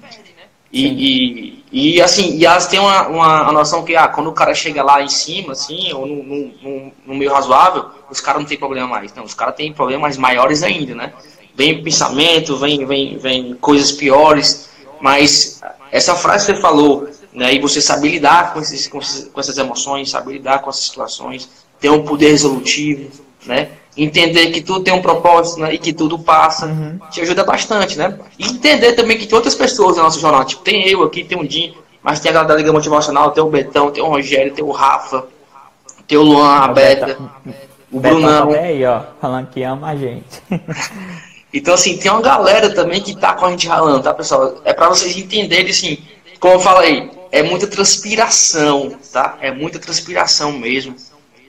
E, 0.71 0.87
e, 0.87 1.62
e, 1.75 1.99
assim, 1.99 2.37
e 2.37 2.45
elas 2.45 2.67
têm 2.67 2.79
uma, 2.79 3.07
uma, 3.07 3.51
noção 3.51 3.83
que, 3.83 3.95
ah, 3.95 4.07
quando 4.07 4.27
o 4.27 4.31
cara 4.31 4.53
chega 4.53 4.83
lá 4.83 5.01
em 5.01 5.09
cima, 5.09 5.53
assim, 5.53 5.91
ou 5.91 6.05
no, 6.05 6.23
no, 6.23 6.91
no 7.03 7.15
meio 7.15 7.33
razoável, 7.33 7.85
os 8.11 8.21
caras 8.21 8.43
não 8.43 8.47
tem 8.47 8.59
problema 8.59 8.87
mais. 8.87 9.11
Não, 9.15 9.23
os 9.23 9.33
caras 9.33 9.55
têm 9.55 9.73
problemas 9.73 10.15
maiores 10.15 10.61
ainda, 10.61 10.93
né? 10.93 11.13
Vem 11.55 11.83
pensamento, 11.83 12.55
vem, 12.57 12.85
vem, 12.85 13.17
vem 13.17 13.55
coisas 13.55 13.91
piores, 13.91 14.69
mas 15.01 15.63
essa 15.91 16.13
frase 16.13 16.45
que 16.45 16.53
você 16.53 16.61
falou, 16.61 17.09
né, 17.33 17.55
e 17.55 17.59
você 17.59 17.81
saber 17.81 18.09
lidar 18.09 18.53
com, 18.53 18.59
esses, 18.59 18.87
com 18.87 19.39
essas 19.39 19.57
emoções, 19.57 20.11
saber 20.11 20.33
lidar 20.33 20.59
com 20.59 20.69
essas 20.69 20.85
situações, 20.85 21.49
ter 21.79 21.89
um 21.89 22.03
poder 22.03 22.29
resolutivo, 22.29 23.09
né? 23.47 23.71
Entender 23.95 24.47
que 24.51 24.61
tudo 24.61 24.83
tem 24.83 24.93
um 24.93 25.01
propósito 25.01 25.61
né, 25.61 25.73
e 25.73 25.77
que 25.77 25.93
tudo 25.93 26.17
passa, 26.17 26.65
uhum. 26.65 26.99
te 27.11 27.21
ajuda 27.21 27.43
bastante, 27.43 27.97
né? 27.97 28.17
E 28.39 28.47
entender 28.47 28.93
também 28.93 29.17
que 29.17 29.27
tem 29.27 29.35
outras 29.35 29.55
pessoas 29.55 29.97
no 29.97 30.03
nosso 30.03 30.19
jornal, 30.19 30.43
tipo, 30.45 30.63
tem 30.63 30.87
eu 30.87 31.03
aqui, 31.03 31.23
tem 31.23 31.39
o 31.39 31.49
Jim, 31.49 31.75
mas 32.01 32.19
tem 32.19 32.29
a 32.31 32.33
galera 32.33 32.53
da 32.53 32.57
Liga 32.57 32.73
Motivacional, 32.73 33.31
tem 33.31 33.43
o 33.43 33.49
Betão, 33.49 33.91
tem 33.91 34.03
o 34.03 34.07
Rogério, 34.07 34.53
tem 34.53 34.63
o 34.63 34.71
Rafa, 34.71 35.25
tem 36.07 36.17
o 36.17 36.23
Luan, 36.23 36.57
a 36.57 36.67
Beta, 36.67 37.17
o 37.91 37.99
Brunão. 37.99 38.51
Tá 38.51 38.59
aí, 38.59 38.85
ó, 38.85 39.01
falando 39.21 39.47
que 39.47 39.63
ama 39.63 39.89
a 39.89 39.95
gente. 39.95 40.41
então, 41.53 41.73
assim, 41.73 41.97
tem 41.97 42.11
uma 42.11 42.21
galera 42.21 42.73
também 42.73 43.01
que 43.01 43.15
tá 43.15 43.33
com 43.33 43.45
a 43.45 43.51
gente 43.51 43.67
ralando, 43.67 44.03
tá, 44.03 44.13
pessoal? 44.13 44.55
É 44.65 44.73
para 44.73 44.89
vocês 44.89 45.15
entenderem, 45.15 45.69
assim, 45.69 45.99
como 46.39 46.55
eu 46.55 46.59
falei, 46.59 47.09
é 47.31 47.41
muita 47.41 47.67
transpiração, 47.67 48.97
tá? 49.11 49.37
É 49.39 49.49
muita 49.51 49.79
transpiração 49.79 50.51
mesmo. 50.51 50.95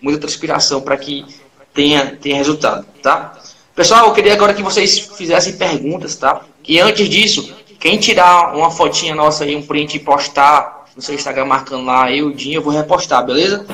Muita 0.00 0.20
transpiração 0.20 0.80
para 0.80 0.96
que 0.96 1.26
tenha, 1.74 2.16
tenha 2.16 2.36
resultado, 2.36 2.86
tá? 3.02 3.34
Pessoal, 3.74 4.06
eu 4.06 4.12
queria 4.12 4.32
agora 4.32 4.54
que 4.54 4.62
vocês 4.62 4.98
fizessem 5.00 5.56
perguntas, 5.56 6.14
tá? 6.14 6.42
E 6.66 6.78
antes 6.78 7.08
disso, 7.08 7.52
quem 7.80 7.98
tirar 7.98 8.56
uma 8.56 8.70
fotinha 8.70 9.14
nossa 9.14 9.44
aí, 9.44 9.56
um 9.56 9.62
print 9.62 9.96
e 9.96 10.00
postar 10.00 10.84
no 10.94 11.02
seu 11.02 11.14
Instagram 11.14 11.44
marcando 11.44 11.84
lá 11.84 12.10
eu, 12.10 12.28
o 12.28 12.34
Dinho, 12.34 12.58
eu 12.58 12.62
vou 12.62 12.72
repostar, 12.72 13.26
beleza? 13.26 13.66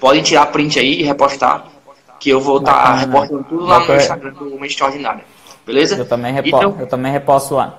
Podem 0.00 0.22
tirar 0.22 0.46
print 0.46 0.78
aí 0.80 1.00
e 1.00 1.02
repostar, 1.02 1.66
que 2.18 2.30
eu 2.30 2.40
vou 2.40 2.58
estar 2.58 2.72
tá 2.72 2.94
repostando 2.96 3.44
tudo 3.44 3.64
lá 3.66 3.80
no 3.80 3.94
Instagram 3.94 4.32
do 4.32 4.58
Mente 4.58 4.70
Extraordinária, 4.70 5.24
beleza? 5.66 5.96
Eu 5.96 6.08
também, 6.08 6.32
repo 6.32 6.48
então, 6.48 6.76
eu 6.80 6.86
também 6.86 7.12
reposto 7.12 7.54
lá. 7.54 7.78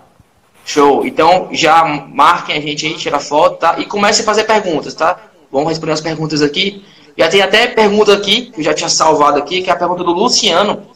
Show. 0.66 1.06
Então, 1.06 1.50
já 1.52 1.84
marquem 1.84 2.56
a 2.56 2.62
gente 2.62 2.86
aí, 2.86 2.94
tira 2.94 3.20
foto, 3.20 3.58
tá? 3.58 3.76
E 3.80 3.86
comece 3.86 4.22
a 4.22 4.26
fazer 4.26 4.46
perguntas, 4.46 4.94
tá? 4.94 5.20
Vamos 5.52 5.68
responder 5.68 5.94
as 5.94 6.02
perguntas 6.02 6.42
aqui. 6.42 6.86
Já 7.18 7.30
tem 7.30 7.42
até 7.42 7.68
pergunta 7.68 8.14
aqui, 8.14 8.48
que 8.48 8.62
eu 8.62 8.64
já 8.64 8.74
tinha 8.74 8.90
salvado 8.90 9.38
aqui, 9.38 9.62
que 9.62 9.70
é 9.70 9.74
a 9.74 9.76
pergunta 9.76 10.04
do 10.04 10.12
Luciano. 10.12 10.88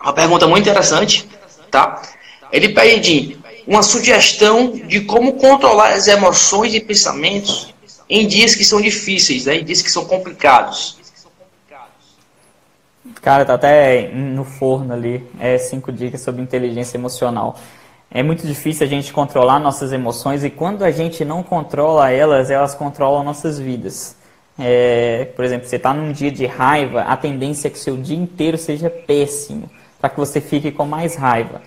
Uma 0.00 0.12
pergunta 0.12 0.46
muito 0.46 0.68
interessante, 0.68 1.28
tá? 1.70 2.02
Ele 2.50 2.70
pede 2.70 3.38
uma 3.66 3.82
sugestão 3.82 4.72
de 4.72 5.02
como 5.02 5.34
controlar 5.34 5.92
as 5.92 6.08
emoções 6.08 6.74
e 6.74 6.80
pensamentos 6.80 7.72
em 8.08 8.26
dias 8.26 8.54
que 8.54 8.64
são 8.64 8.80
difíceis, 8.80 9.46
né? 9.46 9.56
em 9.56 9.64
dias 9.64 9.80
que 9.80 9.90
são 9.90 10.04
complicados. 10.04 10.98
Cara, 13.20 13.44
tá 13.44 13.54
até 13.54 14.08
no 14.08 14.44
forno 14.44 14.92
ali. 14.92 15.24
É 15.38 15.56
cinco 15.58 15.92
dicas 15.92 16.20
sobre 16.20 16.42
inteligência 16.42 16.96
emocional. 16.96 17.56
É 18.10 18.22
muito 18.22 18.46
difícil 18.46 18.84
a 18.84 18.88
gente 18.88 19.12
controlar 19.12 19.58
nossas 19.58 19.92
emoções 19.92 20.44
e 20.44 20.50
quando 20.50 20.84
a 20.84 20.90
gente 20.90 21.24
não 21.24 21.42
controla 21.42 22.10
elas, 22.10 22.50
elas 22.50 22.74
controlam 22.74 23.22
nossas 23.22 23.58
vidas. 23.58 24.16
É, 24.64 25.24
por 25.34 25.44
exemplo, 25.44 25.66
você 25.66 25.76
está 25.76 25.92
num 25.92 26.12
dia 26.12 26.30
de 26.30 26.46
raiva, 26.46 27.00
a 27.02 27.16
tendência 27.16 27.66
é 27.66 27.70
que 27.70 27.78
seu 27.78 27.96
dia 27.96 28.16
inteiro 28.16 28.56
seja 28.56 28.88
péssimo, 28.88 29.68
para 30.00 30.08
que 30.08 30.16
você 30.16 30.40
fique 30.40 30.70
com 30.70 30.86
mais 30.86 31.16
raiva. 31.16 31.60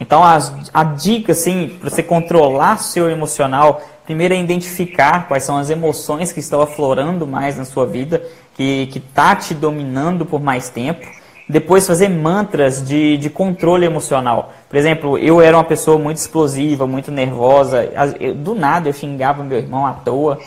Então, 0.00 0.24
as, 0.24 0.70
a 0.74 0.82
dica, 0.82 1.32
assim, 1.32 1.76
para 1.78 1.90
você 1.90 2.02
controlar 2.02 2.78
seu 2.78 3.08
emocional, 3.08 3.82
primeiro 4.04 4.34
é 4.34 4.38
identificar 4.38 5.28
quais 5.28 5.44
são 5.44 5.58
as 5.58 5.70
emoções 5.70 6.32
que 6.32 6.40
estão 6.40 6.60
aflorando 6.60 7.26
mais 7.26 7.56
na 7.56 7.64
sua 7.64 7.86
vida, 7.86 8.20
que 8.56 8.90
está 8.94 9.36
te 9.36 9.54
dominando 9.54 10.26
por 10.26 10.40
mais 10.40 10.68
tempo. 10.70 11.06
Depois, 11.48 11.86
fazer 11.86 12.08
mantras 12.08 12.86
de, 12.86 13.16
de 13.16 13.28
controle 13.28 13.84
emocional. 13.84 14.52
Por 14.68 14.76
exemplo, 14.76 15.18
eu 15.18 15.40
era 15.40 15.56
uma 15.56 15.64
pessoa 15.64 15.98
muito 15.98 16.16
explosiva, 16.16 16.86
muito 16.86 17.10
nervosa. 17.10 17.88
Do 18.36 18.54
nada 18.54 18.88
eu 18.88 18.92
xingava 18.92 19.44
meu 19.44 19.58
irmão 19.58 19.86
à 19.86 19.92
toa. 19.92 20.38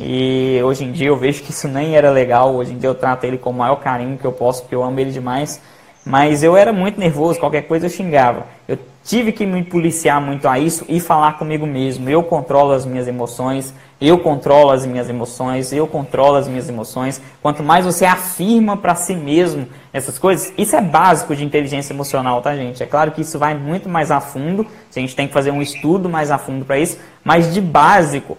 E 0.00 0.60
hoje 0.64 0.84
em 0.84 0.92
dia 0.92 1.08
eu 1.08 1.16
vejo 1.16 1.42
que 1.42 1.50
isso 1.50 1.68
nem 1.68 1.96
era 1.96 2.10
legal. 2.10 2.54
Hoje 2.54 2.72
em 2.72 2.78
dia 2.78 2.88
eu 2.88 2.94
trato 2.94 3.24
ele 3.24 3.38
com 3.38 3.50
o 3.50 3.54
maior 3.54 3.76
carinho 3.76 4.18
que 4.18 4.24
eu 4.24 4.32
posso, 4.32 4.62
porque 4.62 4.74
eu 4.74 4.82
amo 4.82 4.98
ele 4.98 5.10
demais. 5.10 5.60
Mas 6.04 6.42
eu 6.42 6.56
era 6.56 6.72
muito 6.72 6.98
nervoso, 6.98 7.38
qualquer 7.38 7.62
coisa 7.62 7.86
eu 7.86 7.90
xingava. 7.90 8.46
Eu 8.66 8.76
tive 9.04 9.30
que 9.30 9.46
me 9.46 9.62
policiar 9.62 10.20
muito 10.20 10.48
a 10.48 10.58
isso 10.58 10.84
e 10.88 10.98
falar 10.98 11.38
comigo 11.38 11.64
mesmo. 11.64 12.10
Eu 12.10 12.24
controlo 12.24 12.72
as 12.72 12.84
minhas 12.84 13.06
emoções, 13.06 13.72
eu 14.00 14.18
controlo 14.18 14.70
as 14.70 14.84
minhas 14.84 15.08
emoções, 15.08 15.72
eu 15.72 15.86
controlo 15.86 16.36
as 16.36 16.48
minhas 16.48 16.68
emoções. 16.68 17.22
Quanto 17.40 17.62
mais 17.62 17.84
você 17.84 18.04
afirma 18.04 18.76
para 18.76 18.96
si 18.96 19.14
mesmo 19.14 19.68
essas 19.92 20.18
coisas, 20.18 20.52
isso 20.58 20.74
é 20.74 20.80
básico 20.80 21.36
de 21.36 21.44
inteligência 21.44 21.92
emocional, 21.92 22.42
tá, 22.42 22.56
gente? 22.56 22.82
É 22.82 22.86
claro 22.86 23.12
que 23.12 23.20
isso 23.20 23.38
vai 23.38 23.54
muito 23.54 23.88
mais 23.88 24.10
a 24.10 24.20
fundo, 24.20 24.66
a 24.94 24.98
gente 24.98 25.14
tem 25.14 25.28
que 25.28 25.32
fazer 25.32 25.52
um 25.52 25.62
estudo 25.62 26.08
mais 26.08 26.32
a 26.32 26.38
fundo 26.38 26.64
para 26.64 26.78
isso, 26.78 26.98
mas 27.22 27.54
de 27.54 27.60
básico, 27.60 28.36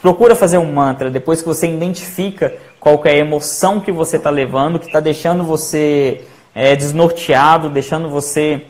procura 0.00 0.34
fazer 0.34 0.58
um 0.58 0.72
mantra 0.72 1.10
depois 1.10 1.40
que 1.40 1.48
você 1.48 1.66
identifica 1.66 2.56
qual 2.78 3.00
é 3.04 3.10
a 3.10 3.18
emoção 3.18 3.80
que 3.80 3.92
você 3.92 4.16
está 4.16 4.30
levando, 4.30 4.78
que 4.78 4.86
está 4.86 5.00
deixando 5.00 5.44
você 5.44 6.24
é, 6.54 6.74
desnorteado, 6.74 7.68
deixando 7.68 8.08
você 8.08 8.66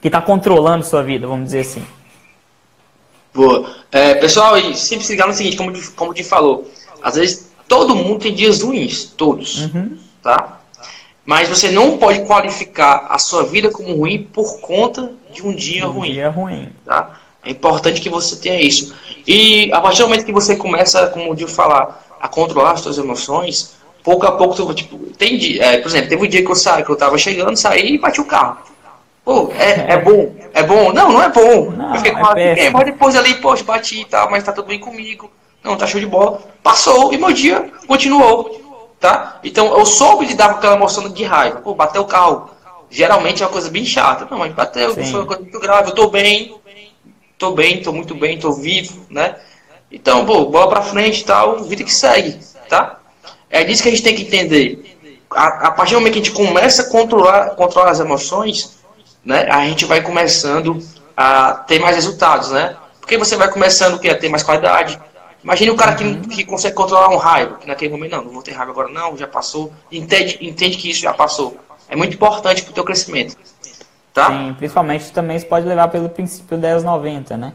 que 0.00 0.08
está 0.08 0.20
controlando 0.20 0.84
sua 0.84 1.02
vida, 1.02 1.26
vamos 1.26 1.46
dizer 1.46 1.60
assim. 1.60 1.84
Boa. 3.32 3.68
É, 3.90 4.14
pessoal, 4.14 4.54
sempre 4.74 5.04
se 5.04 5.12
ligar 5.12 5.26
no 5.26 5.34
seguinte, 5.34 5.56
como, 5.56 5.72
como 5.94 6.14
te 6.14 6.22
falou, 6.22 6.70
às 7.02 7.16
vezes 7.16 7.50
todo 7.66 7.96
mundo 7.96 8.20
tem 8.20 8.32
dias 8.32 8.62
ruins, 8.62 9.04
todos, 9.04 9.64
uhum. 9.64 9.98
tá? 10.22 10.60
Mas 11.24 11.48
você 11.48 11.70
não 11.70 11.96
pode 11.96 12.24
qualificar 12.26 13.06
a 13.08 13.18
sua 13.18 13.44
vida 13.44 13.70
como 13.70 13.96
ruim 13.96 14.22
por 14.24 14.60
conta 14.60 15.10
de 15.32 15.42
um 15.42 15.54
dia 15.54 15.88
um 15.88 15.92
ruim. 15.92 16.12
Dia 16.12 16.28
ruim. 16.28 16.68
Tá? 16.84 17.18
É 17.44 17.50
importante 17.50 18.00
que 18.00 18.08
você 18.08 18.36
tenha 18.36 18.60
isso. 18.60 18.94
E 19.26 19.70
a 19.72 19.80
partir 19.80 20.02
do 20.02 20.08
momento 20.08 20.24
que 20.24 20.32
você 20.32 20.56
começa, 20.56 21.06
como 21.08 21.32
o 21.32 21.34
Dio 21.34 21.48
falar, 21.48 22.04
a 22.20 22.28
controlar 22.28 22.72
as 22.72 22.80
suas 22.80 22.98
emoções, 22.98 23.74
pouco 24.02 24.26
a 24.26 24.32
pouco, 24.32 24.74
tipo, 24.74 24.98
tem 25.16 25.38
dia, 25.38 25.64
é, 25.64 25.78
por 25.78 25.88
exemplo, 25.88 26.08
teve 26.08 26.24
um 26.24 26.28
dia 26.28 26.44
que 26.44 26.50
eu 26.50 26.54
saí, 26.54 26.84
que 26.84 26.90
eu 26.90 26.96
tava 26.96 27.16
chegando, 27.18 27.56
saí 27.56 27.94
e 27.94 27.98
bati 27.98 28.20
o 28.20 28.24
carro. 28.24 28.58
Pô, 29.24 29.50
é, 29.58 29.94
é 29.94 29.98
bom? 29.98 30.34
É 30.52 30.62
bom? 30.62 30.92
Não, 30.92 31.10
não 31.10 31.22
é 31.22 31.30
bom. 31.30 31.70
Não, 31.70 31.90
eu 31.90 31.96
fiquei 31.96 32.12
com 32.12 32.26
é 32.36 32.70
mas 32.70 32.84
depois 32.84 33.16
ali, 33.16 33.34
poxa, 33.36 33.64
bati 33.64 34.02
e 34.02 34.04
tal, 34.04 34.30
mas 34.30 34.44
tá 34.44 34.52
tudo 34.52 34.68
bem 34.68 34.78
comigo. 34.78 35.30
Não, 35.62 35.76
tá 35.76 35.86
show 35.86 35.98
de 35.98 36.06
bola. 36.06 36.42
Passou 36.62 37.12
e 37.12 37.16
meu 37.16 37.32
dia 37.32 37.72
continuou. 37.86 38.60
Tá? 39.00 39.38
Então 39.42 39.76
eu 39.78 39.84
soube 39.86 40.26
lidar 40.26 40.50
com 40.50 40.58
aquela 40.58 40.76
emoção 40.76 41.08
de 41.08 41.24
raiva. 41.24 41.60
Pô, 41.60 41.74
bateu 41.74 42.02
o 42.02 42.06
carro. 42.06 42.50
Geralmente 42.90 43.42
é 43.42 43.46
uma 43.46 43.52
coisa 43.52 43.70
bem 43.70 43.84
chata. 43.84 44.26
Não, 44.30 44.38
mas 44.38 44.52
bateu, 44.52 44.94
Sim. 44.94 45.04
foi 45.04 45.20
uma 45.20 45.26
coisa 45.26 45.42
muito 45.42 45.58
grave. 45.58 45.90
Eu 45.90 45.94
tô 45.94 46.08
bem, 46.08 46.54
tô 47.38 47.52
bem, 47.52 47.82
tô 47.82 47.92
muito 47.92 48.14
bem, 48.14 48.38
tô 48.38 48.52
vivo, 48.52 49.04
né? 49.10 49.36
Então, 49.90 50.24
pô, 50.26 50.46
bola 50.46 50.68
pra 50.68 50.82
frente 50.82 51.20
e 51.20 51.24
tal, 51.24 51.62
vida 51.64 51.84
que 51.84 51.92
segue, 51.92 52.38
tá? 52.68 52.98
É 53.48 53.62
disso 53.62 53.82
que 53.82 53.88
a 53.88 53.92
gente 53.92 54.02
tem 54.02 54.14
que 54.14 54.22
entender. 54.22 54.98
A, 55.30 55.68
a 55.68 55.70
partir 55.70 55.94
do 55.94 56.00
momento 56.00 56.14
que 56.14 56.20
a 56.20 56.22
gente 56.22 56.34
começa 56.34 56.82
a 56.82 56.90
controlar, 56.90 57.50
controlar 57.50 57.90
as 57.90 58.00
emoções, 58.00 58.78
né, 59.24 59.46
a 59.48 59.64
gente 59.66 59.84
vai 59.84 60.02
começando 60.02 60.78
a 61.16 61.52
ter 61.52 61.78
mais 61.78 61.96
resultados, 61.96 62.50
né? 62.50 62.76
Porque 63.00 63.16
você 63.16 63.36
vai 63.36 63.50
começando 63.50 63.94
a 63.94 64.14
ter 64.14 64.28
mais 64.28 64.42
qualidade. 64.42 65.00
Imagine 65.42 65.70
o 65.70 65.76
cara 65.76 65.94
que, 65.94 66.04
uhum. 66.04 66.22
que 66.22 66.44
consegue 66.44 66.74
controlar 66.74 67.10
um 67.10 67.18
raiva, 67.18 67.56
que 67.56 67.66
naquele 67.66 67.92
momento, 67.92 68.12
não, 68.12 68.24
não 68.24 68.32
vou 68.32 68.42
ter 68.42 68.52
raiva 68.52 68.72
agora, 68.72 68.88
não, 68.88 69.16
já 69.16 69.26
passou. 69.26 69.72
Entende, 69.92 70.38
entende 70.40 70.78
que 70.78 70.90
isso 70.90 71.02
já 71.02 71.12
passou. 71.12 71.56
É 71.88 71.94
muito 71.94 72.14
importante 72.14 72.62
para 72.62 72.70
o 72.70 72.74
teu 72.74 72.82
crescimento. 72.82 73.36
Tá? 74.14 74.28
Sim, 74.28 74.54
principalmente 74.56 75.10
também 75.10 75.36
isso 75.36 75.46
pode 75.46 75.66
levar 75.66 75.88
pelo 75.88 76.08
princípio 76.08 76.56
10-90, 76.56 77.36
né? 77.36 77.52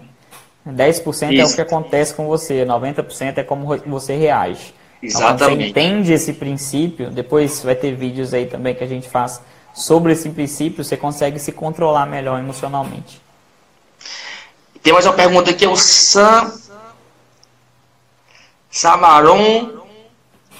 10% 0.67 1.07
isso. 1.07 1.23
é 1.23 1.45
o 1.45 1.55
que 1.55 1.61
acontece 1.61 2.13
com 2.13 2.27
você, 2.27 2.65
90% 2.65 3.37
é 3.37 3.43
como 3.43 3.77
você 3.87 4.17
reage. 4.17 4.73
Exatamente. 5.01 5.35
Então, 5.35 5.55
você 5.55 5.69
entende 5.69 6.11
esse 6.11 6.33
princípio, 6.33 7.09
depois 7.09 7.63
vai 7.63 7.75
ter 7.75 7.95
vídeos 7.95 8.33
aí 8.33 8.45
também 8.45 8.75
que 8.75 8.83
a 8.83 8.87
gente 8.87 9.07
faz 9.09 9.41
sobre 9.73 10.11
esse 10.11 10.29
princípio, 10.29 10.83
você 10.83 10.97
consegue 10.97 11.39
se 11.39 11.53
controlar 11.53 12.05
melhor 12.05 12.37
emocionalmente. 12.37 13.21
Tem 14.83 14.91
mais 14.91 15.05
uma 15.05 15.13
pergunta 15.13 15.51
aqui, 15.51 15.63
é 15.63 15.69
o 15.69 15.77
Sam 15.77 16.51
Samaron 18.69 19.79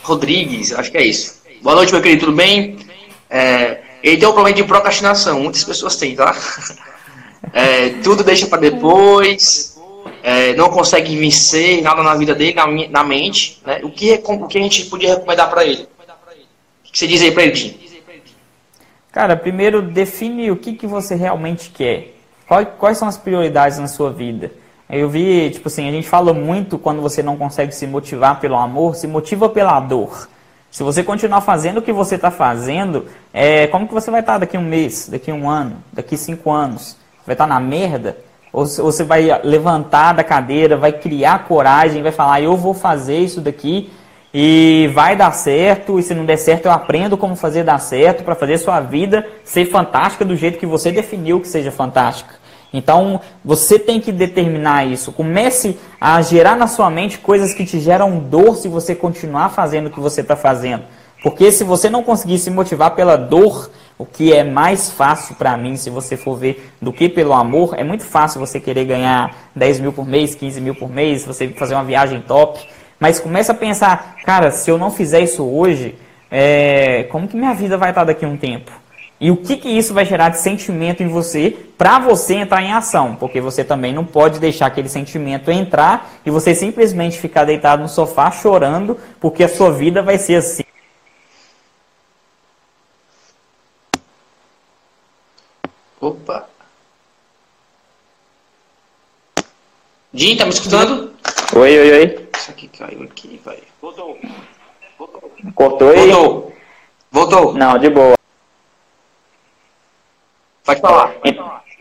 Rodrigues, 0.01 0.71
acho 0.71 0.91
que 0.91 0.97
é 0.97 1.03
isso. 1.03 1.41
Boa 1.61 1.75
noite, 1.75 1.91
meu 1.91 2.01
querido, 2.01 2.25
tudo 2.25 2.37
bem? 2.37 2.79
É, 3.29 3.81
ele 4.03 4.17
tem 4.17 4.27
um 4.27 4.33
problema 4.33 4.55
de 4.55 4.63
procrastinação, 4.63 5.41
muitas 5.41 5.63
pessoas 5.63 5.95
têm, 5.95 6.15
tá? 6.15 6.35
É, 7.53 7.89
tudo 8.03 8.23
deixa 8.23 8.45
para 8.45 8.59
depois, 8.59 9.79
é, 10.21 10.53
não 10.55 10.69
consegue 10.69 11.15
vencer 11.15 11.81
nada 11.81 12.03
na 12.03 12.13
vida 12.13 12.35
dele, 12.35 12.53
na, 12.53 12.67
na 12.89 13.03
mente. 13.03 13.61
Né? 13.65 13.79
O, 13.81 13.89
que, 13.89 14.21
o 14.23 14.47
que 14.47 14.57
a 14.57 14.61
gente 14.61 14.85
podia 14.85 15.15
recomendar 15.15 15.49
para 15.49 15.65
ele? 15.65 15.83
O 15.83 16.91
que 16.91 16.99
você 16.99 17.07
diz 17.07 17.21
aí 17.21 17.31
para 17.31 17.43
ele, 17.43 17.51
Tim? 17.53 17.79
Cara, 19.11 19.35
primeiro 19.35 19.81
define 19.81 20.51
o 20.51 20.57
que, 20.57 20.73
que 20.73 20.85
você 20.85 21.15
realmente 21.15 21.69
quer. 21.69 22.13
Quais, 22.47 22.67
quais 22.77 22.97
são 22.97 23.07
as 23.07 23.17
prioridades 23.17 23.79
na 23.79 23.87
sua 23.87 24.11
vida? 24.11 24.51
Eu 24.89 25.09
vi, 25.09 25.49
tipo 25.51 25.67
assim, 25.67 25.87
a 25.87 25.91
gente 25.91 26.07
fala 26.07 26.33
muito 26.33 26.77
quando 26.77 27.01
você 27.01 27.21
não 27.21 27.37
consegue 27.37 27.73
se 27.73 27.85
motivar 27.85 28.39
pelo 28.39 28.55
amor, 28.55 28.95
se 28.95 29.07
motiva 29.07 29.47
pela 29.47 29.79
dor. 29.79 30.27
Se 30.71 30.83
você 30.83 31.03
continuar 31.03 31.41
fazendo 31.41 31.79
o 31.79 31.81
que 31.81 31.91
você 31.91 32.15
está 32.15 32.29
fazendo, 32.29 33.05
é, 33.33 33.67
como 33.67 33.87
que 33.87 33.93
você 33.93 34.11
vai 34.11 34.19
estar 34.19 34.33
tá 34.33 34.39
daqui 34.39 34.57
um 34.57 34.63
mês, 34.63 35.09
daqui 35.09 35.31
um 35.31 35.49
ano, 35.49 35.77
daqui 35.91 36.15
cinco 36.15 36.51
anos? 36.51 36.95
Vai 37.25 37.33
estar 37.33 37.47
tá 37.47 37.53
na 37.53 37.59
merda? 37.59 38.17
Ou 38.53 38.65
você 38.65 39.03
vai 39.03 39.27
levantar 39.43 40.13
da 40.13 40.23
cadeira, 40.23 40.77
vai 40.77 40.91
criar 40.91 41.47
coragem, 41.47 42.03
vai 42.03 42.11
falar, 42.11 42.41
eu 42.41 42.55
vou 42.55 42.73
fazer 42.73 43.19
isso 43.19 43.41
daqui 43.41 43.91
e 44.33 44.89
vai 44.93 45.15
dar 45.15 45.31
certo, 45.31 45.99
e 45.99 46.03
se 46.03 46.13
não 46.13 46.25
der 46.25 46.37
certo 46.37 46.67
eu 46.67 46.71
aprendo 46.71 47.17
como 47.17 47.35
fazer 47.35 47.63
dar 47.63 47.79
certo 47.79 48.23
para 48.23 48.35
fazer 48.35 48.59
sua 48.59 48.79
vida 48.79 49.25
ser 49.43 49.65
fantástica 49.65 50.23
do 50.23 50.35
jeito 50.35 50.59
que 50.59 50.67
você 50.67 50.91
definiu 50.91 51.39
que 51.39 51.47
seja 51.47 51.71
fantástica. 51.71 52.38
Então, 52.71 53.19
você 53.43 53.79
tem 53.79 53.99
que 53.99 54.11
determinar 54.11 54.85
isso. 54.85 55.11
Comece 55.11 55.77
a 55.99 56.21
gerar 56.21 56.55
na 56.55 56.67
sua 56.67 56.89
mente 56.89 57.17
coisas 57.17 57.53
que 57.53 57.65
te 57.65 57.79
geram 57.79 58.19
dor 58.19 58.55
se 58.55 58.67
você 58.67 58.93
continuar 58.93 59.49
fazendo 59.49 59.87
o 59.87 59.91
que 59.91 59.99
você 59.99 60.21
está 60.21 60.35
fazendo. 60.35 60.83
Porque 61.21 61.51
se 61.51 61.63
você 61.63 61.89
não 61.89 62.03
conseguir 62.03 62.39
se 62.39 62.49
motivar 62.49 62.91
pela 62.95 63.17
dor, 63.17 63.69
o 63.97 64.05
que 64.05 64.31
é 64.31 64.43
mais 64.43 64.89
fácil 64.89 65.35
para 65.35 65.57
mim, 65.57 65.75
se 65.75 65.89
você 65.89 66.15
for 66.15 66.37
ver, 66.37 66.71
do 66.81 66.93
que 66.93 67.09
pelo 67.09 67.33
amor, 67.33 67.73
é 67.77 67.83
muito 67.83 68.05
fácil 68.05 68.39
você 68.39 68.59
querer 68.59 68.85
ganhar 68.85 69.35
10 69.53 69.81
mil 69.81 69.91
por 69.91 70.07
mês, 70.07 70.35
15 70.35 70.61
mil 70.61 70.75
por 70.75 70.89
mês, 70.89 71.25
você 71.25 71.49
fazer 71.49 71.73
uma 71.73 71.83
viagem 71.83 72.21
top. 72.21 72.65
Mas 72.97 73.19
começa 73.19 73.51
a 73.51 73.55
pensar, 73.55 74.15
cara, 74.23 74.51
se 74.51 74.69
eu 74.69 74.77
não 74.77 74.91
fizer 74.91 75.19
isso 75.19 75.43
hoje, 75.43 75.95
é, 76.31 77.03
como 77.11 77.27
que 77.27 77.35
minha 77.35 77.53
vida 77.53 77.77
vai 77.77 77.89
estar 77.89 78.05
daqui 78.05 78.23
a 78.23 78.27
um 78.27 78.37
tempo? 78.37 78.71
E 79.21 79.29
o 79.29 79.37
que, 79.37 79.57
que 79.57 79.67
isso 79.67 79.93
vai 79.93 80.05
gerar 80.05 80.29
de 80.29 80.39
sentimento 80.39 81.03
em 81.03 81.07
você 81.09 81.51
para 81.77 81.99
você 81.99 82.35
entrar 82.35 82.61
em 82.61 82.71
ação? 82.71 83.17
Porque 83.17 83.41
você 83.41 83.65
também 83.65 83.93
não 83.93 84.05
pode 84.05 84.39
deixar 84.39 84.67
aquele 84.67 84.87
sentimento 84.87 85.51
entrar 85.51 86.09
e 86.25 86.31
você 86.31 86.55
simplesmente 86.55 87.19
ficar 87.19 87.43
deitado 87.43 87.81
no 87.81 87.89
sofá 87.89 88.31
chorando 88.31 88.97
porque 89.19 89.43
a 89.43 89.49
sua 89.49 89.71
vida 89.71 90.01
vai 90.01 90.17
ser 90.17 90.35
assim. 90.35 90.63
Opa! 95.99 96.47
Jim, 100.13 100.37
tá 100.37 100.45
me 100.45 100.51
escutando? 100.51 101.13
Oi, 101.55 101.79
oi, 101.79 101.91
oi. 101.91 102.29
Isso 102.37 102.51
aqui 102.51 102.69
caiu 102.69 103.03
aqui, 103.03 103.39
vai. 103.43 103.59
Voltou. 103.81 104.17
Voltou. 104.97 105.31
Cortou 105.53 105.89
aí? 105.89 106.09
Voltou. 106.09 106.53
Voltou. 107.11 107.53
Não, 107.53 107.77
de 107.77 107.89
boa. 107.89 108.18
Pode 110.69 110.81
falar. 110.81 111.15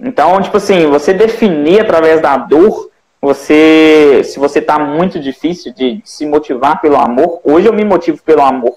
Então, 0.01 0.41
tipo 0.41 0.57
assim, 0.57 0.87
você 0.87 1.13
definir 1.13 1.81
através 1.81 2.23
da 2.23 2.39
dor, 2.39 2.89
você, 3.21 4.23
se 4.25 4.39
você 4.39 4.63
tá 4.63 4.79
muito 4.79 5.21
difícil 5.21 5.75
de 5.75 6.01
se 6.05 6.25
motivar 6.25 6.81
pelo 6.81 6.97
amor, 6.97 7.41
hoje 7.45 7.67
eu 7.67 7.73
me 7.73 7.85
motivo 7.85 8.23
pelo 8.23 8.43
amor. 8.43 8.75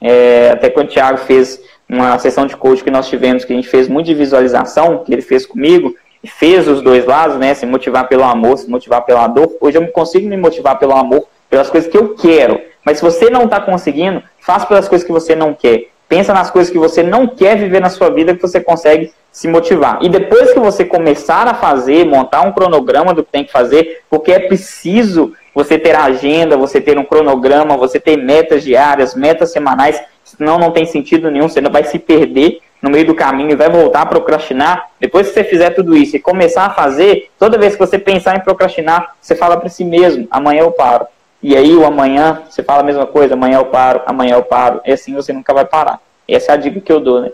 É, 0.00 0.50
até 0.52 0.68
quando 0.68 0.88
o 0.88 0.90
Thiago 0.90 1.18
fez 1.18 1.58
uma 1.88 2.18
sessão 2.18 2.46
de 2.46 2.54
coach 2.56 2.84
que 2.84 2.90
nós 2.90 3.08
tivemos, 3.08 3.44
que 3.44 3.54
a 3.54 3.56
gente 3.56 3.68
fez 3.68 3.88
muito 3.88 4.06
de 4.06 4.14
visualização, 4.14 5.02
que 5.02 5.12
ele 5.12 5.22
fez 5.22 5.46
comigo, 5.46 5.94
fez 6.26 6.68
os 6.68 6.82
dois 6.82 7.06
lados, 7.06 7.38
né? 7.38 7.54
Se 7.54 7.64
motivar 7.64 8.06
pelo 8.06 8.24
amor, 8.24 8.58
se 8.58 8.68
motivar 8.68 9.02
pela 9.02 9.26
dor. 9.28 9.56
Hoje 9.60 9.78
eu 9.78 9.86
consigo 9.88 10.28
me 10.28 10.36
motivar 10.36 10.78
pelo 10.78 10.92
amor, 10.92 11.26
pelas 11.48 11.70
coisas 11.70 11.90
que 11.90 11.96
eu 11.96 12.14
quero. 12.14 12.60
Mas 12.84 12.98
se 12.98 13.04
você 13.04 13.30
não 13.30 13.44
está 13.44 13.60
conseguindo, 13.60 14.22
faça 14.40 14.66
pelas 14.66 14.88
coisas 14.88 15.06
que 15.06 15.12
você 15.12 15.34
não 15.34 15.54
quer. 15.54 15.93
Pensa 16.08 16.32
nas 16.32 16.50
coisas 16.50 16.72
que 16.72 16.78
você 16.78 17.02
não 17.02 17.26
quer 17.26 17.56
viver 17.56 17.80
na 17.80 17.90
sua 17.90 18.10
vida 18.10 18.34
que 18.34 18.42
você 18.42 18.60
consegue 18.60 19.12
se 19.32 19.48
motivar. 19.48 19.98
E 20.00 20.08
depois 20.08 20.52
que 20.52 20.60
você 20.60 20.84
começar 20.84 21.48
a 21.48 21.54
fazer, 21.54 22.04
montar 22.04 22.42
um 22.42 22.52
cronograma 22.52 23.12
do 23.12 23.24
que 23.24 23.32
tem 23.32 23.44
que 23.44 23.50
fazer, 23.50 24.02
porque 24.08 24.30
é 24.30 24.38
preciso 24.38 25.32
você 25.54 25.78
ter 25.78 25.96
agenda, 25.96 26.56
você 26.56 26.80
ter 26.80 26.98
um 26.98 27.04
cronograma, 27.04 27.76
você 27.76 27.98
ter 27.98 28.16
metas 28.16 28.62
diárias, 28.62 29.14
metas 29.14 29.50
semanais, 29.50 30.00
senão 30.24 30.58
não 30.58 30.70
tem 30.70 30.86
sentido 30.86 31.30
nenhum, 31.30 31.48
você 31.48 31.60
não 31.60 31.70
vai 31.70 31.84
se 31.84 31.98
perder 31.98 32.60
no 32.80 32.90
meio 32.90 33.06
do 33.06 33.14
caminho 33.14 33.52
e 33.52 33.56
vai 33.56 33.70
voltar 33.70 34.02
a 34.02 34.06
procrastinar, 34.06 34.90
depois 35.00 35.28
que 35.28 35.34
você 35.34 35.42
fizer 35.42 35.70
tudo 35.70 35.96
isso 35.96 36.16
e 36.16 36.20
começar 36.20 36.66
a 36.66 36.70
fazer, 36.70 37.30
toda 37.38 37.58
vez 37.58 37.72
que 37.74 37.78
você 37.78 37.98
pensar 37.98 38.36
em 38.36 38.40
procrastinar, 38.40 39.16
você 39.20 39.34
fala 39.34 39.56
para 39.56 39.70
si 39.70 39.84
mesmo: 39.84 40.28
amanhã 40.30 40.60
eu 40.60 40.70
paro. 40.70 41.06
E 41.44 41.54
aí 41.54 41.76
o 41.76 41.84
amanhã, 41.84 42.42
você 42.48 42.62
fala 42.62 42.80
a 42.80 42.84
mesma 42.84 43.06
coisa: 43.06 43.34
amanhã 43.34 43.58
eu 43.58 43.66
paro, 43.66 44.00
amanhã 44.06 44.36
eu 44.36 44.42
paro. 44.42 44.80
E 44.82 44.90
assim 44.90 45.12
você 45.12 45.30
nunca 45.30 45.52
vai 45.52 45.66
parar. 45.66 46.00
Essa 46.26 46.52
é 46.52 46.54
a 46.54 46.56
dica 46.56 46.80
que 46.80 46.90
eu 46.90 46.98
dou, 46.98 47.20
né? 47.20 47.30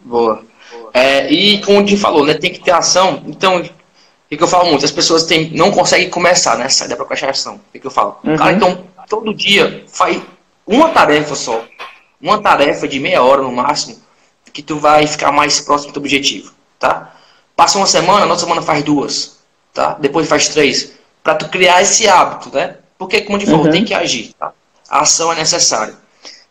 Boa. 0.00 0.42
É, 0.94 1.30
e 1.30 1.60
como 1.60 1.82
o 1.82 1.86
Jim 1.86 1.98
falou, 1.98 2.24
né, 2.24 2.32
tem 2.32 2.50
que 2.50 2.60
ter 2.60 2.70
ação. 2.70 3.22
Então, 3.26 3.58
o 3.58 3.62
que, 4.26 4.42
eu 4.42 4.48
falo 4.48 4.70
muito? 4.70 4.86
As 4.86 4.90
pessoas 4.90 5.24
tem, 5.24 5.50
não 5.50 5.70
conseguem 5.70 6.08
começar, 6.08 6.56
né? 6.56 6.66
Sair 6.70 6.88
da 6.88 6.96
procrastinação. 6.96 7.56
O 7.56 7.78
que, 7.78 7.86
eu 7.86 7.90
falo? 7.90 8.16
Uhum. 8.24 8.36
Cara, 8.36 8.52
então, 8.52 8.84
todo 9.06 9.34
dia 9.34 9.84
faz 9.86 10.22
uma 10.66 10.88
tarefa 10.88 11.34
só. 11.34 11.62
Uma 12.18 12.40
tarefa 12.40 12.88
de 12.88 12.98
meia 12.98 13.22
hora 13.22 13.42
no 13.42 13.52
máximo, 13.52 13.98
que 14.50 14.62
tu 14.62 14.78
vai 14.78 15.06
ficar 15.06 15.30
mais 15.30 15.60
próximo 15.60 15.90
do 15.90 15.94
teu 15.94 16.00
objetivo, 16.00 16.54
tá? 16.78 17.12
Passa 17.54 17.76
uma 17.76 17.86
semana, 17.86 18.20
na 18.20 18.32
outra 18.32 18.46
semana 18.46 18.62
faz 18.62 18.82
duas, 18.82 19.40
tá? 19.74 19.94
Depois 20.00 20.26
faz 20.26 20.48
três. 20.48 20.94
Pra 21.22 21.34
tu 21.34 21.50
criar 21.50 21.82
esse 21.82 22.08
hábito, 22.08 22.48
né? 22.54 22.78
Porque, 23.04 23.20
como 23.20 23.38
eu 23.38 23.46
falou, 23.46 23.66
uhum. 23.66 23.70
tem 23.70 23.84
que 23.84 23.92
agir, 23.92 24.32
tá? 24.38 24.52
A 24.88 25.00
ação 25.00 25.32
é 25.32 25.36
necessária. 25.36 25.94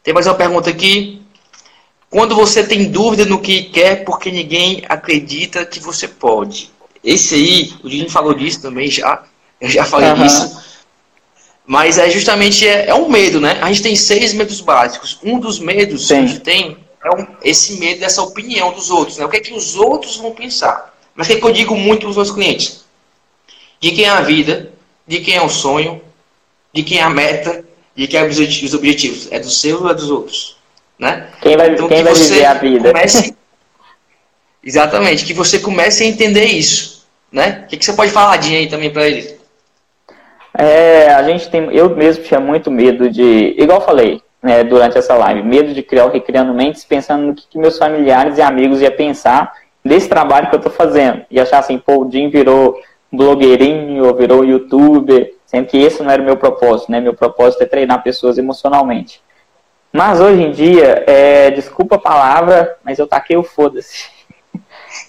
Tem 0.04 0.14
mais 0.14 0.28
uma 0.28 0.36
pergunta 0.36 0.70
aqui. 0.70 1.22
Quando 2.10 2.36
você 2.36 2.64
tem 2.64 2.91
dúvida 2.91 3.26
no 3.26 3.41
que 3.41 3.64
quer 3.64 4.04
porque 4.04 4.32
ninguém 4.32 4.84
acredita 4.88 5.66
que 5.66 5.80
você 5.80 6.08
pode. 6.08 6.72
Esse 7.04 7.36
aí, 7.36 7.74
o 7.84 7.89
Dino 7.89 8.10
falou 8.10 8.34
disso 8.34 8.62
também 8.62 8.88
já. 8.88 9.24
Eu 9.60 9.70
já 9.70 9.84
falei 9.84 10.10
uhum. 10.10 10.24
disso. 10.24 10.62
Mas 11.66 11.97
é 11.97 12.10
justamente 12.10 12.68
é, 12.68 12.89
é, 12.89 12.93
um 12.93 13.10
medo, 13.10 13.41
né? 13.41 13.58
A 13.62 13.68
gente 13.70 13.82
tem 13.82 13.95
seis 13.95 14.34
medos 14.34 14.62
básicos. 14.62 15.18
Um 15.24 15.39
dos 15.39 15.58
medos 15.58 16.08
Sim. 16.08 16.08
que 16.08 16.14
a 16.14 16.26
gente 16.28 16.39
tem 16.41 16.78
é 17.04 17.10
um, 17.10 17.28
esse 17.43 17.78
medo 17.80 18.01
dessa 18.01 18.22
opinião 18.22 18.72
dos 18.72 18.91
outros, 18.91 19.18
né? 19.18 19.26
O 19.26 19.30
que 19.30 19.38
é 19.38 19.39
que 19.39 19.54
os 19.54 19.76
outros 19.76 20.18
vão 20.18 20.32
pensar? 20.32 20.93
Mas 21.16 21.26
o 21.26 21.30
que, 21.32 21.38
é 21.38 21.39
que 21.39 21.45
eu 21.45 21.51
digo 21.51 21.76
muito 21.76 22.01
para 22.01 22.10
os 22.10 22.16
meus 22.16 22.32
clientes? 22.32 22.84
De 23.80 23.91
quem 23.91 24.06
é 24.06 24.10
a 24.10 24.22
vida, 24.22 24.72
de 25.08 25.20
quem 25.20 25.36
é 25.36 25.41
o 25.41 25.49
sonho, 25.49 26.01
de 26.74 26.84
quem 26.84 26.97
é 26.97 27.03
a 27.03 27.09
meta, 27.09 27.63
de 27.95 28.07
quem 28.07 28.19
é 28.19 28.26
os 28.26 28.74
objetivos. 28.74 29.32
É 29.32 29.39
dos 29.39 29.61
seus 29.61 29.82
ou 29.82 29.89
é 29.89 29.93
dos 29.93 30.09
outros? 30.09 30.57
Né? 30.97 31.28
Quem 31.41 31.55
vai, 31.55 31.69
então, 31.71 31.88
quem 31.88 31.97
que 31.97 32.03
vai 32.03 32.13
viver 32.13 32.45
a 32.45 32.53
vida? 32.55 32.91
Comece... 32.91 33.36
Exatamente, 34.65 35.26
que 35.26 35.34
você 35.34 35.59
comece 35.59 36.03
a 36.03 36.07
entender 36.07 36.45
isso. 36.45 37.05
Né? 37.32 37.63
O 37.65 37.67
que, 37.67 37.78
que 37.78 37.84
você 37.86 37.93
pode 37.93 38.11
falar, 38.11 38.38
Dinho, 38.38 38.59
aí 38.59 38.67
também 38.67 38.89
para 38.89 39.07
eles? 39.07 39.36
É, 40.57 41.13
a 41.13 41.24
gente 41.24 41.49
tem, 41.49 41.74
eu 41.76 41.89
mesmo 41.95 42.24
tinha 42.24 42.39
muito 42.39 42.71
medo 42.71 43.09
de, 43.09 43.55
igual 43.57 43.80
eu 43.80 43.86
falei 43.86 44.21
né, 44.41 44.63
durante 44.63 44.97
essa 44.97 45.15
live, 45.15 45.41
medo 45.41 45.74
de 45.74 45.82
criar 45.82 46.05
o 46.05 46.11
Recriando 46.11 46.53
Mentes, 46.53 46.86
pensando 46.86 47.24
no 47.24 47.34
que, 47.34 47.47
que 47.49 47.57
meus 47.57 47.78
familiares 47.78 48.38
e 48.38 48.41
amigos 48.41 48.82
iam 48.82 48.91
pensar 48.91 49.51
desse 49.84 50.07
trabalho 50.07 50.49
que 50.49 50.55
eu 50.55 50.59
estou 50.59 50.71
fazendo. 50.71 51.26
E 51.30 51.39
achar 51.39 51.59
assim, 51.59 51.78
pô, 51.78 52.05
o 52.05 52.11
Jim 52.11 52.30
virou 52.30 52.80
blogueirinho, 53.11 54.05
ou 54.05 54.15
virou 54.15 54.45
youtuber, 54.45 55.32
sendo 55.54 55.68
que 55.68 55.78
esse 55.78 56.01
não 56.01 56.10
era 56.10 56.20
o 56.20 56.26
meu 56.26 56.36
propósito, 56.36 56.91
né? 56.91 56.99
Meu 56.99 57.14
propósito 57.14 57.62
é 57.62 57.68
treinar 57.68 58.01
pessoas 58.01 58.39
emocionalmente. 58.39 59.22
Mas 59.91 60.20
hoje 60.20 60.41
em 60.41 60.51
dia, 60.51 61.04
é, 61.06 61.51
desculpa 61.51 61.95
a 61.95 61.99
palavra, 61.99 62.76
mas 62.84 62.97
eu 62.97 63.06
taquei 63.06 63.38
o 63.38 63.43
foda-se. 63.43 64.10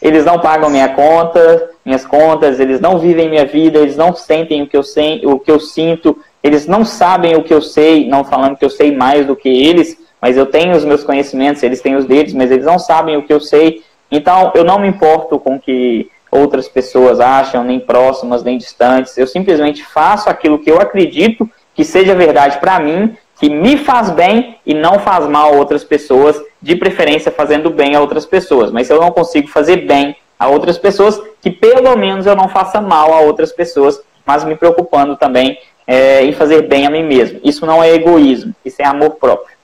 Eles 0.03 0.27
não 0.27 0.39
pagam 0.39 0.69
minha 0.69 0.91
conta, 0.91 1.71
minhas 1.85 2.07
contas, 2.07 2.59
eles 2.59 2.81
não 2.81 2.99
vivem 2.99 3.29
minha 3.29 3.45
vida, 3.45 3.79
eles 3.79 3.97
não 3.99 4.15
sentem 4.15 4.63
o 4.63 4.67
que 4.67 4.77
eu, 4.77 4.83
sei, 4.83 5.21
o 5.27 5.39
que 5.39 5.51
eu 5.51 5.61
sinto, 5.61 6.19
eles 6.43 6.67
não 6.67 6.87
sabem 6.87 7.37
o 7.37 7.43
que 7.43 7.53
eu 7.53 7.61
sei, 7.61 8.09
não 8.09 8.25
falando 8.25 8.57
que 8.57 8.65
eu 8.65 8.71
sei 8.71 8.97
mais 8.97 9.27
do 9.27 9.37
que 9.37 9.49
eles, 9.49 9.99
mas 10.23 10.39
eu 10.39 10.47
tenho 10.47 10.75
os 10.75 10.87
meus 10.87 11.05
conhecimentos, 11.05 11.63
eles 11.63 11.83
têm 11.83 11.97
os 11.97 12.07
deles, 12.07 12.33
mas 12.33 12.51
eles 12.51 12.65
não 12.65 12.79
sabem 12.79 13.19
o 13.19 13.23
que 13.23 13.33
eu 13.33 13.41
sei. 13.41 13.83
Então, 14.11 14.53
eu 14.55 14.65
não 14.65 14.79
me 14.79 14.89
importo 14.89 15.39
com 15.39 15.61
que 15.61 16.11
outras 16.37 16.68
pessoas 16.68 17.20
acham, 17.20 17.64
nem 17.64 17.78
próximas, 17.78 18.43
nem 18.43 18.59
distantes. 18.59 19.16
Eu 19.16 19.26
simplesmente 19.26 19.85
faço 19.85 20.28
aquilo 20.28 20.59
que 20.59 20.70
eu 20.70 20.80
acredito 20.80 21.49
que 21.74 21.85
seja 21.85 22.14
verdade 22.14 22.59
para 22.59 22.78
mim 22.78 23.16
que 23.39 23.49
me 23.51 23.76
faz 23.76 24.11
bem 24.11 24.57
e 24.64 24.72
não 24.72 24.99
faz 24.99 25.26
mal 25.26 25.53
a 25.53 25.57
outras 25.57 25.82
pessoas, 25.82 26.41
de 26.62 26.76
preferência 26.76 27.32
fazendo 27.32 27.68
bem 27.68 27.95
a 27.95 28.01
outras 28.01 28.24
pessoas. 28.24 28.70
Mas 28.70 28.87
se 28.87 28.93
eu 28.93 29.01
não 29.01 29.11
consigo 29.11 29.49
fazer 29.49 29.78
bem 29.78 30.16
a 30.39 30.49
outras 30.49 30.78
pessoas, 30.78 31.20
que 31.41 31.51
pelo 31.51 31.97
menos 31.97 32.26
eu 32.26 32.37
não 32.37 32.49
faça 32.49 32.80
mal 32.80 33.12
a 33.12 33.20
outras 33.20 33.53
pessoas, 33.53 34.01
mas 34.24 34.45
me 34.45 34.55
preocupando 34.57 35.16
também 35.16 35.59
é, 35.87 36.24
em 36.24 36.32
fazer 36.32 36.62
bem 36.62 36.87
a 36.87 36.91
mim 36.91 37.03
mesmo. 37.03 37.41
Isso 37.45 37.66
não 37.66 37.82
é 37.82 37.93
egoísmo, 37.93 38.55
isso 38.64 38.80
é 38.80 38.87
amor 38.87 39.11
próprio. 39.11 39.55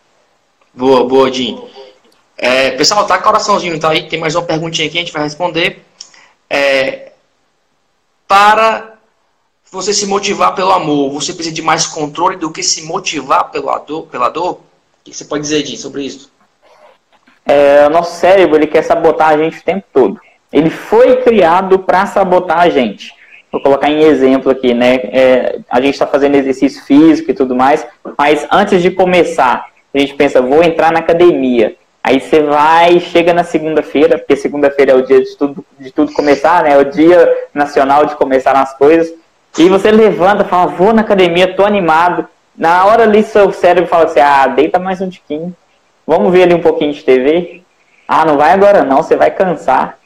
Boa, 0.75 1.05
boa, 1.05 1.33
Jim. 1.33 1.61
É, 2.37 2.71
pessoal, 2.73 3.07
tá 3.07 3.19
coraçãozinho, 3.19 3.79
tá 3.79 3.91
aí? 3.91 4.09
Tem 4.09 4.19
mais 4.19 4.35
uma 4.35 4.45
perguntinha 4.45 4.89
aqui, 4.89 4.99
a 4.99 5.01
gente 5.01 5.13
vai 5.13 5.23
responder. 5.23 5.83
É, 6.51 7.13
para 8.27 8.95
você 9.71 9.95
se 9.95 10.07
motivar 10.07 10.55
pelo 10.55 10.73
amor, 10.73 11.13
você 11.13 11.33
precisa 11.33 11.55
de 11.55 11.63
mais 11.63 11.87
controle 11.87 12.37
do 12.37 12.51
que 12.51 12.63
se 12.63 12.83
motivar 12.83 13.51
pela 13.51 13.79
dor? 13.79 14.07
Pela 14.09 14.29
dor? 14.29 14.55
O 14.55 14.61
que 15.05 15.15
você 15.15 15.25
pode 15.25 15.43
dizer, 15.43 15.65
Jim, 15.65 15.77
sobre 15.77 16.03
isso? 16.03 16.31
É, 17.47 17.87
o 17.87 17.91
nosso 17.91 18.19
cérebro 18.19 18.57
ele 18.57 18.67
quer 18.67 18.83
sabotar 18.83 19.29
a 19.29 19.39
gente 19.39 19.59
o 19.59 19.65
tempo 19.65 19.85
todo. 19.93 20.21
Ele 20.53 20.71
foi 20.71 21.23
criado 21.23 21.79
para 21.79 22.05
sabotar 22.07 22.61
a 22.61 22.69
gente. 22.69 23.15
Vou 23.51 23.61
colocar 23.61 23.91
em 23.91 24.03
exemplo 24.03 24.51
aqui, 24.51 24.75
né? 24.75 24.95
É, 24.97 25.59
a 25.69 25.81
gente 25.81 25.95
está 25.95 26.07
fazendo 26.07 26.37
exercício 26.37 26.85
físico 26.85 27.31
e 27.31 27.35
tudo 27.35 27.55
mais, 27.55 27.87
mas 28.17 28.47
antes 28.51 28.81
de 28.83 28.91
começar, 28.91 29.67
a 29.93 29.99
gente 29.99 30.15
pensa, 30.15 30.41
vou 30.41 30.63
entrar 30.63 30.93
na 30.93 31.01
academia. 31.01 31.77
Aí 32.03 32.19
você 32.19 32.43
vai, 32.43 32.99
chega 32.99 33.35
na 33.35 33.45
segunda-feira, 33.45 34.19
porque 34.19 34.35
segunda-feira 34.35 34.93
é 34.93 34.95
o 34.95 35.03
dia 35.03 35.21
de 35.21 35.37
tudo, 35.37 35.65
de 35.79 35.91
tudo 35.91 36.13
começar, 36.13 36.65
né? 36.65 36.73
É 36.73 36.79
o 36.79 36.85
dia 36.85 37.31
nacional 37.53 38.07
de 38.07 38.17
começar 38.17 38.53
as 38.53 38.77
coisas. 38.77 39.13
E 39.59 39.69
você 39.69 39.91
levanta, 39.91 40.45
fala, 40.45 40.67
vou 40.71 40.93
na 40.93 41.03
academia, 41.03 41.55
tô 41.55 41.65
animado. 41.65 42.27
Na 42.57 42.85
hora 42.87 43.03
ali, 43.03 43.23
seu 43.23 43.53
cérebro 43.53 43.89
fala 43.89 44.05
assim, 44.05 44.21
ah, 44.21 44.47
deita 44.47 44.79
mais 44.79 45.01
um 45.01 45.11
tiquinho. 45.11 45.55
Vamos 46.07 46.33
ver 46.33 46.45
ali 46.45 46.55
um 46.55 46.63
pouquinho 46.63 46.93
de 46.93 47.03
TV. 47.05 47.63
Ah, 48.09 48.25
não 48.25 48.37
vai 48.37 48.53
agora 48.53 48.83
não, 48.83 49.03
você 49.03 49.15
vai 49.15 49.31
cansar. 49.31 49.99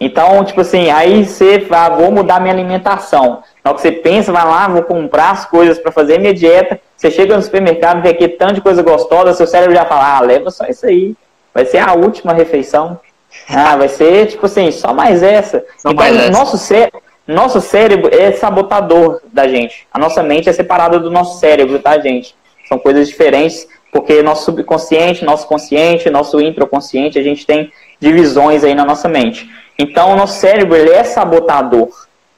Então, 0.00 0.44
tipo 0.44 0.60
assim, 0.62 0.90
aí 0.90 1.24
você 1.24 1.60
fala, 1.60 1.96
vou 1.96 2.10
mudar 2.10 2.40
minha 2.40 2.52
alimentação. 2.52 3.42
Na 3.62 3.70
hora 3.70 3.74
que 3.76 3.82
você 3.82 3.92
pensa, 3.92 4.32
vai 4.32 4.44
lá, 4.44 4.66
vou 4.66 4.82
comprar 4.82 5.30
as 5.30 5.44
coisas 5.44 5.78
para 5.78 5.92
fazer 5.92 6.18
minha 6.18 6.34
dieta. 6.34 6.80
Você 6.96 7.10
chega 7.10 7.36
no 7.36 7.42
supermercado, 7.42 8.02
vê 8.02 8.08
aqui 8.08 8.26
tanto 8.26 8.54
de 8.54 8.60
coisa 8.60 8.82
gostosa, 8.82 9.32
seu 9.32 9.46
cérebro 9.46 9.76
já 9.76 9.84
fala, 9.84 10.16
ah, 10.16 10.20
leva 10.20 10.50
só 10.50 10.66
isso 10.66 10.86
aí. 10.86 11.14
Vai 11.54 11.64
ser 11.64 11.78
a 11.78 11.94
última 11.94 12.32
refeição. 12.32 13.00
Ah, 13.48 13.76
vai 13.76 13.88
ser, 13.88 14.26
tipo 14.26 14.46
assim, 14.46 14.70
só 14.70 14.92
mais 14.92 15.22
essa. 15.22 15.64
Só 15.78 15.90
então, 15.90 16.04
mais 16.04 16.16
essa. 16.16 16.30
nosso 16.30 16.58
cérebro 16.58 17.02
nosso 17.26 17.60
cérebro 17.60 18.10
é 18.12 18.32
sabotador 18.32 19.20
da 19.32 19.46
gente. 19.46 19.86
A 19.92 19.98
nossa 19.98 20.22
mente 20.22 20.48
é 20.48 20.52
separada 20.52 20.98
do 20.98 21.10
nosso 21.10 21.38
cérebro, 21.38 21.78
tá, 21.78 21.98
gente? 21.98 22.34
São 22.68 22.78
coisas 22.78 23.08
diferentes, 23.08 23.68
porque 23.92 24.22
nosso 24.22 24.44
subconsciente, 24.46 25.24
nosso 25.24 25.46
consciente, 25.46 26.10
nosso 26.10 26.40
introconsciente, 26.40 27.18
a 27.18 27.22
gente 27.22 27.46
tem 27.46 27.72
divisões 28.00 28.64
aí 28.64 28.74
na 28.74 28.84
nossa 28.84 29.08
mente. 29.08 29.48
Então, 29.78 30.12
o 30.12 30.16
nosso 30.16 30.40
cérebro 30.40 30.76
ele 30.76 30.90
é 30.90 31.04
sabotador. 31.04 31.88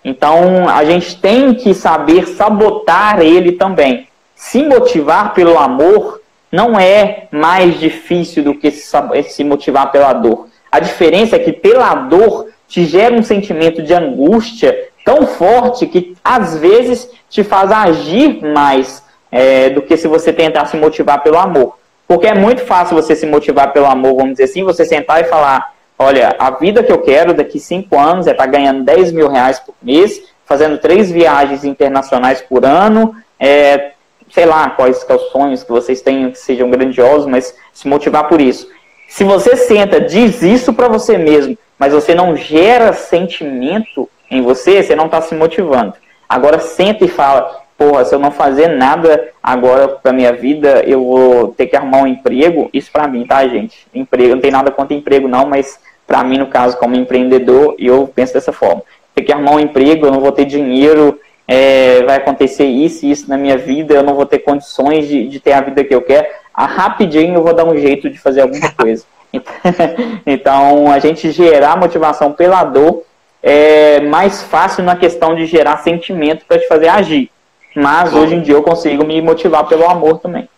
Então, 0.04 0.68
a 0.68 0.84
gente 0.84 1.18
tem 1.18 1.54
que 1.54 1.72
saber 1.72 2.28
sabotar 2.28 3.20
ele 3.20 3.52
também. 3.52 4.06
Se 4.34 4.62
motivar 4.62 5.32
pelo 5.32 5.56
amor 5.58 6.20
não 6.54 6.78
é 6.78 7.26
mais 7.32 7.80
difícil 7.80 8.44
do 8.44 8.54
que 8.54 8.70
se 8.70 9.42
motivar 9.42 9.90
pela 9.90 10.12
dor. 10.12 10.46
A 10.70 10.78
diferença 10.78 11.34
é 11.34 11.38
que 11.40 11.52
pela 11.52 11.92
dor 11.96 12.46
te 12.68 12.84
gera 12.84 13.12
um 13.12 13.24
sentimento 13.24 13.82
de 13.82 13.92
angústia 13.92 14.88
tão 15.04 15.26
forte 15.26 15.84
que 15.88 16.14
às 16.22 16.56
vezes 16.56 17.10
te 17.28 17.42
faz 17.42 17.72
agir 17.72 18.40
mais 18.40 19.02
é, 19.32 19.68
do 19.70 19.82
que 19.82 19.96
se 19.96 20.06
você 20.06 20.32
tentar 20.32 20.66
se 20.66 20.76
motivar 20.76 21.24
pelo 21.24 21.38
amor. 21.38 21.76
Porque 22.06 22.28
é 22.28 22.34
muito 22.34 22.64
fácil 22.64 22.94
você 22.94 23.16
se 23.16 23.26
motivar 23.26 23.72
pelo 23.72 23.86
amor, 23.86 24.14
vamos 24.14 24.34
dizer 24.34 24.44
assim, 24.44 24.62
você 24.62 24.84
sentar 24.84 25.22
e 25.22 25.24
falar: 25.24 25.72
olha, 25.98 26.36
a 26.38 26.52
vida 26.52 26.84
que 26.84 26.92
eu 26.92 26.98
quero 26.98 27.34
daqui 27.34 27.58
cinco 27.58 27.98
anos 27.98 28.28
é 28.28 28.30
estar 28.30 28.44
tá 28.44 28.50
ganhando 28.50 28.84
10 28.84 29.10
mil 29.10 29.28
reais 29.28 29.58
por 29.58 29.74
mês, 29.82 30.22
fazendo 30.46 30.78
três 30.78 31.10
viagens 31.10 31.64
internacionais 31.64 32.40
por 32.42 32.64
ano, 32.64 33.12
é, 33.40 33.93
sei 34.34 34.46
lá 34.46 34.68
quais 34.70 34.96
são 34.96 35.14
os 35.14 35.22
sonhos 35.30 35.62
que 35.62 35.70
vocês 35.70 36.02
tenham 36.02 36.32
que 36.32 36.38
sejam 36.38 36.68
grandiosos, 36.68 37.24
mas 37.24 37.54
se 37.72 37.86
motivar 37.86 38.28
por 38.28 38.40
isso. 38.40 38.68
Se 39.06 39.22
você 39.22 39.54
senta, 39.54 40.00
diz 40.00 40.42
isso 40.42 40.72
para 40.72 40.88
você 40.88 41.16
mesmo, 41.16 41.56
mas 41.78 41.92
você 41.92 42.16
não 42.16 42.36
gera 42.36 42.92
sentimento 42.92 44.10
em 44.28 44.42
você, 44.42 44.82
você 44.82 44.96
não 44.96 45.06
está 45.06 45.20
se 45.20 45.36
motivando. 45.36 45.94
Agora 46.28 46.58
senta 46.58 47.04
e 47.04 47.08
fala, 47.08 47.62
porra, 47.78 48.04
se 48.04 48.12
eu 48.12 48.18
não 48.18 48.32
fazer 48.32 48.66
nada 48.66 49.28
agora 49.40 49.86
para 49.86 50.12
minha 50.12 50.32
vida, 50.32 50.82
eu 50.84 51.04
vou 51.04 51.48
ter 51.48 51.66
que 51.66 51.76
arrumar 51.76 51.98
um 51.98 52.06
emprego. 52.08 52.68
Isso 52.72 52.90
para 52.90 53.06
mim, 53.06 53.24
tá, 53.24 53.46
gente? 53.46 53.86
Emprego, 53.94 54.34
não 54.34 54.40
tem 54.40 54.50
nada 54.50 54.72
contra 54.72 54.96
emprego 54.96 55.28
não, 55.28 55.46
mas 55.46 55.78
para 56.08 56.24
mim, 56.24 56.38
no 56.38 56.48
caso, 56.48 56.76
como 56.76 56.96
empreendedor, 56.96 57.76
eu 57.78 58.10
penso 58.12 58.34
dessa 58.34 58.52
forma. 58.52 58.82
Ter 59.14 59.22
que 59.22 59.32
arrumar 59.32 59.52
um 59.52 59.60
emprego, 59.60 60.06
eu 60.06 60.10
não 60.10 60.20
vou 60.20 60.32
ter 60.32 60.44
dinheiro, 60.44 61.20
é, 61.46 62.02
vai 62.02 62.16
acontecer 62.16 62.64
isso 62.64 63.04
e 63.04 63.10
isso 63.10 63.28
na 63.28 63.36
minha 63.36 63.56
vida, 63.56 63.94
eu 63.94 64.02
não 64.02 64.14
vou 64.14 64.26
ter 64.26 64.38
condições 64.38 65.06
de, 65.06 65.28
de 65.28 65.40
ter 65.40 65.52
a 65.52 65.60
vida 65.60 65.84
que 65.84 65.94
eu 65.94 66.02
quero. 66.02 66.26
Ah, 66.52 66.66
rapidinho 66.66 67.34
eu 67.34 67.42
vou 67.42 67.54
dar 67.54 67.64
um 67.64 67.76
jeito 67.76 68.08
de 68.08 68.18
fazer 68.18 68.42
alguma 68.42 68.70
coisa. 68.76 69.04
Então, 70.24 70.90
a 70.90 70.98
gente 71.00 71.32
gerar 71.32 71.76
motivação 71.76 72.32
pela 72.32 72.62
dor 72.62 73.02
é 73.42 74.00
mais 74.00 74.42
fácil 74.42 74.82
na 74.84 74.96
questão 74.96 75.34
de 75.34 75.44
gerar 75.44 75.78
sentimento 75.78 76.44
para 76.46 76.58
te 76.58 76.66
fazer 76.66 76.88
agir. 76.88 77.30
Mas 77.74 78.14
hoje 78.14 78.36
em 78.36 78.40
dia 78.40 78.54
eu 78.54 78.62
consigo 78.62 79.04
me 79.04 79.20
motivar 79.20 79.66
pelo 79.66 79.88
amor 79.88 80.18
também. 80.18 80.48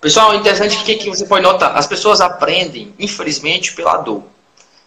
Pessoal, 0.00 0.34
interessante 0.34 0.82
que, 0.84 0.94
que 0.94 1.10
você 1.10 1.26
pode 1.26 1.42
notar, 1.42 1.76
as 1.76 1.86
pessoas 1.86 2.20
aprendem, 2.20 2.94
infelizmente, 2.98 3.74
pela 3.74 3.96
dor. 3.98 4.22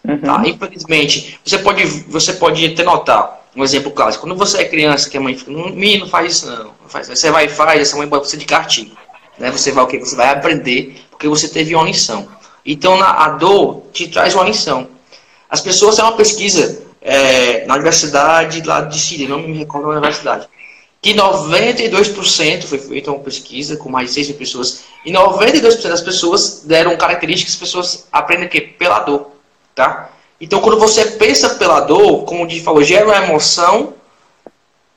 Uhum. 0.06 0.18
Tá? 0.18 0.42
Infelizmente, 0.46 1.38
você 1.44 1.58
pode, 1.58 1.84
você 2.08 2.32
pode 2.34 2.64
até 2.64 2.82
notar, 2.82 3.37
um 3.56 3.64
exemplo 3.64 3.90
clássico, 3.90 4.26
quando 4.26 4.36
você 4.36 4.58
é 4.58 4.64
criança, 4.64 5.08
que 5.08 5.16
a 5.16 5.20
mãe 5.20 5.36
fica, 5.36 5.50
menino, 5.50 6.08
faz 6.08 6.36
isso 6.36 6.46
não, 6.46 6.72
faz, 6.88 7.08
você 7.08 7.30
vai 7.30 7.46
e 7.46 7.48
faz, 7.48 7.80
essa 7.80 7.96
mãe 7.96 8.06
bota 8.06 8.28
você 8.28 8.36
de 8.36 8.44
cartinho. 8.44 8.96
Né? 9.38 9.50
Você 9.50 9.72
vai 9.72 9.84
o 9.84 9.86
que? 9.86 9.98
Você 9.98 10.16
vai 10.16 10.28
aprender, 10.28 11.00
porque 11.10 11.28
você 11.28 11.48
teve 11.48 11.74
uma 11.74 11.84
lição. 11.84 12.28
Então, 12.64 12.96
na, 12.96 13.24
a 13.24 13.28
dor 13.30 13.84
te 13.92 14.08
traz 14.08 14.34
uma 14.34 14.44
lição. 14.44 14.88
As 15.48 15.60
pessoas, 15.60 15.98
é 15.98 16.02
uma 16.02 16.16
pesquisa 16.16 16.82
é, 17.00 17.64
na 17.66 17.74
universidade 17.74 18.62
lá 18.62 18.82
de 18.82 18.98
Síria, 18.98 19.28
não 19.28 19.40
me 19.40 19.56
recordo 19.56 19.86
da 19.86 19.92
universidade, 19.92 20.48
que 21.00 21.14
92% 21.14 22.64
foi 22.64 22.78
feita 22.78 23.10
uma 23.10 23.20
pesquisa 23.20 23.76
com 23.76 23.88
mais 23.88 24.08
de 24.08 24.14
6 24.14 24.28
mil 24.28 24.36
pessoas, 24.36 24.84
e 25.04 25.12
92% 25.12 25.88
das 25.88 26.02
pessoas 26.02 26.62
deram 26.64 26.96
características 26.96 27.54
que 27.54 27.64
as 27.64 27.68
pessoas 27.68 28.08
aprendem 28.12 28.46
o 28.46 28.50
quê? 28.50 28.60
Pela 28.60 29.00
dor, 29.00 29.30
tá? 29.74 30.10
Então, 30.40 30.60
quando 30.60 30.78
você 30.78 31.04
pensa 31.04 31.50
pela 31.50 31.80
dor, 31.80 32.24
como 32.24 32.44
o 32.44 32.46
Di 32.46 32.60
falou, 32.60 32.82
gera 32.82 33.06
uma 33.06 33.16
emoção 33.16 33.94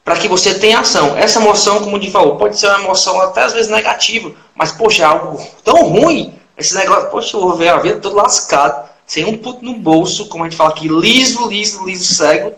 para 0.03 0.15
que 0.15 0.27
você 0.27 0.57
tenha 0.59 0.79
ação. 0.79 1.17
Essa 1.17 1.39
emoção, 1.39 1.79
como 1.79 1.95
o 1.95 1.99
Di 1.99 2.11
falou, 2.11 2.35
pode 2.35 2.59
ser 2.59 2.67
uma 2.67 2.79
emoção 2.79 3.19
até 3.21 3.43
às 3.43 3.53
vezes 3.53 3.71
negativa, 3.71 4.31
mas, 4.55 4.71
poxa, 4.71 5.03
é 5.03 5.05
algo 5.05 5.43
tão 5.63 5.83
ruim, 5.83 6.33
esse 6.57 6.75
negócio, 6.75 7.09
poxa, 7.09 7.35
eu 7.35 7.41
vou 7.41 7.55
ver 7.55 7.69
a 7.69 7.77
vida 7.77 7.99
toda 7.99 8.21
lascado, 8.21 8.89
sem 9.05 9.25
um 9.25 9.37
puto 9.37 9.65
no 9.65 9.73
bolso, 9.73 10.27
como 10.29 10.43
a 10.43 10.49
gente 10.49 10.57
fala 10.57 10.69
aqui, 10.69 10.87
liso, 10.87 11.47
liso, 11.47 11.85
liso, 11.85 12.13
cego, 12.13 12.53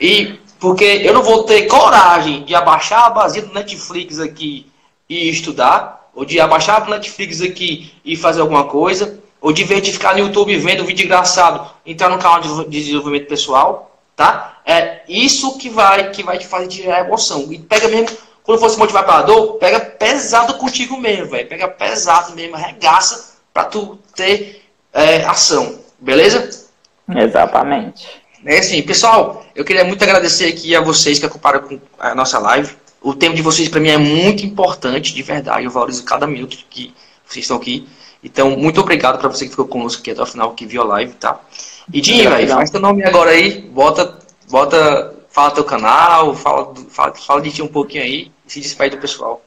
e 0.00 0.38
porque 0.58 0.84
eu 0.84 1.14
não 1.14 1.22
vou 1.22 1.44
ter 1.44 1.62
coragem 1.66 2.44
de 2.44 2.54
abaixar 2.54 3.04
a 3.04 3.10
base 3.10 3.40
do 3.40 3.54
Netflix 3.54 4.18
aqui 4.18 4.70
e 5.08 5.30
estudar, 5.30 6.10
ou 6.14 6.24
de 6.24 6.40
abaixar 6.40 6.86
o 6.86 6.90
Netflix 6.90 7.40
aqui 7.40 7.94
e 8.04 8.16
fazer 8.16 8.40
alguma 8.40 8.64
coisa, 8.64 9.19
ou 9.40 9.52
de 9.52 9.64
ver 9.64 9.80
de 9.80 9.92
ficar 9.92 10.12
no 10.14 10.20
YouTube 10.20 10.56
vendo 10.58 10.84
vídeo 10.84 11.04
engraçado, 11.04 11.70
entrar 11.84 12.08
no 12.08 12.18
canal 12.18 12.40
de 12.40 12.68
desenvolvimento 12.68 13.26
pessoal, 13.26 13.98
tá? 14.14 14.60
É 14.66 15.00
isso 15.08 15.56
que 15.56 15.70
vai 15.70 16.10
que 16.10 16.22
vai 16.22 16.38
te 16.38 16.46
fazer 16.46 16.70
gerar 16.70 17.06
emoção. 17.06 17.50
E 17.50 17.58
pega 17.58 17.88
mesmo, 17.88 18.16
quando 18.42 18.58
for 18.58 18.68
se 18.68 18.78
motivar 18.78 19.04
pela 19.04 19.22
dor, 19.22 19.54
pega 19.54 19.80
pesado 19.80 20.54
contigo 20.54 20.96
mesmo, 20.96 21.26
velho. 21.26 21.48
Pega 21.48 21.68
pesado 21.68 22.34
mesmo, 22.34 22.56
arregaça 22.56 23.36
pra 23.52 23.64
tu 23.64 23.98
ter 24.14 24.62
é, 24.92 25.24
ação, 25.24 25.78
beleza? 25.98 26.68
Exatamente. 27.08 28.06
É 28.44 28.58
assim, 28.58 28.82
pessoal, 28.82 29.44
eu 29.54 29.64
queria 29.64 29.84
muito 29.84 30.02
agradecer 30.02 30.46
aqui 30.46 30.74
a 30.74 30.80
vocês 30.80 31.18
que 31.18 31.26
acompanharam 31.26 31.80
a 31.98 32.14
nossa 32.14 32.38
live. 32.38 32.74
O 33.02 33.14
tempo 33.14 33.34
de 33.34 33.42
vocês 33.42 33.68
para 33.68 33.80
mim 33.80 33.88
é 33.88 33.98
muito 33.98 34.44
importante, 34.44 35.14
de 35.14 35.22
verdade. 35.22 35.64
Eu 35.64 35.70
valorizo 35.70 36.04
cada 36.04 36.26
minuto 36.26 36.56
que 36.68 36.94
vocês 37.32 37.44
estão 37.44 37.56
aqui. 37.56 37.88
Então, 38.22 38.50
muito 38.50 38.80
obrigado 38.80 39.18
para 39.18 39.28
você 39.28 39.44
que 39.44 39.50
ficou 39.50 39.66
conosco 39.66 40.02
aqui 40.02 40.10
até 40.10 40.22
o 40.22 40.26
final, 40.26 40.52
que 40.52 40.66
viu 40.66 40.82
a 40.82 40.84
live, 40.84 41.12
tá? 41.14 41.40
E 41.92 42.00
Dinho, 42.00 42.28
velho, 42.28 42.48
faz 42.48 42.70
teu 42.70 42.80
nome 42.80 43.02
agora 43.02 43.30
aí, 43.30 43.60
bota, 43.60 44.18
bota, 44.48 45.14
fala 45.30 45.50
teu 45.52 45.64
canal, 45.64 46.34
fala, 46.34 46.74
fala, 46.88 47.14
fala 47.14 47.40
de 47.40 47.50
ti 47.50 47.62
um 47.62 47.68
pouquinho 47.68 48.04
aí 48.04 48.30
e 48.46 48.52
se 48.52 48.60
despede 48.60 48.96
do 48.96 49.00
pessoal. 49.00 49.42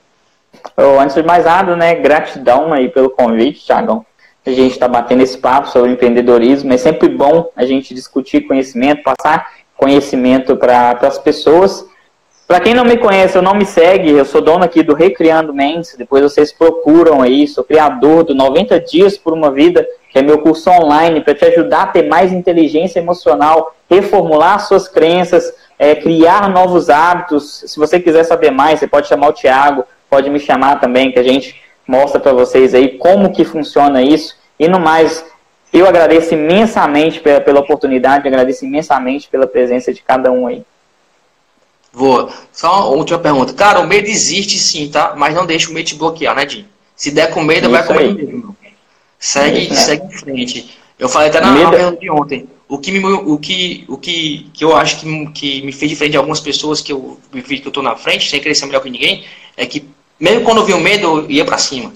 Oh, 0.76 1.00
antes 1.00 1.16
de 1.16 1.24
mais 1.24 1.46
nada, 1.46 1.76
né, 1.76 1.96
gratidão 1.96 2.74
aí 2.74 2.90
pelo 2.90 3.10
convite, 3.10 3.66
Thiagão 3.66 4.06
a 4.46 4.52
gente 4.52 4.74
está 4.74 4.88
batendo 4.88 5.24
esse 5.24 5.38
papo 5.38 5.70
sobre 5.70 5.92
empreendedorismo. 5.92 6.74
É 6.74 6.78
sempre 6.78 7.08
bom 7.08 7.50
a 7.56 7.66
gente 7.66 7.94
discutir 7.94 8.42
conhecimento, 8.42 9.04
passar 9.04 9.50
conhecimento 9.78 10.58
para 10.58 10.92
as 11.02 11.18
pessoas. 11.18 11.86
Para 12.48 12.60
quem 12.60 12.74
não 12.74 12.84
me 12.84 12.98
conhece, 12.98 13.38
eu 13.38 13.41
não 13.41 13.56
me 13.56 13.66
segue, 13.66 14.12
eu 14.12 14.26
sou 14.26 14.41
dono 14.41 14.66
aqui 14.66 14.84
do 14.84 14.94
Recriando 14.94 15.54
Mentes, 15.54 15.96
depois 15.98 16.22
vocês 16.22 16.52
procuram 16.52 17.22
aí, 17.22 17.48
sou 17.48 17.64
criador 17.64 18.24
do 18.24 18.36
90 18.36 18.80
Dias 18.82 19.18
por 19.18 19.34
uma 19.34 19.50
Vida, 19.50 19.88
que 20.10 20.20
é 20.20 20.22
meu 20.22 20.39
curso 20.39 20.70
online 20.70 21.22
para 21.22 21.34
te 21.34 21.46
ajudar 21.46 21.84
a 21.84 21.88
ter 21.88 22.04
mais 22.04 22.34
inteligência 22.34 23.00
emocional, 23.00 23.74
reformular 23.89 24.60
suas 24.60 24.88
crenças, 24.88 25.54
é, 25.80 25.96
criar 25.96 26.50
novos 26.50 26.89
hábitos. 26.89 27.64
Se 27.66 27.80
você 27.80 28.00
quiser 28.00 28.24
saber 28.26 28.52
mais, 28.52 28.80
você 28.80 28.88
pode 28.88 29.08
chamar 29.08 29.30
o 29.30 29.34
Thiago, 29.34 29.86
pode 30.10 30.30
me 30.30 30.39
chamar 30.39 30.80
também, 30.82 31.12
que 31.12 31.20
a 31.20 31.24
gente 31.24 31.60
mostra 31.88 32.20
para 32.20 32.34
vocês 32.34 32.76
aí 32.76 32.98
como 32.98 33.32
que 33.32 33.46
funciona 33.46 34.04
isso. 34.04 34.38
E 34.60 34.68
no 34.68 34.80
mais, 34.80 35.26
eu 35.72 35.88
agradeço 35.88 36.34
imensamente 36.34 37.20
pela, 37.22 37.41
pela 37.41 37.62
oportunidade, 37.62 38.28
agradeço 38.28 38.66
imensamente 38.66 39.30
pela 39.30 39.48
presença 39.48 39.94
de 39.94 40.04
cada 40.04 40.32
um 40.32 40.46
aí. 40.46 40.64
Vou. 41.94 42.30
Só 42.52 42.88
uma 42.88 42.98
última 42.98 43.20
pergunta. 43.20 43.54
Cara, 43.54 43.80
o 43.80 43.88
medo 43.88 44.08
existe 44.08 44.58
sim, 44.58 44.89
tá? 44.89 45.14
Mas 45.16 45.36
não 45.36 45.46
deixa 45.46 45.70
o 45.70 45.74
medo 45.74 45.86
te 45.86 45.96
bloquear, 45.96 46.36
né, 46.36 46.44
Dinho? 46.44 46.66
Se 46.96 47.12
der 47.12 47.32
com 47.32 47.44
medo, 47.44 47.68
isso 47.68 47.70
vai 47.70 47.86
com 47.86 47.94
medo 47.94 48.16
mesmo. 48.16 48.58
Segue, 49.20 49.60
isso, 49.60 49.74
né? 49.74 49.78
segue 49.78 50.06
em 50.06 50.12
frente. 50.12 50.78
Eu 50.98 51.08
falei 51.08 51.30
até 51.30 51.39
na, 51.39 51.52
medo... 51.52 51.70
pergunta 51.70 51.98
de 51.98 52.10
ontem. 52.10 52.50
O 52.68 52.80
que, 52.80 52.91
me, 52.91 53.00
o 53.06 53.38
que, 53.38 53.86
o 53.88 53.98
que, 53.98 54.50
que 54.54 54.66
eu 54.66 54.76
acho 54.76 55.00
que, 55.00 55.28
que 55.28 55.62
me 55.62 55.72
fez 55.72 55.91
diferente 55.91 56.14
de 56.14 56.18
algumas 56.18 56.39
pessoas 56.39 56.82
que 56.82 56.91
eu 56.91 57.20
vi 57.32 57.60
que 57.60 57.68
eu 57.68 57.72
tô 57.72 57.84
na 57.84 57.96
frente, 57.96 58.28
sem 58.30 58.41
querer 58.41 58.56
ser 58.56 58.66
melhor 58.66 58.82
que 58.82 58.89
ninguém, 58.89 59.24
é 59.56 59.66
que 59.66 59.88
mesmo 60.20 60.44
quando 60.44 60.58
eu 60.58 60.66
vi 60.66 60.74
o 60.74 60.80
medo, 60.80 61.20
eu 61.20 61.30
ia 61.30 61.46
para 61.46 61.58
cima. 61.58 61.94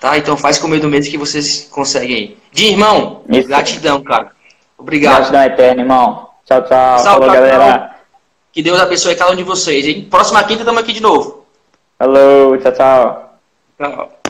Tá? 0.00 0.18
Então 0.18 0.36
faz 0.36 0.58
com 0.58 0.66
o 0.66 0.70
medo 0.70 0.88
mesmo 0.88 1.10
que 1.10 1.18
vocês 1.18 1.68
conseguem 1.70 2.16
aí. 2.16 2.36
De 2.52 2.66
irmão, 2.66 3.22
Isso. 3.28 3.46
gratidão, 3.46 4.02
cara. 4.02 4.32
Obrigado. 4.76 5.30
Gratidão 5.30 5.42
eterna, 5.44 5.82
irmão. 5.82 6.28
Tchau, 6.44 6.62
tchau. 6.62 6.98
Salve, 6.98 7.26
Falou, 7.26 7.34
galera. 7.34 7.95
Que 8.56 8.62
Deus 8.62 8.80
abençoe 8.80 9.14
cada 9.14 9.32
um 9.32 9.36
de 9.36 9.42
vocês, 9.42 9.86
hein? 9.86 10.06
Próxima 10.10 10.42
quinta 10.42 10.62
estamos 10.62 10.80
aqui 10.80 10.94
de 10.94 11.02
novo. 11.02 11.44
Falou, 11.98 12.56
tchau, 12.56 12.72
tchau. 12.72 13.38
Tchau. 13.76 14.15